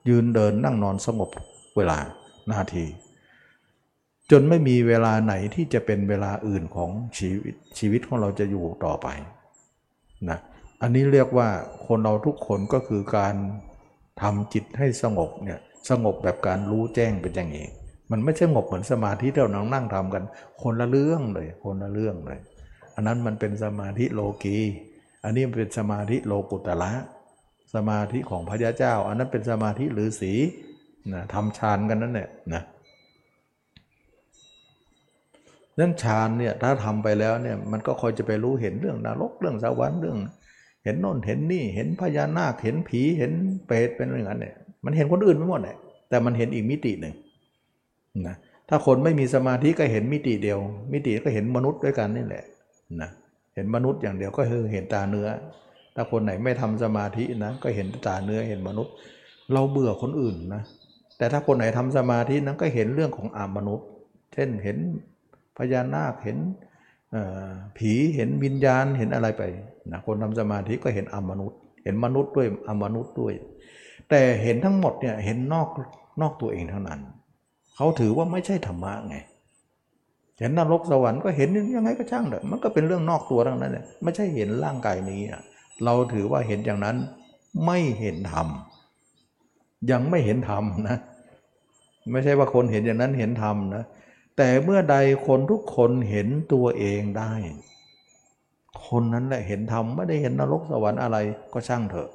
[0.09, 1.29] ยืนเดินนั่งนอนสงบ
[1.77, 1.97] เวลา
[2.51, 2.85] นาที
[4.31, 9.07] จนไม่มีเวลาไหนที่จะเป็นเวลาอื่นของชีวิตชีวิตของเราจะอยู่ต่อไป
[10.29, 10.39] นะ
[10.81, 11.49] อันนี้เรียกว่า
[11.87, 13.35] คนเราทุกคนก็คือการ
[14.21, 15.59] ทำจิตให้สงบเนี่ย
[15.89, 17.67] สงบแบบการรู้แจ้งเป็นอย่างนี้
[18.11, 20.23] มันไม่ใช่สงบเหมือนสมาธิที่เรานั่งนั่งทำกัน
[20.61, 22.39] คนละเรื่องเลย คนละเรื่องเลย
[22.95, 24.57] อันนั้นมันเป็นสมาธิโลกี
[25.23, 26.91] อันนี้มันเป็นสมาธิโลกุตละ
[27.75, 30.33] สมาธิของพระยาเจ้า อันนั้นเป็นสมาธิหรือสี
[31.13, 32.63] นะทำฌานกันนั่นแหละนะ
[35.79, 40.17] นั่นฌานเนี่ยถ้าทำไปแล้วเนี่ยมันก็คอยจะไปรู้เห็นเรื่องนรกเรื่องสวรรค์เรื่อง
[40.83, 43.31] เห็นโน่นเห็นนี่เห็นพญานาคเห็นผีเห็น
[43.67, 45.77] เปรตเป็นอย่างนั้นเนี่ยมันเห็นคนอื่นไม่หมดเลย
[46.09, 47.13] แต่มันเห็นอีกมิติหนึ่ง
[48.27, 48.35] นะ
[48.69, 50.59] ถ้าคนไม่มีสมาธิก็เห็นมิติเดียว
[50.93, 52.43] มิติก็เห็นมนุษย์ด้วยกันนี่แหละ
[53.01, 53.09] นะ
[53.55, 55.27] เห็นมนุษย์อย่างเดียวก็คือเห็นตาเนื้อ
[55.95, 58.93] ถ้าคนไหนไม่ทำสมาธินะก็เห็นตาเนื้อเห็นมนุษย์
[59.53, 60.63] เราเบื่อคนอื่นนะ
[61.17, 63.87] แต่ถ้าคนไหนทำสมาธินั้นก็เห็นเรื่องของอามนุษย์
[64.33, 64.77] เช่นเห็น
[65.57, 66.37] พญานาคเห็น
[67.77, 69.43] ผีเห็นวิญญาณเห็นอะไรไป
[69.91, 73.33] นะคนทำสมาธิก็เห็นอมนุษย์ เห็นมนุษย์ด้วยอมนุษย์ด้วย
[74.09, 75.67] แต่เห็นทั้งหมดเนี่ยเห็นนอก
[76.21, 76.99] นอกตัวเองเท่านั้น
[77.75, 79.17] เขาถือว่าไม่ใช่ธรรมะไง
[80.39, 85.41] เห็นนรกสวรรค์ก็เห็นยังไงก็ช่างเถอะมันก็เป็นเรื่องนอกตัวทั้งนั้นเลยไม่ใช่เห็นร่างกายนี้อะ
[85.83, 86.97] เราถือว่าเห็นอย่างนั้น
[87.65, 88.47] ไม่เห็นธรรม
[89.91, 90.97] ยังไม่เห็นธรรมนะ
[92.11, 93.83] ไม่ใช่ว่าคนเห็นอย่างนั้นเห็นธรรมนะ
[94.37, 94.97] แต่เมื่อใด
[95.27, 97.33] คนทุกคนเห็นตัวเองได้
[98.87, 101.17] คนนั้นแหละเห็นธรรมไม่ได้เห็นนรกสวรรค์อะไร
[101.53, 102.09] ก็ช่างเถอะ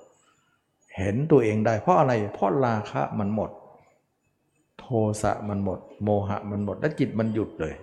[0.97, 3.51] เห็นตัวเองได้ เพราะอะไรเพราะราคะมันหมด
[4.79, 4.87] โท
[5.23, 7.75] สะมันหมด โมหะมันหมด และจิตมันหยุดเลย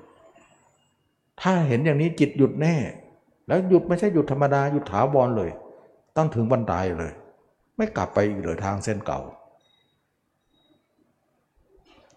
[1.42, 2.76] ถ้าเห็นอย่างนี้จิตหยุดแน่
[3.48, 5.50] แล้วหยุดไม่ใช่หยุดธรรมดาหยุดถาวรเลย
[6.18, 7.12] ต้องถึงวันตายเลย
[7.78, 9.20] ไม่กลับไปอีกเลยทางเส้นเก่า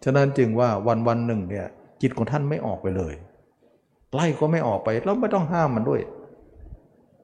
[0.05, 1.67] ฉะนั้นจึงว่าวันวันหนึ่งเนี่ย
[2.03, 3.15] จิตของท่านไม่ออกไปเลย
[4.15, 6.01] ไล่ก็ไม่ออกไปแล้วไม่ต้องห้ามมันด้วย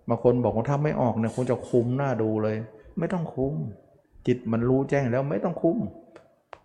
[0.09, 2.57] บางคนบอกว่าถ้าไม่ออกเนี่ยคงจะคุมหน้าดูเลย
[2.99, 3.55] ไม่ต้องคุม
[4.27, 5.79] จิตมันรู้แจ้งแล้วไม่ต้องคุม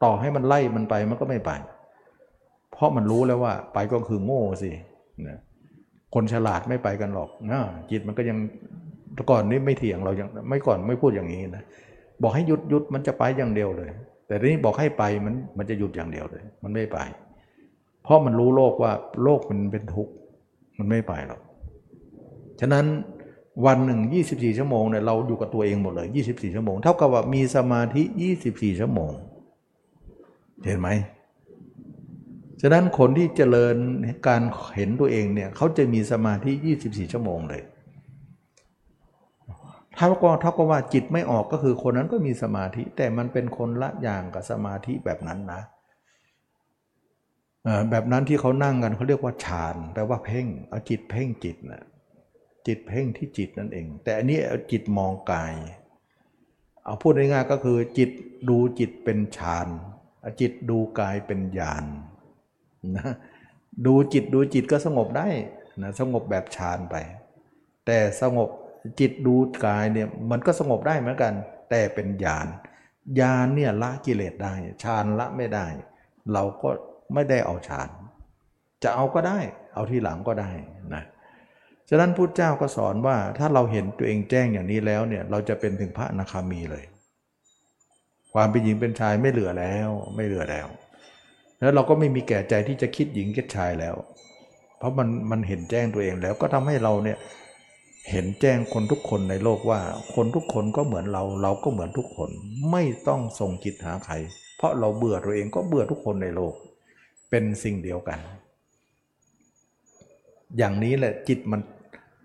[0.03, 1.51] ต่อให้มันไล่มันไปมันก็ไม่ไป
[2.71, 4.71] เพราะมันรู้แล้วว่า ไปก็คือโง่สิ
[5.27, 5.39] นะ
[6.13, 7.61] คนฉลาดไม่ไปกันหรอกนะ
[7.91, 8.37] จิตมันก็ยัง
[9.29, 11.63] ก่อนนี้ไม่เถียงเรายังไม่ก่อนไม่พูดอย่างนี้นะ
[12.21, 13.89] บอกให้หยุดหยุดมันจะไปอย่างเดียวเลย
[14.27, 16.97] แต่ทีนี้บอกให้ไปมันมันจะหยุดอย่างเดียวเลย มันไม่ไป
[18.03, 18.91] เพราะมันรู้โลกว่า
[19.23, 20.13] โลกมันเป็นทุกข์
[20.77, 21.41] มันไม่ไปหรอก
[22.59, 22.85] ฉะนั้น
[23.65, 28.03] วันหนึ่ง 24 ชั่วโมงเนี่ยเราอยู่กับตัวเองหมดเลย 24 ชั่วโมง เท่ากับว่ามีสมาธิ
[28.41, 29.11] 24 ชั่วโมง
[30.65, 30.89] เห็นไหม
[32.61, 33.75] ฉะนั้นคนที่เจริญ
[34.27, 34.41] การ
[34.75, 36.51] เห็นตัวเองเนี่ยเขาจะมีสมาธิ
[36.83, 37.61] 24 ชั่วโมงเลย
[40.03, 45.61] ถ้าก็เท่ากับว่าจิตไม่ออกก็คือคนนั้นก็มีสมาธิ แต่มันเป็นคนละอย่างกับสมาธิแบบนั้นนะ
[47.89, 51.83] แบบนั้นที่เขานั่งกันเขาเรียกว่าฌานแปลว่าเพ่งเอาจิตเพ่งจิตนะ
[52.67, 55.53] จิตเพ่งที่จิตนั่นเอง แต่อันนี้เอาจิตมองกาย
[56.83, 58.09] เอาพูดง่ายๆก็คือ จิต
[58.49, 59.67] ดูจิตเป็นฌาน
[60.23, 61.85] อาจิตดูกายเป็นญาณ
[62.97, 63.13] นะ
[63.85, 65.27] ดูจิตดูจิตก็สงบได้
[65.81, 66.95] นะสงบแบบฌานไป
[67.85, 68.49] แต่สงบ
[68.99, 69.35] จิตดู
[69.65, 71.33] กายเนี่ยมันก็สงบได้เหมือนกัน
[71.69, 72.47] แต่เป็นญาณ
[73.19, 74.53] ญาณเนี่ยละกิเลสได้
[74.83, 75.67] ฌานละไม่ได้
[76.33, 76.69] เราก็
[77.13, 77.89] ไม่ได้เอาฌาน
[78.83, 79.39] จะเอาก็ได้
[79.73, 80.51] เอาทีหลังก็ได้
[80.93, 81.03] นะ
[81.89, 86.83] ฉะนั้นพุทธเจ้าก็สอนว่าถ้าเราเห็นตัวเองแจ้งอย่างนี้แล้วเนี่ยเราจะเป็นถึงพระอนาคามีเลย
[88.33, 90.67] ความเป็นหญิงเป็นชายไม่เหลือแล้วไม่เหลือแล้ว
[91.59, 93.95] แล้วเราก็ไม่มีแก่ใจที่จะคิดหญิงคิดชายแล้ว
[94.77, 97.17] เพราะมันมันเห็นแจ้งตัวเองแล้วก็ทำให้เราเนี่ย
[98.09, 99.79] เห็นแจ้งคนทุกคนในโลกว่า
[100.15, 102.29] คนทุกคนก็เหมือนเราเราก็เหมือนทุกคน
[102.71, 104.13] ไม่ต้องส่งจิตหาใคร
[104.57, 106.53] เพราะเราเบื่อตัวเองก็เบื่อทุกคนในโลก
[107.29, 108.19] เป็นสิ่งเดียวกัน
[110.57, 111.61] อย่างนี้แหละจิตมัน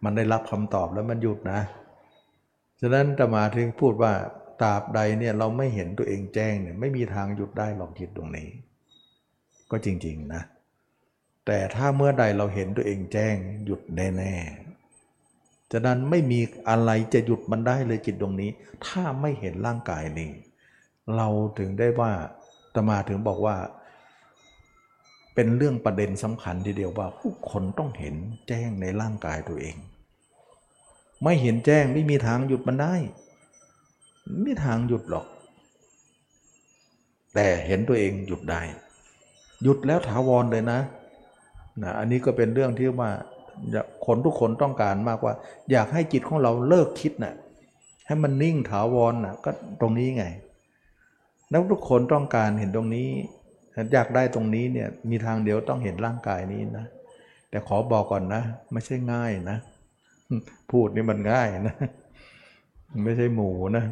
[0.04, 1.60] มันได้รับคำตอบแล้วมันหยุดนะ
[2.80, 4.12] ฉะนั้นตมาถึงพูดว่า
[4.62, 8.48] ตราบใดเนี่ยเราไม่เห็นตัวเองแจ้งเนี่ยไม่มีทางหยุดได้หรอกจิตตรงนี้
[9.70, 10.42] ก็จริงๆนะ
[11.46, 14.65] แต่ถ้าเมื่อใดเราเห็นตัวเองแจ้งหยุดแน่ๆ
[15.72, 18.50] ฉะนั้นไม่มีอะไรจะหยุดมันได้เลยจิตตรงนี้
[18.86, 20.30] ถ้าไม่เห็นร่างกายนี้
[21.16, 21.28] เรา
[21.58, 22.12] ถึงได้ว่า
[22.74, 23.56] ตมาถึงบอกว่า
[25.34, 28.14] เป็นเรื่องประเด็นสำคัญทีเดียวว่าผู้คนต้องเห็น
[28.48, 29.76] แจ้งในร่างกายตัวเอง
[31.22, 32.94] ไม่เห็นแจ้งไม่มีทางหยุดมันได้
[34.28, 35.26] ไม่มีทางหยุดหรอก
[37.34, 38.62] แต่เห็นตัวเองหยุดได้
[39.62, 40.80] หยุดแล้วถาวรเลยนะ
[41.82, 43.10] นะ อันนี้ก็เป็นเรื่องที่ว่า
[44.06, 45.34] คนทุกคนต้องการมากว่า
[45.70, 47.34] อยากให้จิตของเราเลิกคิดนะ่ะ
[48.06, 49.50] ให้มันนิ่งถาวรนะ่ะก็
[49.80, 50.24] ตรงนี้ไง
[51.50, 53.08] แล้วทุกคนต้องการเห็นตรงนี้
[53.92, 56.86] อยากได้ตรงนี้เนี่ยมีทางเดียวต้องเห็นร่างกายนี้นะ
[57.50, 58.42] แต่ขอบอกก่อนนะ
[58.72, 59.58] ไม่ใช่ง่ายนะ
[60.70, 61.76] พูดนี่มันง่ายนะ
[63.04, 63.84] ไม่ใช่หมูนะ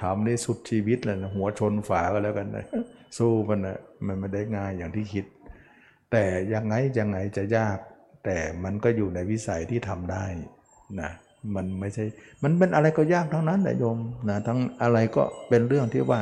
[0.00, 2.64] ทำนี่สุดชีวิตเลยนะหัวชนฝาก็แล้วกันนะ
[3.18, 5.24] สู้มันนะมันไม่ได้ง่ายอย่างที่คิด
[6.10, 6.24] แต่
[6.54, 7.78] ยังไงยังไงจะยาก
[8.24, 10.24] แต่มันก็อยู่ในวิสัยที่ทำได้
[11.00, 11.10] นะ
[11.54, 12.04] มันไม่ใช่
[12.42, 13.98] มันเป็นอะไรก็ยากทั้งนั้นแหละโยม
[14.28, 16.20] นะทั้งอะไรก็เป็นเรื่องที่ว่า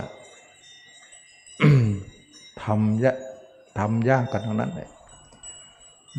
[2.65, 3.15] ทำยะ
[3.79, 4.89] ทำยากกันทั้งนั้นเลย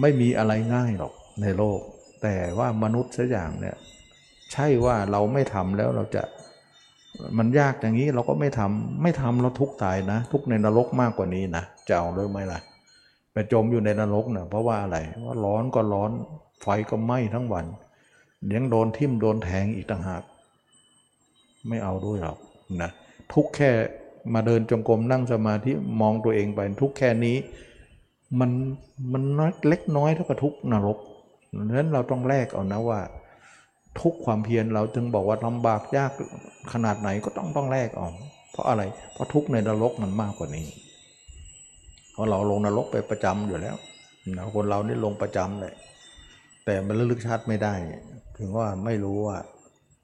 [0.01, 1.79] ไม่มีอะไรง่ายหรอกในโลก
[2.23, 3.75] แต่ว่ามนุษย์สักอย่างเนี่ย
[4.53, 6.23] ใช่ว่าเราไม่ทำแล้วเราจะ
[7.37, 12.59] มันยากอย่างนี้เราก็ไม่ทำไม่ทำเราทุกตายนะ ทุกในนรกมากกว่านี้นะจะเอาเลยไหมล่ะ
[13.33, 16.11] ไปจมอยู่ในนรกเนะเพราะว่าอะไรว่าร้อนก็ร้อน
[16.61, 17.65] ไฟก็ไหม้ทั้งวัน
[18.53, 20.23] ยังโดนทิ่มโดนแทงอีกต่างหาก
[21.67, 22.37] ไม่เอาด้วยหรอก
[22.81, 22.89] นะ
[23.33, 23.71] ทุกแค่
[24.33, 27.37] มาเดินจงกรมนั่งสมาธิมองตัวเองไปทุกแค่นี้
[28.39, 28.51] มัน
[29.13, 30.97] มันน้อยเล็กน้อยเท่ากับทุกนรก
[31.57, 32.99] ดังนั้นเราต้องแลกเอานะว่า
[34.01, 36.11] ทุกความเพียรเราจึงบอกว่าลำบากยาก
[36.73, 38.07] ขนาดไหนก็ต้องต้องแลกเอา
[38.51, 38.81] เพราะอะไร
[39.13, 40.65] เพราะทุกในนรกมันมากกว่านี้
[42.19, 43.75] ราะเราลงนรกไปประจำอยู่แล้ว
[44.37, 45.73] นะคนเรานี่ลงประจำเลย
[46.65, 47.73] แต่มันลึกชาติไม่ได้
[48.37, 49.37] ถึงว่าไม่รู้ว่า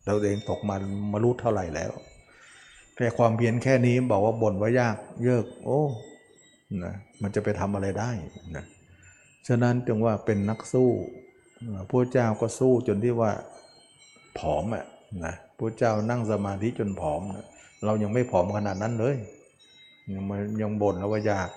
[0.06, 0.76] เราเองตกมา
[1.14, 1.92] มารู้เท่าไหร่แล้ว
[2.96, 5.82] แต่ความเพียรแค่นี้บอกว่าบ่นว่ายากเยิกโอ้
[6.84, 8.12] นะมันจะไปทำอะไรได้
[8.56, 8.66] นะ
[9.48, 10.90] ฉะนั้นจึงว่าเป็นนักสู้
[11.90, 13.32] พระเจ้าก็สู้จนที่ว่า
[14.40, 14.86] ผอมอะ
[15.26, 17.46] นะพระเจ้านั่งสมาธิจนผอมนะ
[17.86, 19.16] เรายังไม่ผอมขนาดนั้นเลย
[20.14, 20.24] ยัง
[20.62, 21.50] ยังบ่นแล้วว่ายาก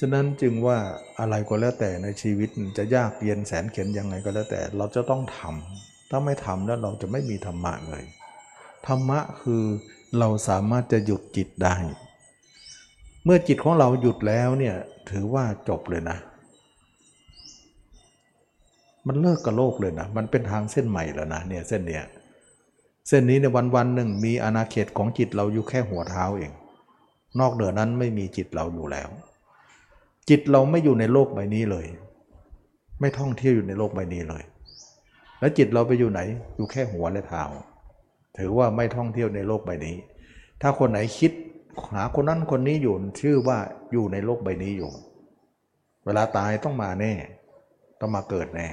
[0.00, 0.78] ฉะนั้นจึงว่า
[1.20, 2.48] อะไรก็แล้วแต่ในชีวิต
[2.78, 8.02] จะยากเย็นแสนเข็นยังไงก็แล้วแต่ เราจะต้องทำถ้าไม่ทำแล้วเราจะไม่มีธรรมะเลย
[8.86, 9.62] ธรรมะคือ
[10.18, 11.76] เราสามารถจะหยุดจิตได้
[13.24, 14.74] เมื่อจิตของเราหยุดแล้วเนี่ย
[15.10, 16.18] ถือว่าจบเลยนะ
[19.06, 22.04] มันเลิกกับโลกเลยนะ มันเป็นทางเส้นใหม่แล้วนะเนี่ยเส้นเนี้ย
[23.08, 26.52] เส้นนี้ในวันวันหนึ่งมีอาณาเขตของจิตเราอยู่แค่หัวเท้าเอง
[27.40, 29.08] นอกเหนือนั้นไม่มีจิตเราอยู่แล้ว
[30.28, 31.86] จิตเราไม่อยู่ในโลกใบนี้เลย
[33.00, 34.42] ไม่ท่องเที่ยวอยู่ในโลกใบนี้เลย
[35.40, 36.20] แล้วจิตเราไปอยู่ไหน
[36.56, 37.42] อยู่แค่หัวและเท้า
[38.38, 39.96] ถือว่าไม่ท่องเที่ยวในโลกใบนี้
[40.62, 41.32] ถ้าคนไหนคิด
[41.94, 43.58] หาคนนั้นคนนี้อยู่ชื่อว่า
[43.92, 44.90] อยู่ในโลกใบนี้อยู่
[46.04, 47.12] เวลาตายต้องมาแน่
[48.00, 48.68] ต้องมาเกิดแน่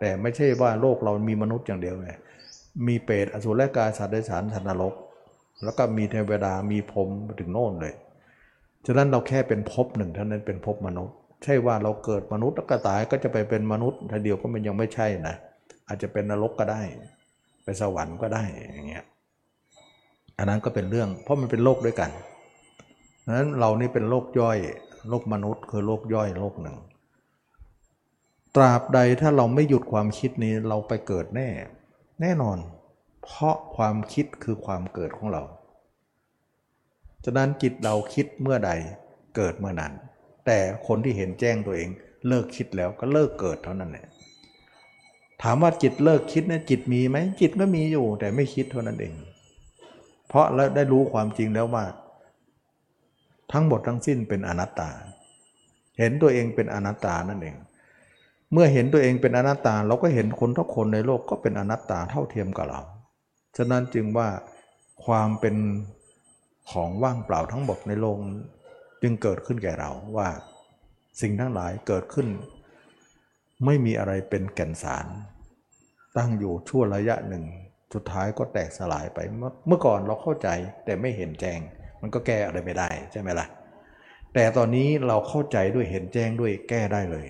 [0.00, 2.10] แต่ไม่ใช่ว่าโลกเรามีมนุษย์อย่างเดียวไง
[2.86, 4.94] มีเปรตอสุรกายสัตว์เดรัจฉานสัตว์นรก
[5.64, 7.08] แล้วก็มีเทวดามีพรหม
[7.40, 7.94] ถึงโน่นเลย
[8.86, 15.34] ฉะนั้นเราแค่เป็นภพหนึ่งเท่านั้นเป็นภพมนุษย์ ใช่ว่าเราเกิดมนุษย์แล้วก็ตายก็จะไปเป็นมนุษย์ทีเดียวก็มันยังไม่ใช่นะ
[15.88, 16.82] อาจจะเป็นนรกก็ได้
[17.64, 18.44] ไปสวรรค์ก็ได้
[18.74, 19.04] อย่างเงี้ย
[20.38, 22.10] อันนั้นก็เป็นเรื่อง เพราะมันเป็นโลกด้วยกัน
[23.24, 24.58] ดังนั้นเรานี่เป็นโลกย่อย
[25.08, 26.76] โลกมนุษย์ คือโลกย่อยโลกหนึ่ง
[28.56, 31.48] ตราบใดถ้าเราไม่หยุดความคิดนี้เราไปเกิดแน่
[32.20, 32.58] แน่นอน
[33.22, 35.42] เพราะความคิดคือความเกิดของเรา
[37.24, 38.70] ฉะนั้นจิตเราคิดเมื่อใด
[39.36, 39.92] เกิดเมื่อนั้น
[40.46, 41.88] แต่คนที่เห็นแจ้งตัวเอง
[42.28, 44.06] เลิกคิดแล้วก็เลิกเกิดเท่านั้นแหละ
[45.42, 49.14] ถามว่าจิตเลิกคิดเนี่ยจิตมีไหมจิตก็มีอยู่ แต่ไม่คิดเท่านั้นเอง
[50.28, 51.84] เพราะแล้วได้รู้ความจริงแล้วว่า
[53.52, 54.90] ทั้งหมดทั้งสิ้นเป็นอนัตตา
[55.98, 57.56] เห็นตัวเองเป็นอนัตตานั่นเอง
[58.52, 62.80] เมื่อเห็นตัวเองเป็นอนัตตา เราก็เห็นคนทุกคนในโลกก็เป็นอนัตตาเท่าเทียมกับเรา
[63.56, 64.28] ฉะนั้นจึงว่า
[65.04, 65.56] ความเป็น
[66.70, 68.18] ของว่างเปล่าทั้งหมดในโลก
[69.02, 70.28] จึงเกิดขึ้นแก่เราว่า
[71.20, 72.28] สิ่งทั้งหลายเกิดขึ้น
[73.64, 75.06] ไม่มีอะไรเป็นแก่นสาร
[76.16, 77.44] ตั้งอยู่ชั่วระยะหนึ่ง
[77.94, 79.18] สุดท้ายก็แตกสลายไป
[79.66, 80.48] เมื่อก่อนเราเข้าใจ
[80.84, 81.60] แต่ไม่เห็นแจ้ง
[82.00, 83.46] มันก็แก้อะไรไม่ได้ใช่ไหมล่ะ
[84.34, 87.26] แต่ตอนนี้เราเข้าใจด้วยเห็นแจ้งด้วยแก้ได้เลย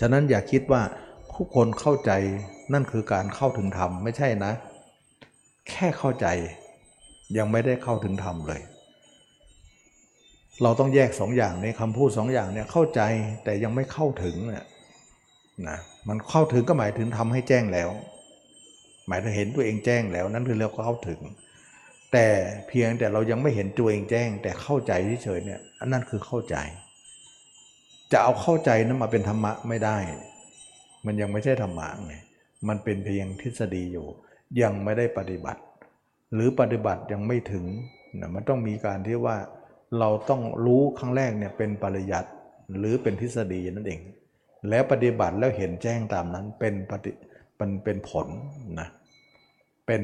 [0.00, 0.82] ฉะนั้นอย่าคิดว่า
[1.34, 2.12] ทุกคนเข้าใจ
[2.72, 4.52] นั่นคือการเข้าถึงธรรมไม่ใช่นะ
[5.70, 6.26] แค่เข้าใจ
[7.38, 8.62] ยังไม่ได้เข้าถึงธรรมเลย
[10.62, 13.00] เราต้องแยกสองอย่างในคำพูดสองอย่างเนี่ยเข้าใจ
[13.44, 14.64] แต่ยังไม่เข้าถึงเนี่ย
[15.68, 15.78] นะ
[16.08, 17.90] มันเข้าถึงก็หมายถึงทำให้แจ้งแล้ว
[19.08, 21.20] หมายถึงเห็นตัวเองแจ้งแล้วนั่นคือเรียกว่าเข้าถึง
[22.12, 22.28] แต่
[22.68, 24.92] เพียงแต่เรายังไม่เห็นตัวเองแจ้ง แต่เข้าใจ
[25.24, 26.56] เฉยๆเนี่ยอันนั้นคือเข้าใจ
[28.12, 29.96] จะเอาเข้าใจนั้นมาเป็นธรรมะไม่ได้
[31.06, 32.14] มันยังไม่ใช่ธรรมะไง
[32.68, 34.06] มันเป็นเพียงทฤษฎีอยู่
[34.62, 35.60] ยังไม่ได้ปฏิบัติ
[36.34, 37.66] หรือปฏิบัติยังไม่ถึง
[38.20, 39.36] นะมันต้องมีการที่ว่า
[39.98, 42.30] เราต้องรู้ครั้งแรกเนี่ยเป็นปริยัติ
[42.78, 44.00] หรือเป็นทฤษฎีนั่นเอง
[44.68, 47.12] แล้วปฏิบัติแล้วเห็นแจ้งตามนั้นเป็นปฏิ
[47.56, 48.28] เป็นเป็นผล
[48.80, 48.88] นะ
[49.86, 50.02] เป็น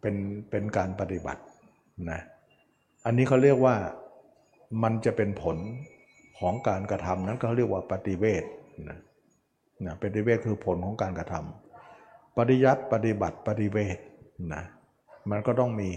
[0.00, 0.16] เป็น
[0.50, 1.42] เป็นการปฏิบัติ
[2.10, 2.20] นะ
[3.04, 3.76] อันนี้เขาเรียกว่า
[4.82, 5.56] มันจะเป็นผล
[6.38, 8.44] ของการกระทำนั้นเขาเรียกว่าปฏิเวท
[8.88, 8.98] นะ
[9.86, 13.98] นะปฏิเวทคือผลของการกระทำปฏิยัติปฏิบัติปฏิเวท
[14.54, 14.62] นะ
[15.30, 15.90] มันก็ต้องมี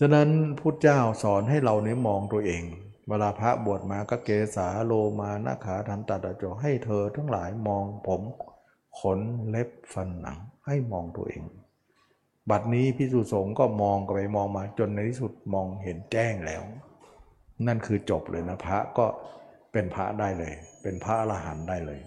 [0.00, 0.28] ฉะนั้น
[0.60, 2.62] พุทธเจ้าสอนให้เราเนี่ยมองตัวเอง
[3.08, 8.22] เวลาพระบวชมาก็เกสาโลมานาขาทันตัดจให้เธอทั้งหลายมองผม
[8.98, 9.18] ขน
[9.48, 11.42] เล็บฟันหนังให้มองตัวเอง
[12.50, 16.62] บัดนี้พิสุสงก็มองกันไปมองมาจนในที่สุดมองเห็นแจ้งแล้ว
[17.66, 19.06] นั่นคือจบเลยนะพระก็
[19.72, 22.00] เป็นพระได้เลย เป็นพระอรหันต์ได้เลย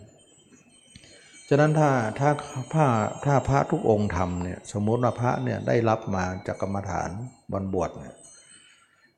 [1.49, 1.89] ฉะนั้นถ้า
[2.19, 2.29] ถ้า
[2.73, 2.85] พระ
[3.25, 7.09] ถ้าพระทุกองค์ทำเนี่ยสมมติว่าพระเนี่ยได้รับมาจากกรรมฐาน
[7.51, 8.15] บรบวชเนี่ย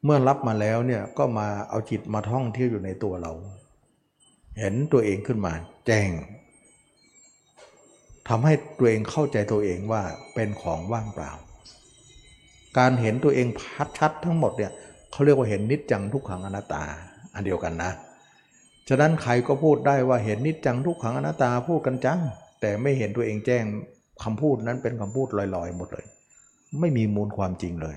[0.04, 3.34] เมื่อรับมาแล้วเนี่ยก็มาเอาจิตมาท่องเที่ยวอยู่ในตัวเรา
[4.60, 5.54] เห็นตัวเองขึ้นมา
[5.88, 6.10] แจ้ง
[8.30, 11.32] ทำให้ตัวเองเข้าใจตัวเองว่าเป็นของว่างเปล่า
[12.78, 14.72] การเห็นตัวเองพัดชัดทั้งหมดเนี่ย
[15.12, 16.84] เขาเรียกว่าเห็นนิจจังทุกขังอนัตตา
[17.34, 17.92] อันเดียวกันนะ
[18.90, 22.20] ฉะนั้นใครก็พูดได้ว่าเห็นนิจจังทุกขังอนัตตาพูดกันจัง
[22.62, 23.64] แต่ไม่เห็นตัวเองแจ้ง
[24.24, 26.06] คำพูดนั้นเป็นคำพูดลอยๆ หมดเลย
[26.80, 27.96] ไม่มีมูลความจริงเลย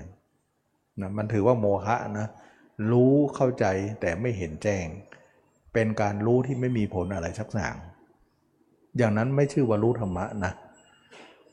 [1.01, 2.27] นะมันถือว่าโมฆะนะ
[2.91, 3.65] รู้เข้าใจ
[4.01, 4.85] แต่ไม่เห็นแจ้ง
[5.73, 7.75] เป็นการรู้ที่ไม่มีผลอะไรสักอย่าง
[8.97, 10.53] อย่างนั้นไม่ชื่อว่ารู้ธรรมะนะ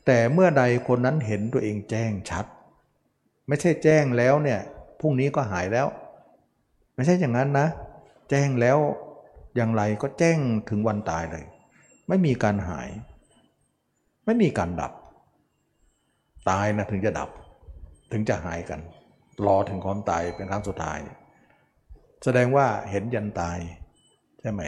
[0.07, 2.47] แต่เมื่อใดคนนั้นเห็นตัวเองแจ้งชัด
[3.49, 4.61] ไม่ใช่แจ้งแล้วเนี่ย
[5.01, 5.87] พรุ่งนี้ก็หายแล้ว
[6.95, 7.67] ไม่ใช่อย่างนั้นนะ
[8.31, 8.79] แจ้งแล้ว
[9.59, 10.39] อย่างไรก็แจ้ง
[10.71, 11.45] ถึงวันตายเลย
[12.09, 12.89] ไม่มีการหาย
[14.27, 14.93] ไม่มีการดับ
[16.51, 17.31] ตายนะถึงจะดับ
[18.13, 18.81] ถึงจะหายกัน
[19.47, 20.99] รอถึงความตายเป็นครั้งสุดท้าย
[22.25, 23.59] แสดงว่าเห็นยันตาย
[24.41, 24.63] ใช่ไหม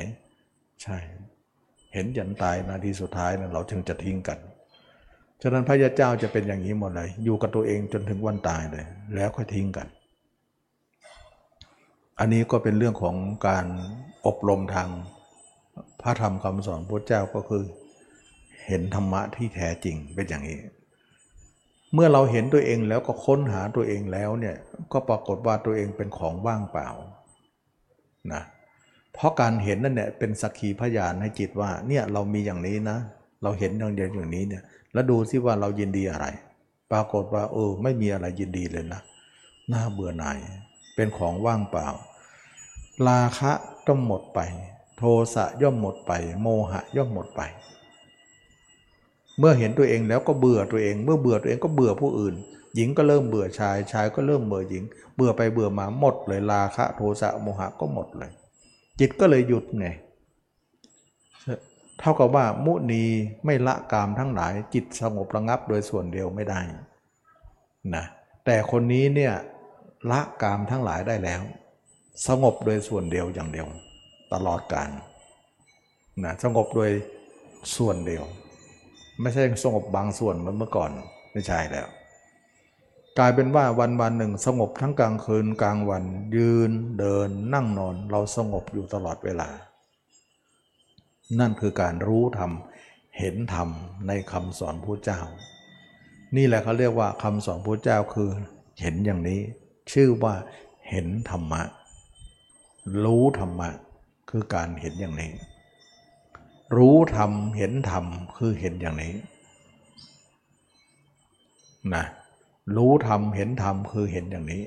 [0.82, 0.98] ใช่
[1.94, 4.38] เห็นยันตายนาทีสุดท้ายนะเราถึงจะทิ้งกัน
[5.42, 8.84] ฉะนั้นพระยาเจ้าจะเป็นอย่างนี้หมดเลย อยู่กับตัวเองจนถึงวันตายเลย
[9.14, 9.86] แล้วค่อยทิ้งกัน
[12.20, 13.16] อันนี้ก็เป็นเรื่องของ
[13.48, 13.66] การ
[14.26, 14.88] อบรมทาง
[16.00, 17.64] พระธรรมคำสอนพระเจ้าก็คือ
[18.66, 20.58] เห็นธรรมะที่แท้จริงเป็นอย่างนี้
[21.94, 24.56] เมื่อเราเห็นตัวเองแล้วก็ค้นหาตัวเองแล้วเนี่ย
[24.92, 26.88] ก็ปรากฏว่าตัวเองเป็นของว่างเปล่า
[28.32, 28.42] นะ
[29.14, 32.98] เพราะการเห็นนั่นเนี่ยเป็นสักขีพยานให้จิตว่าเนี่ยเรามีอย่างนี้นะ
[33.42, 36.26] เราเห็นอย่างเดียวอย่างนี้เนี่ยแล้วดูซิว่าเรายินดีอะไร
[36.92, 39.00] ปรากฏว่าเออไม่มีอะไรยินดีเลยนะ
[39.72, 40.38] น่าเบื่อหน่าย
[40.94, 41.88] เป็นของว่างเปล่า
[43.08, 43.52] ราคะ
[43.86, 44.40] ก็หมดไป
[44.98, 45.02] โท
[45.34, 46.12] สะย่อมหมดไป
[46.42, 47.40] โมหะย่อมหมดไป
[49.38, 52.34] เมื่อเห็นตัวเองแล้วก็เบื่อตัวเอง เมื่อเบื่อตัวเองก็เบื่อผู้อื่น
[52.74, 54.84] หญิงก็เริ่มเบื่อชาย ชายก็เริ่มเบื่อหญิง
[55.16, 58.32] เบื่อไปเบื่อมาหมดเลยราคะ โทสะโมหะก็หมดเลย
[59.00, 59.86] จิตก็เลยหยุดไง
[62.00, 63.04] เท่ากับว่ามุนี
[63.44, 66.60] ไม่ละกามทั้งหลาย จิตสงบระงับโดยส่วนเดียวไม่ได้
[67.94, 68.04] นะ
[68.44, 69.34] แต่คนนี้เนี่ย
[70.10, 71.42] ละกามทั้งหลายได้แล้ว
[72.28, 73.68] สงบโดยส่วนเดียวอย่างเดียว
[74.32, 74.90] ตลอดการ
[76.24, 76.90] นะสงบโดย
[77.76, 78.24] ส่วนเดียว
[79.20, 80.90] ไม่ใช่สงบบางส่วนเหมือนเมื่อก่อน
[81.32, 81.88] ไม่ใช่แล้ว
[83.18, 86.04] กลายเป็นว่าวันวันหนึ่งสงบทั้งกลางคืนกลางวัน
[86.36, 89.48] ยืนเดินนั่งนอน เราสงบอยู่ตลอดเวลา
[91.40, 92.52] นั่นคือการรู้ธรรม
[93.18, 93.68] เห็นธรรม
[94.08, 95.20] ในคำสอนพระเจ้า
[96.36, 98.28] นี่แหละเขาเรียกว่าคำสอนพระเจ้าคือ
[98.80, 99.40] เห็นอย่างนี้
[99.92, 100.34] ชื่อว่า
[100.90, 101.62] เห็นธรรมะ
[103.04, 103.68] รู้ธรรมะ
[104.30, 105.32] คือการเห็นอย่างนี้
[106.76, 108.04] รู้ธรรมเห็นธรรม
[108.36, 109.14] คือเห็นอย่างนี้
[111.94, 112.04] นะ
[112.76, 114.62] รู้ธรรมเห็นธรรมคือเห็นอย่างนี้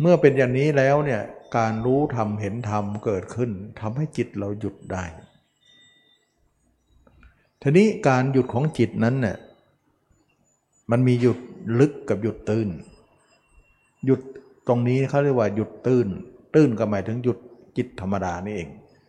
[0.00, 1.22] เมื่อเป็นอย่างนี้แล้วเนี่ย
[1.56, 5.04] การรู้ธรรมเห็นธรรมเกิดขึ้นทำให้จิตเราหยุดได้
[7.62, 9.36] ทีนี้การหยุดของจิตนั้นเนี่ย
[10.90, 11.38] มันมีหยุด
[11.80, 12.68] ลึกกับหยุดตื้น
[14.06, 14.20] หยุด
[14.66, 16.08] ตรงนี้เขาเรียกว่าหยุดตื้น
[16.56, 17.38] ตื้นก็หมายถึงหยุด
[17.76, 18.68] จิตธรรมดานี่เอง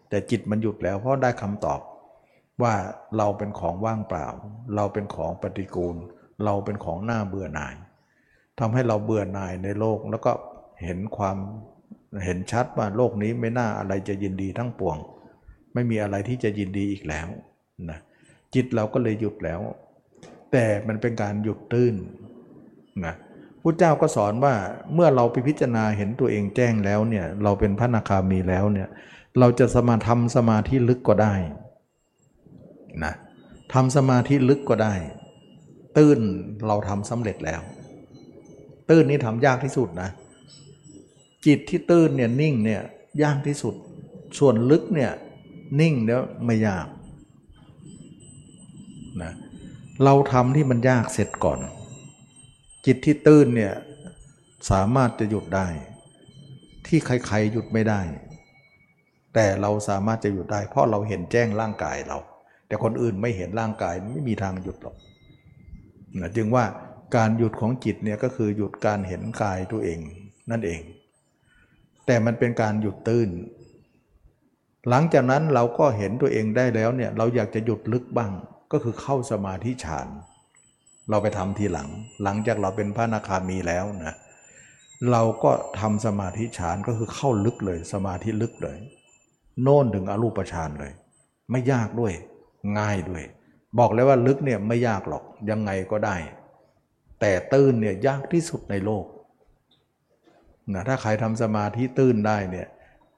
[0.10, 1.82] แต่จิตมันหยุดแล้วเพราะได้คำตอบ
[2.61, 2.74] ว่า
[3.18, 4.28] เราเป็นของว่างเปล่า
[4.76, 5.95] เราเป็นของปฏิกูล
[6.45, 7.76] เราเป็นของหน้าเบื่อหน่าย
[8.60, 10.32] ทำให้เราเบื่อหน่ายในโลกแล้วก็
[10.84, 11.38] เห็นความ
[12.24, 14.98] เห็นชัดว่าโลกนี้ไม่น่าอะไรจะยินดีทั้งปวง
[15.74, 17.28] ไม่มีอะไรที่จะยินดีอีกแล้ว
[17.90, 17.99] นะ
[18.53, 19.61] จิตเราก็เลยหยุดแล้ว
[20.52, 21.95] แต่มันเป็นการหยุดตื้น
[23.06, 23.15] นะ
[23.62, 24.56] พุทธเจ้าก็สอนว่า
[24.94, 28.88] เมื่อเราไปพิจารณาเห็นตัวเองแจ้งแล้วเนี่ยเราเป็นพระนาคามีแล้วเนี่ย
[29.40, 31.34] เราจะสมาทำสมาธิลึกก็ได้
[33.04, 33.14] นะ
[33.74, 34.94] ทำสมาธิลึกก็ได้
[35.98, 36.20] ตื้น
[36.68, 37.62] เราทำสำเร็จแล้ว
[38.90, 40.10] ตื้นนี้ทำยากที่สุดนะ
[41.46, 42.82] จิตที่ตื้นเนี่ยนิ่งเนี่ย
[43.24, 43.76] ยากที่สุด
[44.40, 45.12] ส่วนลึกเนี่ย
[45.80, 46.88] นิ่งแล้วไม่ยาก
[49.22, 49.32] นะ
[50.04, 51.60] เราทำที่มันยากเสร็จก่อน
[52.88, 53.73] จิตที่ตื้นเนี่ย
[54.72, 55.68] สามารถจะหยุดได้
[56.88, 58.01] ที่ใครๆหยุดไม่ได้
[59.34, 62.18] แต่เราสามารถจะหยุดได้ เพราะเราเห็นแจ้งร่างกายเรา
[62.68, 64.95] แต่คนอื่นไม่เห็นร่างกายไม่มีทางหยุดหรอก
[66.19, 66.65] นะจึงว่า
[67.15, 69.99] การหยุดของจิตเนี่ยก็คือหยุดการเห็นกายตัวเอง
[70.51, 70.81] นั่นเอง
[72.05, 73.30] แต่มันเป็นการหยุดตื้น
[74.89, 78.31] หลังจากนั้นเราก็เห็นตัวเองได้แล้วเนี่ยเราอยากจะหยุดลึกบ้าง
[78.72, 81.90] ก็คือเข้าสมาธิฌานเเราไปทำทีหลัง
[82.24, 84.16] หลังจากเราเป็นพระนาคามีแล้วนะ
[85.12, 88.78] เราก็ทำสมาธิฌานก็คือเข้าลึกเลย สมาธิลึกเลย
[89.62, 90.92] โน่นถึงอรูปฌานเลย
[91.52, 92.14] ไม่ยากด้วย
[92.80, 93.24] ง่ายด้วย
[93.80, 96.16] บอกเลยว่าลึกเนี่ยไม่ยากหรอกยังไงก็ได้
[97.20, 99.06] แต่ตื้นเนี่ยยากที่สุดในโลก
[100.74, 102.68] นะถ้าใครทำสมาธิตื้นได้เนี่ย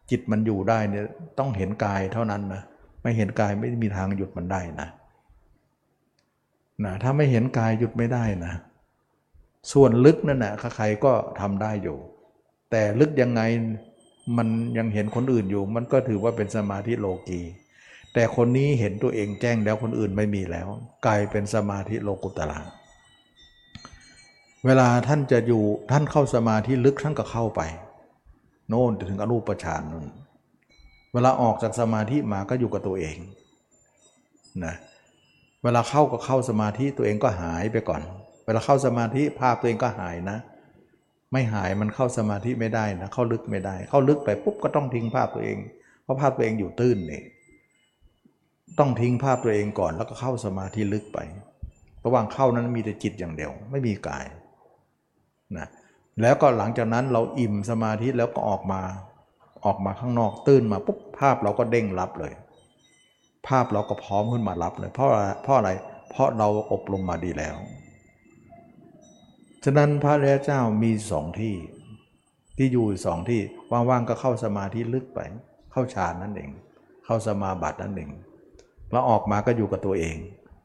[0.09, 1.05] จิตมันอยู่ได้เนี่ย
[1.39, 2.61] ต้องเห็นกายเท่านั้นนะ
[3.03, 4.87] ไม่เห็นกายไม่มีทางหยุดมันได้นะ
[6.83, 8.53] นะถ้าไม่เห็นกายหยุดไม่ได้นะ
[9.73, 11.97] ส่วนลึกนั่นนะใครก็ทำได้อยู่
[12.71, 13.41] แต่ลึกยังไง
[14.37, 14.47] มัน
[14.77, 17.41] ยังเห็นคนอื่นอยู่ มันก็ถือว่าเป็นสมาธิโลกี
[18.13, 20.67] แต่คนนี้เห็นตัวเองแจ้งแล้วคนอื่นไม่มีแล้ว
[21.05, 22.59] กลายเป็นสมาธิโลกุตระ
[24.65, 27.61] เวลาท่านจะอยู่ท่านเข้าสมาธิลึกท่านก็เข้าไป
[28.69, 30.05] โน่นถึงอรูปฌานนั่น
[31.13, 33.17] เวลาออกจากสมาธิมาก็อยู่กับตัวเอง
[34.65, 38.01] นะเเวลาเข้าก็เข้าสมาธิตัวเองก็หายไปก่อน
[38.45, 40.37] เวลาเข้าสมาธิภาพตัวเองก็หายนะ
[41.31, 45.57] ไม่หายมันเข้าสมาธิไม่ได้นะ เข้าลึกไม่ได้ เข้าลึกไปปุ๊บก็ต้องทิ้งภาพตัวเอง
[46.03, 47.21] เพราะภาพตัวเองอยู่ตื้นนี่
[48.79, 51.19] ต้องทิ้งภาพตัวเองก่อน แล้วก็เข้าสมาธิลึกไป
[52.05, 54.25] ระหว่างเข้านั้นมีแต่จิตอย่างเดียว ไม่มีกาย
[55.57, 55.67] นะ
[56.21, 58.81] แล้วก็หลังจากนั้นเราอิ่มสมาธิแล้วก็ออกมา
[59.65, 62.33] ออกมาข้างนอก ตื้นมาปุ๊บภาพเราก็เด้งรับเลย
[63.49, 65.09] ภาพเราก็พร้อมขึ้นมารับเลยเพราะ
[65.43, 65.71] เพราะอะไร
[66.11, 67.55] เพราะเราอบรมมาดีแล้ว
[69.63, 71.55] ฉะนั้นพระเรียเจ้ามีสองที่
[72.57, 75.19] ที่อยู่สองที่ว่างๆก็เข้าสมาธิลึกไป
[75.71, 76.49] เข้าฌานนั่นเอง
[77.05, 78.11] เข้าสมาบัตินั่นเอง
[78.91, 80.17] แล้วออกมาก็อยู่กับตัวเอง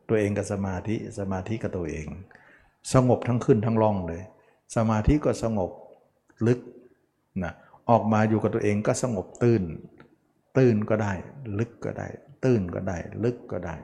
[0.09, 2.07] ตัวเองกับสมาธิสมาธิกับตัวเอง
[2.93, 4.23] สงบทั้งขึ้นทั้งล่องเลย
[4.77, 5.71] สมาธิก็สงบ
[6.47, 6.61] ลึก
[7.43, 7.53] นะ
[7.91, 9.63] ออกมาอยู่กับตัวเองก็สงบตื้น
[10.57, 11.13] ตื้นก็ได้
[11.59, 12.09] ลึกก็ได้
[12.45, 13.77] ตื้นก็ได้ ลึกก็ได้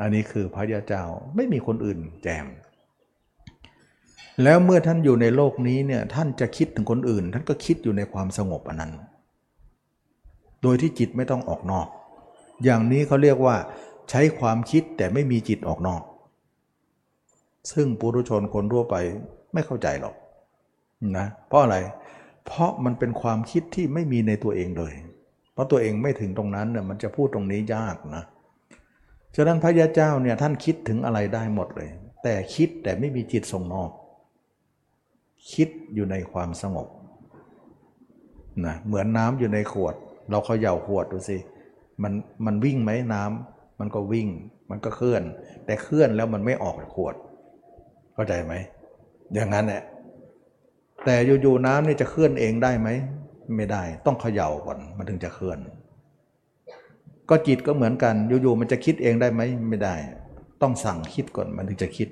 [0.00, 1.04] อันนี้คือพระยาเจ้า
[1.34, 2.46] ไม่มีคนอื่นแจม
[4.42, 8.92] แล้วเมื่อท่านอยู่ในโลกนี้เนี่ยท่านจะคิดถึงคนอื่น ท่านก็คิดอยู่ในความสงบอันนั้น
[10.62, 11.88] โดยที่จิตไม่ต้องออกนอก
[12.64, 13.56] อย่างนี้เขาเรียกว่า
[14.10, 16.02] ใช้ความคิดแต่ไม่มีจิตออกนอก
[17.72, 18.94] ซึ่งปุถุชนคนทั่วไป
[19.52, 20.14] ไม่เข้าใจหรอก
[21.16, 21.76] นะเพราะอะไร
[22.46, 24.94] เพราะมันเป็นความคิดที่ไม่มีในตัวเองเลย
[25.56, 28.24] เพราะตัวเองไม่ถึงตรงนั้นเนี่ยมันจะพูดตรงนี้ยากนะ
[29.36, 31.90] ฉะนั้นพระยาเจ้าเนี่ยท่านคิดถึงอะไรได้หมดเลย
[32.22, 33.90] แต่คิดแต่ไม่มีจิตส่งนอก
[35.52, 36.88] คิดอยู่ในความสงบ
[38.66, 39.94] นะเหมือนน้ำอยู่ในขวด
[40.30, 41.38] เราเขย่าขวดดูสิ
[42.02, 42.12] มัน
[42.46, 44.28] มันวิ่งไหมน้ำมันก็วิ่ง
[44.70, 45.22] มันก็เคลื่อน
[45.66, 47.14] แต่เคลื่อนแล้วมันไม่ออกจากขวด
[48.14, 48.54] เข้าใจไหม
[49.34, 49.82] อย่างนั้นแหละ
[51.04, 52.88] แต่อยู่ๆน้ำนี่จะเคลื่อนเองได้ไหม
[53.56, 55.58] ไม่ได้ ต้องเขย่าก่อนมันถึงจะเคลื่อน
[57.30, 59.94] ก็จิตก็เหมือนกันอยู่ๆมันจะคิดเองได้ไหมไม่ได้
[60.62, 62.08] ต้องสั่งคิดก่อนมันถึงจะคิด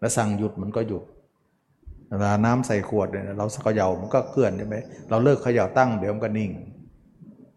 [0.00, 1.04] แล้วสั่งหยุดมันก็หยุด
[2.08, 4.76] เวลาน้ำใส่ขวดเนี่ยเราเขย่ามันก็เคลื่อนใช่ไหม
[5.10, 6.50] เราเลิกเขย่าตั้งเดี๋ยวมันก็นิ่ง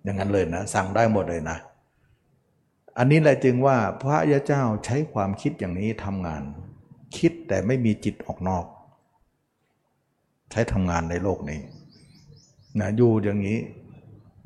[0.04, 1.58] อย่างนั้นเลยนะ สั่งได้หมดเลยนะ
[2.98, 6.44] อันนี้แหละจึงว่าพระยาเจ้าใช้ความคิดอย่างนี้ทำงาน
[7.18, 8.66] คิดแต่ไม่มีจิตออกนอก
[10.52, 11.60] ใช้ทำงานในโลกนี้
[12.80, 13.60] นะอยู่อย่างนี้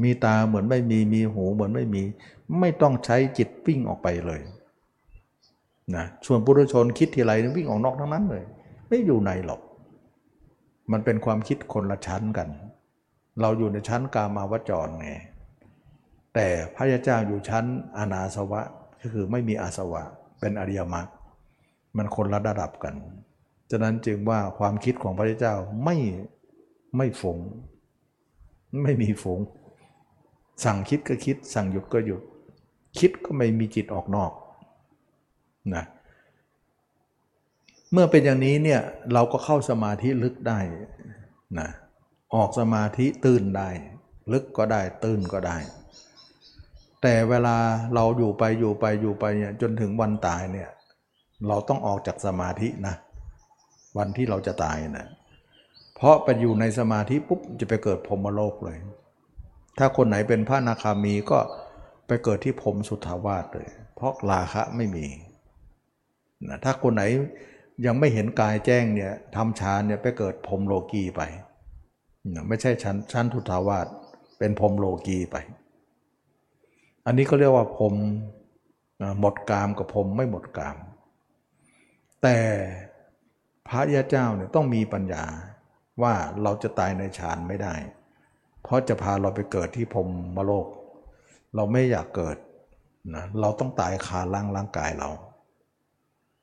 [0.03, 2.03] มีตาเหมือนไม่มีมีหูเหมือนไม่มี
[2.59, 4.41] ไม่ต้องใช้จิตวิ่งออกไปเลย
[5.95, 8.43] นะชวนปุถุชนคิดทีไรวิ่งออกนอกทั้งนั้นเลย
[8.87, 9.61] ไม่อยู่ในหรอก
[10.91, 12.49] มันเป็นความคิดคนละชั้นกัน
[13.41, 15.09] เราอยู่ในชั้นกามาวจรไง
[16.33, 17.65] แต่พระยาเจ้าอยู่ชั้น
[17.97, 18.61] อนาสวะ
[19.01, 20.03] ก็คือไม่มีอาสวะ
[20.39, 21.07] เป็นอริยมรรค
[21.97, 22.95] มันคนละระดับกัน
[23.71, 25.95] ฉะนั้นจึงว่าความคิดของพระเจ้าไม่
[26.97, 27.37] ไม่ฝง
[28.81, 29.39] ไม่มีฝูง
[30.63, 32.21] สั่งคิดก็คิด สั่งหยุดก็หยุด
[32.99, 34.31] คิดก็ไม่มีจิตออกนอก
[35.75, 35.83] นะ
[37.91, 38.81] เมื่อเป็นอย่างนี้เนี่ย
[39.13, 40.59] เราก็เข้าสมาธิลึกได้
[41.59, 41.69] นะ
[42.35, 43.69] ออกสมาธิตื่นได้
[44.33, 45.57] ลึกก็ได้ตื่นก็ได้
[47.01, 47.57] แต่เวลา
[47.95, 50.69] เราอยู่ไปอยู่ไปอยู่ไปเนี่ยจนถึงวันตายเนี่ย
[51.47, 52.95] เราต้องออกจากสมาธินะ
[53.97, 55.07] วันที่เราจะตายนะ
[56.03, 58.77] เพราะไปอยู่ในสมาธิปุ๊บจะไปเกิดพรมโลกเลย
[59.77, 61.39] ถ้าคนไหนเป็นพระนาคามีก็
[62.07, 65.05] ไปเกิดที่พรมสุทธาวาสเลย เพราะราคะไม่มี
[66.47, 67.03] นะถ้าคนไหน
[67.85, 71.21] ยังไม่เห็นกายแจ้งเนี่ยทำฌานเนี่ยไปเกิดพรมโลกีไป
[72.33, 73.87] นะไม่ใช่ชั้นชั้นทุทาวาส
[74.37, 75.35] เป็นพรมโลกีไป
[77.05, 77.93] อันนี้เขาเรียกว่าพรม
[79.19, 80.77] หมดกามกับพรมไม่หมดกาม
[82.23, 82.37] แต่
[83.67, 85.25] พระยาเจ้าเนี่ยต้องมีปัญญา
[86.01, 86.13] ว่า
[86.43, 87.73] เราจะตายในฌานไม่ได้
[88.63, 90.67] เพราะจะพาเราไปเกิดที่พรมมโลก
[91.55, 92.37] เราไม่อยากเกิด
[93.15, 95.09] นะเราต้องตายคาร่างร่างกายเรา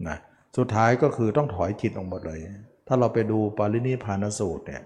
[0.09, 0.17] นะ
[0.57, 2.39] สุดท้ายก็คือต้องถอยจิตออกหมดเลย
[2.87, 4.83] ถ้าเราไปดูปารินิพานสูตรเนี่ย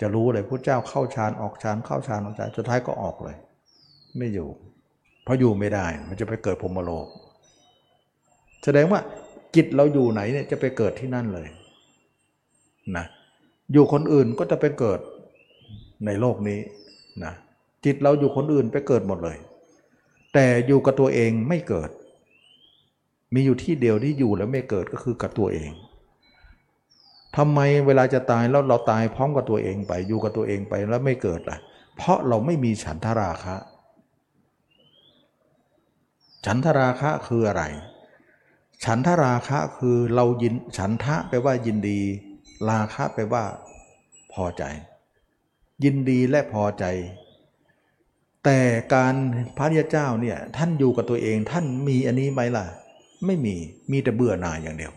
[0.00, 3.36] จะรู้เลยพระเจ้าเข้าฌานออกฌานเข้าฌานออกฌานสุดท้ายก็ออกเลย
[4.18, 4.48] ไม่อยู่
[5.24, 7.06] เพราะอยู่ไม่ได้มันจะไปเกิดพรมโลก
[8.64, 9.00] แสดงว่า
[9.54, 11.48] จิตเราอยู่ไหนเนี่ยจะไปเกิดที่นั่นเลย
[12.96, 13.06] นะ
[13.72, 15.00] อยู่คนอื่นก็จะไปเกิด
[16.06, 16.60] ในโลกนี้
[17.24, 17.32] นะ
[17.84, 19.38] จิตเราอยู่คนอื่นไปเกิดหมดเลย
[20.34, 21.90] แต่อยู่กับตัวเองไม่เกิด
[23.34, 25.70] มีอยู่ที่เดียวที่อยู่แล้วไม่เกิดก็คือกับตัวเอง
[27.36, 31.58] ทำไมเวลาจะตายแล้วเราตายพร้อมกับตัวเองไปอยู่กับตัวเองไปแล้วไม่เกิดล่ะ
[31.96, 33.56] เพราะเราไม่มีฉันทราคะ
[36.46, 37.62] ฉันทราคะคืออะไร
[38.84, 42.00] ฉันทราคะคือเรายินฉันทะไปลว่ายินดี
[42.70, 43.44] ราคะไปว่า
[44.32, 44.64] พอใจ
[45.84, 46.84] ยินดีและพอใจ
[48.44, 48.60] แต่
[48.94, 49.14] การ
[49.56, 52.66] พระริยเจ้าเนี่ยท่านอยู่กับตัวเองท่านมีอันนี้ไหมล่ะ
[53.26, 53.54] ไม่มี
[53.90, 54.92] มีแต่เบื่อหน่ายอย่างเดียว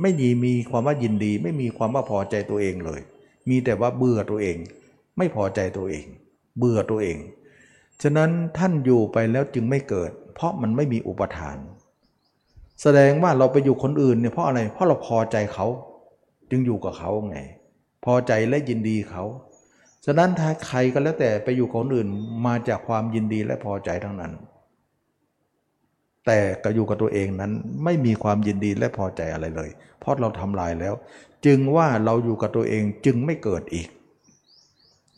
[0.00, 3.00] ไม่มีมีความว่ายินดี ไม่มีความว่าพอใจตัวเองเลย
[3.48, 4.56] มีแต่ว่าเบื่อตัวเอง
[5.18, 6.06] ไม่พอใจตัวเอง
[6.58, 7.18] เบื่อตัวเอง
[8.02, 11.56] ฉะนั้นท่านอยู่ไปแล้วจึงไม่เกิด เพราะมันไม่มีอุปทาน
[12.82, 15.66] แสดงว่าเราไปอยู่คนอื่นเนี่ยเพราะอะไรเพราะเราพอใจเขา
[16.54, 17.38] จึงอยู่กับเขาไง
[18.04, 19.24] พอใจและยินดีเขา
[20.04, 22.08] ฉะนั้นถ้าใครก็แล้วแต่ไปอยู่คนอื่น
[22.46, 24.32] มาจากความยินดีและพอใจทั้งนั้น
[26.26, 27.52] แต่ก็อยู่กับตัวเองนั้น
[27.84, 29.70] ไม่มีความยินดีและพอใจอะไรเลย
[30.00, 30.94] เพราะเราทำลายแล้ว
[31.46, 33.88] จึงว่าเราอยู่กับตัวเองจึงไม่เกิดอีก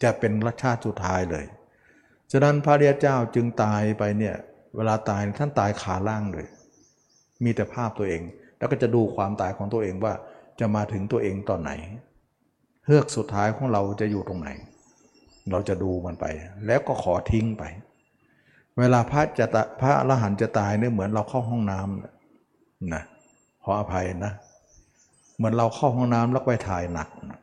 [0.02, 1.44] จะเป็นรัชชาติสุดท้ายเลย
[2.32, 4.35] ฉะนั้นพระเดียเจ้าจึงตายไปเนี่ย
[4.77, 6.47] เวลาตายท่านตายขาล่างเลย
[7.44, 8.23] มีแต่ภาพตัวเอง
[8.59, 10.15] แล้วก็จะดูความตายของตัวเองว่า
[10.60, 11.72] จะมาถึงตัวเองตอนไหน
[12.86, 14.48] เฮือกสุดท้ายของเราจะอยู่ตรงไหน
[15.51, 16.26] เราจะดูมันไป
[16.66, 17.64] แล้วก็ขอทิ้งไป
[18.78, 23.02] เวลาพระจะตะพระอรหันต์จะตายเนี่ยเหมือนเราเข้าห้องน้ำนะ
[23.64, 24.32] ขออภัยนะ
[25.36, 27.40] เหมือนเราเข้าห้องน้ำแล้วไปถ่ายหนักนะ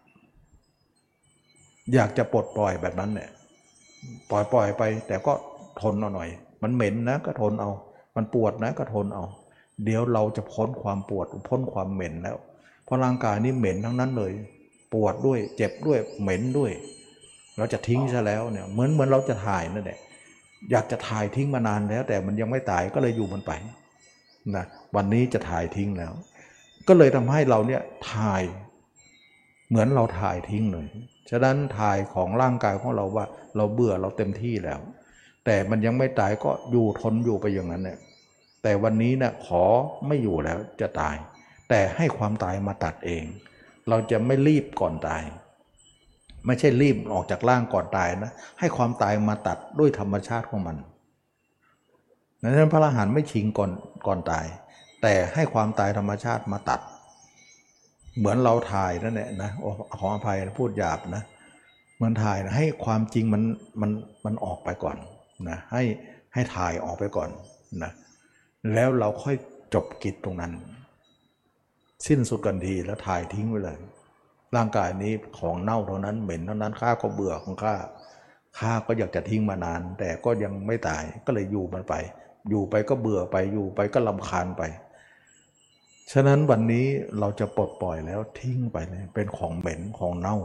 [1.94, 3.30] อยากจะปลดปล่อยแบบนั้นเนี่ย
[4.30, 5.34] ปล่อยปล่อยไป แต่ก็
[5.82, 6.30] ทนเอาหน่อย
[6.64, 7.72] มันเหม็นนะก็ทนเอา
[8.16, 9.26] มันปวดนะก็ทนเอา
[9.86, 12.38] เดี๋ยวเราจะพ้นความปวดพ้นความเหม็นแล้ว
[12.92, 14.32] ราะร่างกายนี่เหม็นทั้งนั้นเลย
[14.94, 16.72] ปวดด้วยเจ็บด้วยเหม็นด้วย
[17.58, 20.00] เราจะทิ้งซะแล้วเนี่ยเหมือนเหมือนเราจะถ่ายนั่นแหละ
[20.72, 23.52] อยากจะถ่ายทิ้งมานานแล้ว แต่มันยังไม่ตายก็เลยอยู่มันไป
[24.56, 24.66] นะ
[24.96, 26.14] วันนี้จะถ่ายทิ้งแล้ว
[26.88, 27.82] ก็เลยทำให้เราเนี่ย
[28.12, 28.42] ถ่าย
[29.70, 30.86] เหมือนเราถ่ายทิ้งเลย
[31.30, 34.80] ฉะนั้นถ่ายของร่างกายของเราว่า เราเบื่อเราเต็มที่แล้ว
[35.46, 38.00] แต่มันยังไม่ตายก็อยู่ทนอยู่ไปอย่างนั้นเนี่ย
[38.64, 39.64] แต่วันนี้เนี่ยขอ
[40.08, 41.16] ไม่อยู่แล้วจะตาย
[41.74, 43.24] แต่ให้ความตายมาตัดเอง
[43.90, 45.24] เราจะไม่รีบก่อนตาย
[46.46, 50.78] ไม่ใช่รีบออกจากร่างก่อนตายนะ ให้ความตายมาตัดด้วยธรรมชาติของมัน
[52.42, 53.72] ดังนั้นพระอรหันต์ไม่ชิงก่อน
[54.08, 54.46] ก่อนตาย
[55.02, 56.80] แต่ให้ความตายธรรมชาติมาตัด
[58.18, 61.24] เหมือนเราถ่ายนั่นแหละนะโอ้ขออภัยพูดหยาบนะ
[61.96, 63.44] เหมือนถ่ายนะให้ความจริงมัน
[63.82, 63.92] มัน
[64.26, 64.98] มันออกไปก่อน
[65.50, 65.84] นะให้
[66.34, 67.30] ให้ถ่ายออกไปก่อน
[67.84, 67.92] นะ
[68.74, 69.36] แล้วเราค่อย
[69.74, 70.54] จบกิจตรงนั้น
[72.08, 73.80] สิ้นสุดกันทีแล้วถ่ายทิ้งไว้เลย
[74.56, 77.76] ร่างกายนี้ของเน่าเท่านั้นเหม็นเท่านั้นข้าก็เบื่อของข้า
[78.60, 81.94] ข้าก็อยากจะทิ้งมานาน แต่ก็ยังไม่ตายก็เลยอยู่มันไป
[82.50, 84.64] อยู่ไปก็เบื่อไปอยู่ไปก็ลำคาญไป
[86.12, 86.86] ฉะนั้นวันนี้
[87.20, 90.38] เราจะปลดปล่อยแล้วทิ้งไปเลยเป็นของเหม็นของเน่า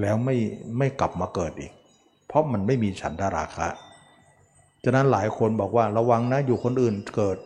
[0.00, 0.36] แล้วไม่
[0.78, 1.72] ไม่กลับมาเกิดอีก
[2.26, 3.68] เพราะมันไม่มีฉันทราคะ
[4.84, 7.38] ฉะนั้นหลายคนบอกว่าระวังนะอยู่คนอื่นเกิด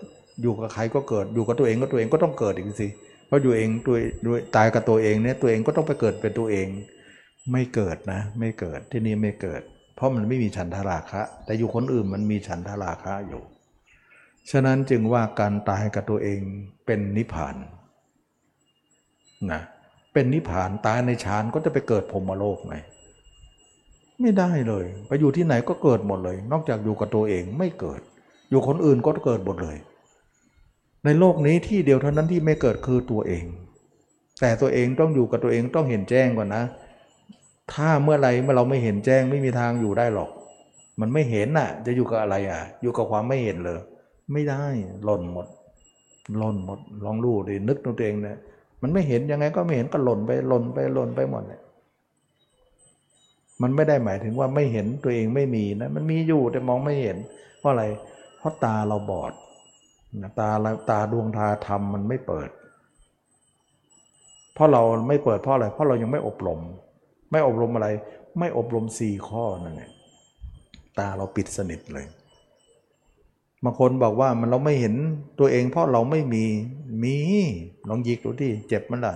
[0.42, 2.88] อยู่กับใครก็เกิดอยู่กับตัวเองก็ตัวเองก็ต้องเกิดอีกสิ
[3.26, 6.66] เพราะอยู่เองด้วด้วยตายกับตัวเองเนี่ยตัวเองก็ต้องไปเกิดเป็นตัวเอง
[7.52, 9.62] ไม่เกิดนะ ไม่เกิดที่นี่ไม่เกิด
[9.96, 13.42] เพราะมันไม่มีฉันทราคะ แต่อยู่คนอื่นมันมีฉันทราคะอยู่
[14.50, 16.40] ฉะนั้นจึงว่าการตายกับตัวเอง
[16.86, 17.56] เป็นนิพพาน
[19.52, 19.62] นะ
[20.12, 22.74] เป็นนิพพานตายในฌานก็จะไปเกิดพรมโลกไหม
[24.20, 28.00] ไม่ได้เลย ไปอยู่ที่ไหนก็เกิดหมดเลย นอกจากอยู่กับตัวเองไม่เกิด
[28.50, 29.76] อยู่คนอื่นก็เกิดหมดเลย
[31.04, 33.44] ในโลกนี้ที่เดียวเท่านั้นที่ไม่เกิดคือตัวเอง
[34.40, 36.62] แต่ตัวเองต้องอยู่กับตัวเองต้องเห็นแจ้งก่อนนะ
[37.72, 40.30] ถ้าเมื่อไรเมื่อเราไม่เห็นแจ้งไม่มีทางอยู่ได้หรอก
[41.00, 43.80] มันไม่เห็นน่ะ จะอยู่กับอะไรอะ อยู่กับความไม่เห็นเลย
[44.32, 44.64] ไม่ได้
[45.04, 45.46] หล่นหมด
[46.38, 48.36] หล่นหมดลองดูดินึกตัวเองเนี่ย
[48.82, 51.62] มันไม่เห็นยังไงก็ไม่เห็นก็หล่นไปหล่นไปหล่นไปหมดเนี่ย
[53.62, 57.16] มันไม่ได้หมายถึงว่าไม่เห็นตัวเองไม่มีนะ มันมีอยู่แต่มองไม่เห็น
[57.58, 57.84] เพราะอะไร
[58.38, 59.32] เพราะตาเราบอด
[60.38, 60.50] ตา
[60.90, 62.50] ตาดวงตาธรรมมันไม่เปิด
[64.54, 66.60] เพราะเราไม่เปิดเพราะอะไร เพราะเรายังไม่อบรม
[67.30, 67.88] ไม่อบรมอะไร
[68.38, 69.92] ไม่อบรมสี่ข้อนั่นเอง
[70.98, 72.06] ตาเราปิดสนิทเลย
[73.64, 74.94] บางคนบอกว่ามันเราไม่เห็น
[75.38, 76.44] ตัวเองเพราะเราไม่มี
[77.02, 77.16] มี
[77.88, 79.14] ลองยิกดูที่เจ็บมันล่ะ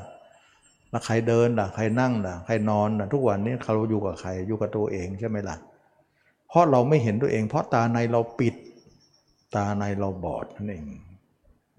[0.90, 5.56] แล้วใครเดินล่ะใครนั่งล่ะใครนอนล่ะทุกวันนี้เราอยู่กับใครอยู่กับตัวเองใช่ไหมล่ะ
[6.48, 8.54] เพราะเราไม่เห็นตัวเอง เพราะตาในเราปิด
[9.54, 10.86] ตาในเราบอดนั่นเอง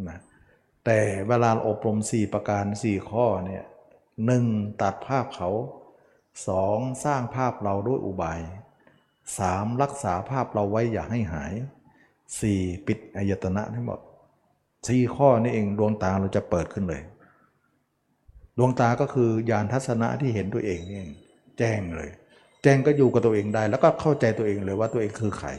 [0.09, 0.19] นะ
[0.85, 3.63] แต่เวลาอบรมสี่ประการสี่ข้อเนี่ย
[4.25, 4.45] หนึ่ง
[4.81, 5.49] ตัดภาพเขา
[6.47, 8.41] สองสร้างภาพเราด้วยอุบาย
[9.37, 11.53] สามรักษาภาพเราไว้อย่าให้หาย
[12.39, 13.99] สี่ปิดอายตนะทั้งหมด
[14.87, 17.01] สี่ข้อนี้เองดวงตาเราจะเปิดขึ้นเลย
[18.57, 21.11] ดวงตาก็คือญาณทัศนะที่เห็นตัวเองนี่เอง
[21.59, 22.09] แจ้งเลย
[22.63, 25.49] แจ้งก็อยู่กับตัวเองได้ แล้วก็เข้าใจตัวเองเลยว่าตัวเองคือใคร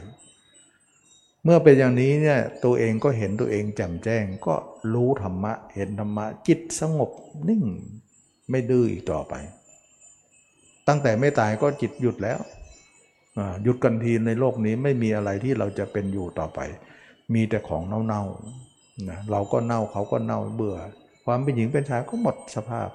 [1.45, 4.55] เมื่อเป็นอย่างนี้เนี่ยตัวเองก็เห็นตัวเองแจ่มแจ้ง ก็
[4.93, 7.11] รู้ธรรมะ เห็นธรรมะจิตสงบ
[7.49, 7.63] นิ่ง
[8.49, 9.33] ไม่ดื้ออีกต่อไป
[10.87, 12.39] ตั้งแต่ไม่ตายก็จิตหยุดแล้ว
[13.63, 16.59] หยุดกันทีในโลกนี้ไม่มีอะไรที่เราจะเป็นอยู่ต่อไป
[17.33, 20.77] มีแต่ของเน่าๆนะเราก็เน่าเขาก็เน่าเบื่อ
[21.25, 22.89] ความเป็นหญิงเป็นชายก็หมดสภาพ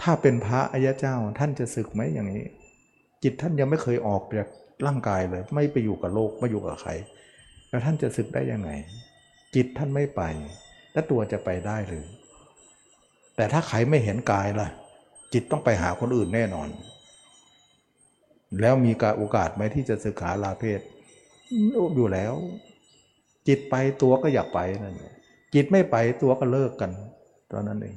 [0.00, 2.44] ถ้าเป็นพระอริยเจ้าท่านจะศึกไหมอย่างนี้
[3.22, 4.48] จิตท่านยังไม่เคยออกจาก
[4.86, 6.90] ร่างกายเลย ไม่ไปอยู่กับโลกไม่อยู่กับใคร
[7.74, 8.70] แล้วท่านจะศึกได้ยังไง
[9.54, 10.22] จิตท่านไม่ไป
[10.92, 12.06] แล้วตัวจะไปได้หรือ
[13.36, 14.68] แต่ถ้าใครไม่เห็นกายล่ะ
[15.32, 16.68] จิตต้องไปหาคนอื่นแน่นอน
[18.60, 20.80] แล้วมีการโอกาสไหมที่จะศึกษาลาเพศ
[21.94, 22.32] อยู่แล้ว
[23.48, 24.94] จิตไปตัวก็อยากไปนั่น
[25.54, 26.90] จิตไม่ไปตัวก็เลิกกัน
[27.52, 27.96] ตอนนั้นเอง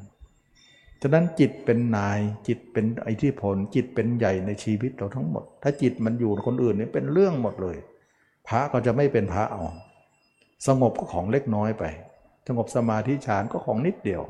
[1.02, 7.78] ฉะนั้นจิตเป็นนายจิตเป็นอิทธิพล จิตเป็นใหญ่ในชีวิตเราทั้งหมด ถ้าจิตมันอยู่คนอื่นนี่เป็นเรื่องหมดเลย
[8.50, 9.64] พระก็จะไม่เป็นพระเอา
[10.68, 11.84] สงบก็ของเล็กน้อยไป
[12.48, 14.24] สงบสมาธิฌานก็ของนิดเดียว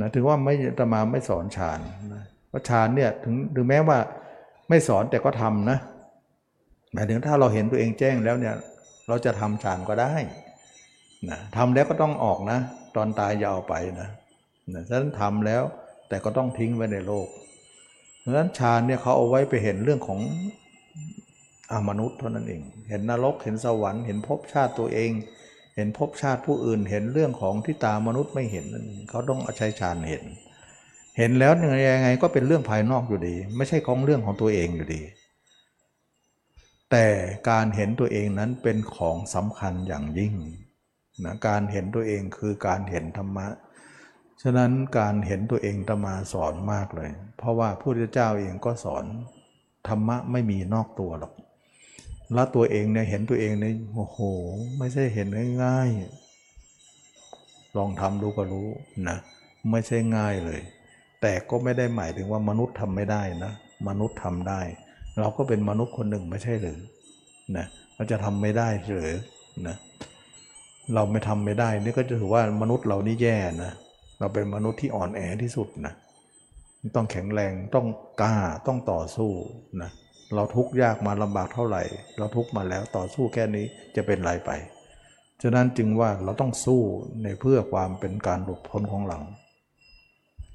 [0.00, 1.80] นะถึงว่าไม่ตมาไม่สอนฌาน
[2.14, 3.98] นะเพราะฌานเนี่ยถึงถึงแม้ว่า
[4.68, 5.78] ไม่สอนแต่ก็ทำนะ
[6.92, 8.54] หมายถึงถ้าเราเห็นตัวเองแจ้งแล้วเนี่ย
[9.08, 10.12] เราจะทำฌานก็ได้
[11.30, 12.58] นะทำแล้วก็ต้องออกนะ
[12.96, 14.08] ตอนตายอย่าเอาไปนะ
[14.72, 15.62] นะฉะนั้นทำแล้ว
[16.08, 17.28] แต่ก็ต้องทิ้งไว้ในโลก
[18.24, 20.20] ฉะนั้นฌานเนี่ยเขาเอาไว้ไปเห็นเรื่องของ
[21.88, 25.10] มนุษย์เท่านั้นเอง เห็นนรกเห็นสวรรค์เห็นภพชาติตัวเอง
[25.76, 30.24] เห็นภพชาติผู้อื่น เห็นเรื่องของที่ตามนุษย์ไม่เห็นนั่นเองเขาต้องอาใช้ฌานเห็น
[31.18, 31.52] เห็นแล้ว
[31.94, 35.02] ยังไงก็เป็นเรื่องภายนอกอยู่ดี ไม่ใช่ของเรื่องของตัวเองอยู่ดี
[36.90, 37.06] แต่
[37.50, 40.34] การเห็นตัวเองนั้นเป็นของสำคัญอย่างยิ่ง
[41.24, 43.48] นะการเห็นตัวเองคือการเห็นธรรมะ
[44.42, 49.04] ฉะนั้นการเห็นตัวเองตมาสอนมากเลย เพราะว่าพระพุทธเจ้าเองก็สอน
[49.88, 51.32] ธรรมะไม่มีนอกตัวหรอก
[52.36, 54.18] ล้วตัวเองเนี่ยเห็นตัวเองเนี่ยโอ้โห
[54.78, 55.26] ไม่ใช่เห็น
[55.64, 58.68] ง่ายๆลองทำดูก็รู้
[59.08, 59.16] นะ
[59.70, 60.60] ไม่ใช่ง่ายเลย
[61.20, 63.52] แต่ก็ไม่ได้หมายถึงว่ามนุษย์ทำไม่ได้นะ
[63.88, 64.60] มนุษย์ทำได้
[65.20, 66.78] เราก็เป็นมนุษย์คนหนึ่งไม่ใช่หรือ
[67.56, 69.12] นะเราจะทำไม่ได้หรือ
[69.66, 69.76] นะ
[70.94, 73.72] เราไม่ทำไม่ได้นี่ก็จะถือว่ามนุษย์เรานี่แย่นะ
[74.18, 75.94] เราเป็นมนุษย์ที่อ่อนแอที่สุดนะ
[76.96, 77.86] ต้องแข็งแรงต้อง
[78.22, 78.36] กล้า
[78.66, 79.30] ต้องต่อสู้
[79.82, 79.90] นะ
[80.34, 81.82] เราทุกข์ยากมาลำบากเท่าไหร่
[82.18, 83.64] เราทุกข์มาแล้วต่อสู้แค่นี้
[83.96, 84.50] จะเป็นไรไป
[85.42, 86.82] ฉะนั้นจึงว่าเราต้องสู้
[87.22, 89.18] ในเพื่อความเป็นการหลุดพ้นของเรา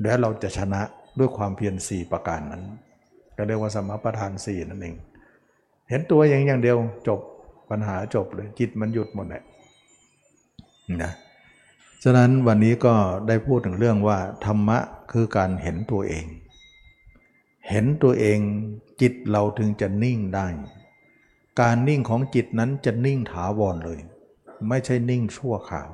[0.02, 0.82] และเราจะชนะ
[1.20, 2.64] ด้วยความเพียรสี่ประการนั้น
[3.38, 4.96] ก็เรียกว่าสมประทานสี่นั่นเอง
[5.90, 6.78] เห็นตัวอย่างอย่างเดียว
[7.08, 7.20] จบ
[7.70, 9.44] ปัญหาจบเลยจิตมันหยุดหมดเลย
[11.04, 11.12] นะ
[12.04, 12.94] ฉะนั้นวันนี้ก็
[13.28, 14.78] ได้พูดถึงเรื่องว่า ธรรมะ
[15.12, 16.26] คือการเห็นตัวเอง
[17.70, 18.40] เห็นตัวเอง
[19.02, 20.48] จิตเราถึงจะนิ่งได้
[21.62, 24.00] การนิ่งของจิตนั้นจะนิ่งถาวรเลย
[24.68, 25.90] ไม่ใช่นิ่งชั่วคราว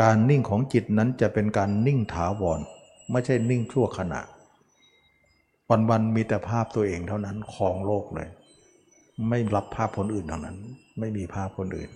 [0.00, 2.60] การนิ่งของจิตนั้นจะเป็นการนิ่งถาวร
[3.10, 4.20] ไม่ใช่นิ่งชั่วขณะ
[5.90, 8.28] วันๆมีแต่ภาพตัวเองเท่านั้นของโลกเลย
[9.28, 10.56] ไม่รับภาพคนอื่นเท่านั้น
[10.98, 11.90] ไม่มีภาพคนอื่น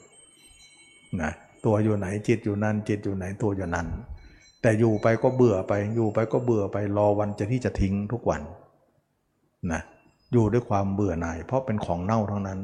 [1.21, 1.33] นะ
[1.65, 3.89] ตัวอยู่ไหนจิตอยู่นั่นจิตอยู่ไหนตัวอยู่นั่น
[4.63, 8.43] แต่อยู่ไปก็เบื่อไปอยู่ไปก็เบื่อไปรอวันจะที่จะทิ้งทุกวัน
[9.73, 9.81] นะ
[10.33, 12.61] อยู่ด้วยความเบื่อหน่าย เพราะเป็นของเน่าทั้งนั้น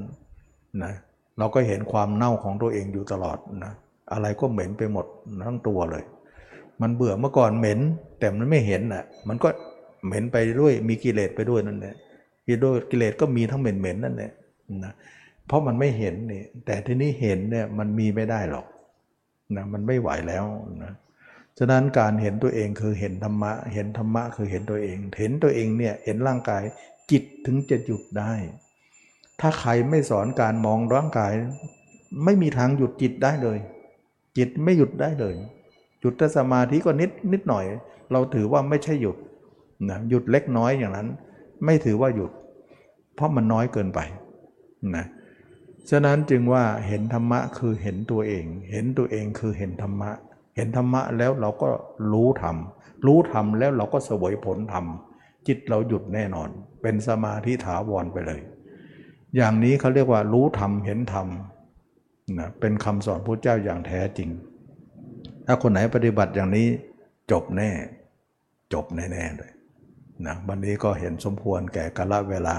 [0.85, 0.93] นะ
[1.39, 3.73] เราก็เห็นความเน่าของตัวเองอยู่ตลอดนะ
[4.13, 5.07] อะไรก็เหม็นไปหมด
[5.47, 6.05] ทั้งตัวเลย
[6.83, 7.81] มันเบื่อเมื่อก่อนเหม็น
[8.19, 9.49] แต่มันไม่เห็นอะมันก็
[10.07, 11.95] เหม็นไปด้วยมีกิเลสไปด้วยนั่นแหละ
[12.47, 14.33] กิเลสก็มีทั้งเหม็นเหม็นนั่นแหละ
[14.85, 14.93] นะ
[15.47, 18.67] เพราะมันไม่เห็นนี่แต่ที่นี้เห็นเนี่ยมันมีไม่ได้หรอก
[19.57, 20.45] นะมันไม่ไหวแล้ว
[20.83, 20.93] นะ
[21.63, 26.63] ฉะนั้นการเห็นตัวเองคือเห็นธรรมะ เห็นธรรมะคือเห็นตัวเอง เห็นตัวเองเนี่ยเห็นร่างกาย
[27.11, 28.33] จิตถึงจะหยุดได้
[29.41, 31.33] ถ้าใครไม่สอนการมองร่างกาย
[32.25, 33.59] ไม่มีทางหยุดจิตได้เลย
[34.39, 35.35] จิตไม่หยุดได้เลย
[36.01, 37.65] หยุดแต่สมาธิก็นิดนิดหน่อย
[38.13, 39.17] เราถือว่าไม่ใช่หยุด
[39.89, 41.09] นะหยุดเล็กน้อยอย่างนั้น
[41.65, 42.31] ไม่ถือว่าหยุด
[43.15, 44.01] เพราะมันน้อยเกินไป
[44.97, 45.05] นะ
[45.91, 50.11] ฉะนั้นจึงว่าเห็นธรรมะคือเห็นตัวเอง เห็นตัวเองคือเห็นธรรมะ
[50.61, 51.69] ห็นธรรมะแล้วเราก็
[52.13, 52.57] รู้ธรรม
[53.07, 54.85] รู้ธรรมแล้วเราก็เสวยผลธรรม
[55.47, 56.49] จิตเราหยุดแน่นอน
[56.83, 58.41] เป็นสมาธิถาวรไปเลย
[59.37, 61.27] อย่างนี้เขาเรียกว่ารู้ธรรมเห็นธรรม
[62.39, 64.31] นะเป็นคำสอนพระเจ้าอย่างแท้จริง
[65.47, 66.67] ถ้าคนไหนปฏิบัติอย่างนี้
[67.31, 67.71] จบแน่
[68.73, 69.53] จบแน่ๆเลย
[70.27, 72.57] นะวันนี้ก็เห็นสมควรแก่กาลเวลา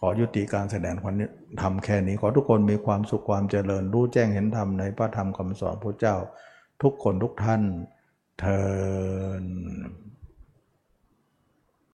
[0.00, 1.14] ขอยุติการแสดงความ
[1.62, 6.16] ทำแค่นี้ ขอทุกคนมีความสุขความเจริญรู้แจ้งเห็นธรรมในพระธรรมคำสอนพระเจ้า
[6.82, 7.62] ทุกคนทุกท่าน
[8.40, 8.62] เทิ
[9.42, 9.44] น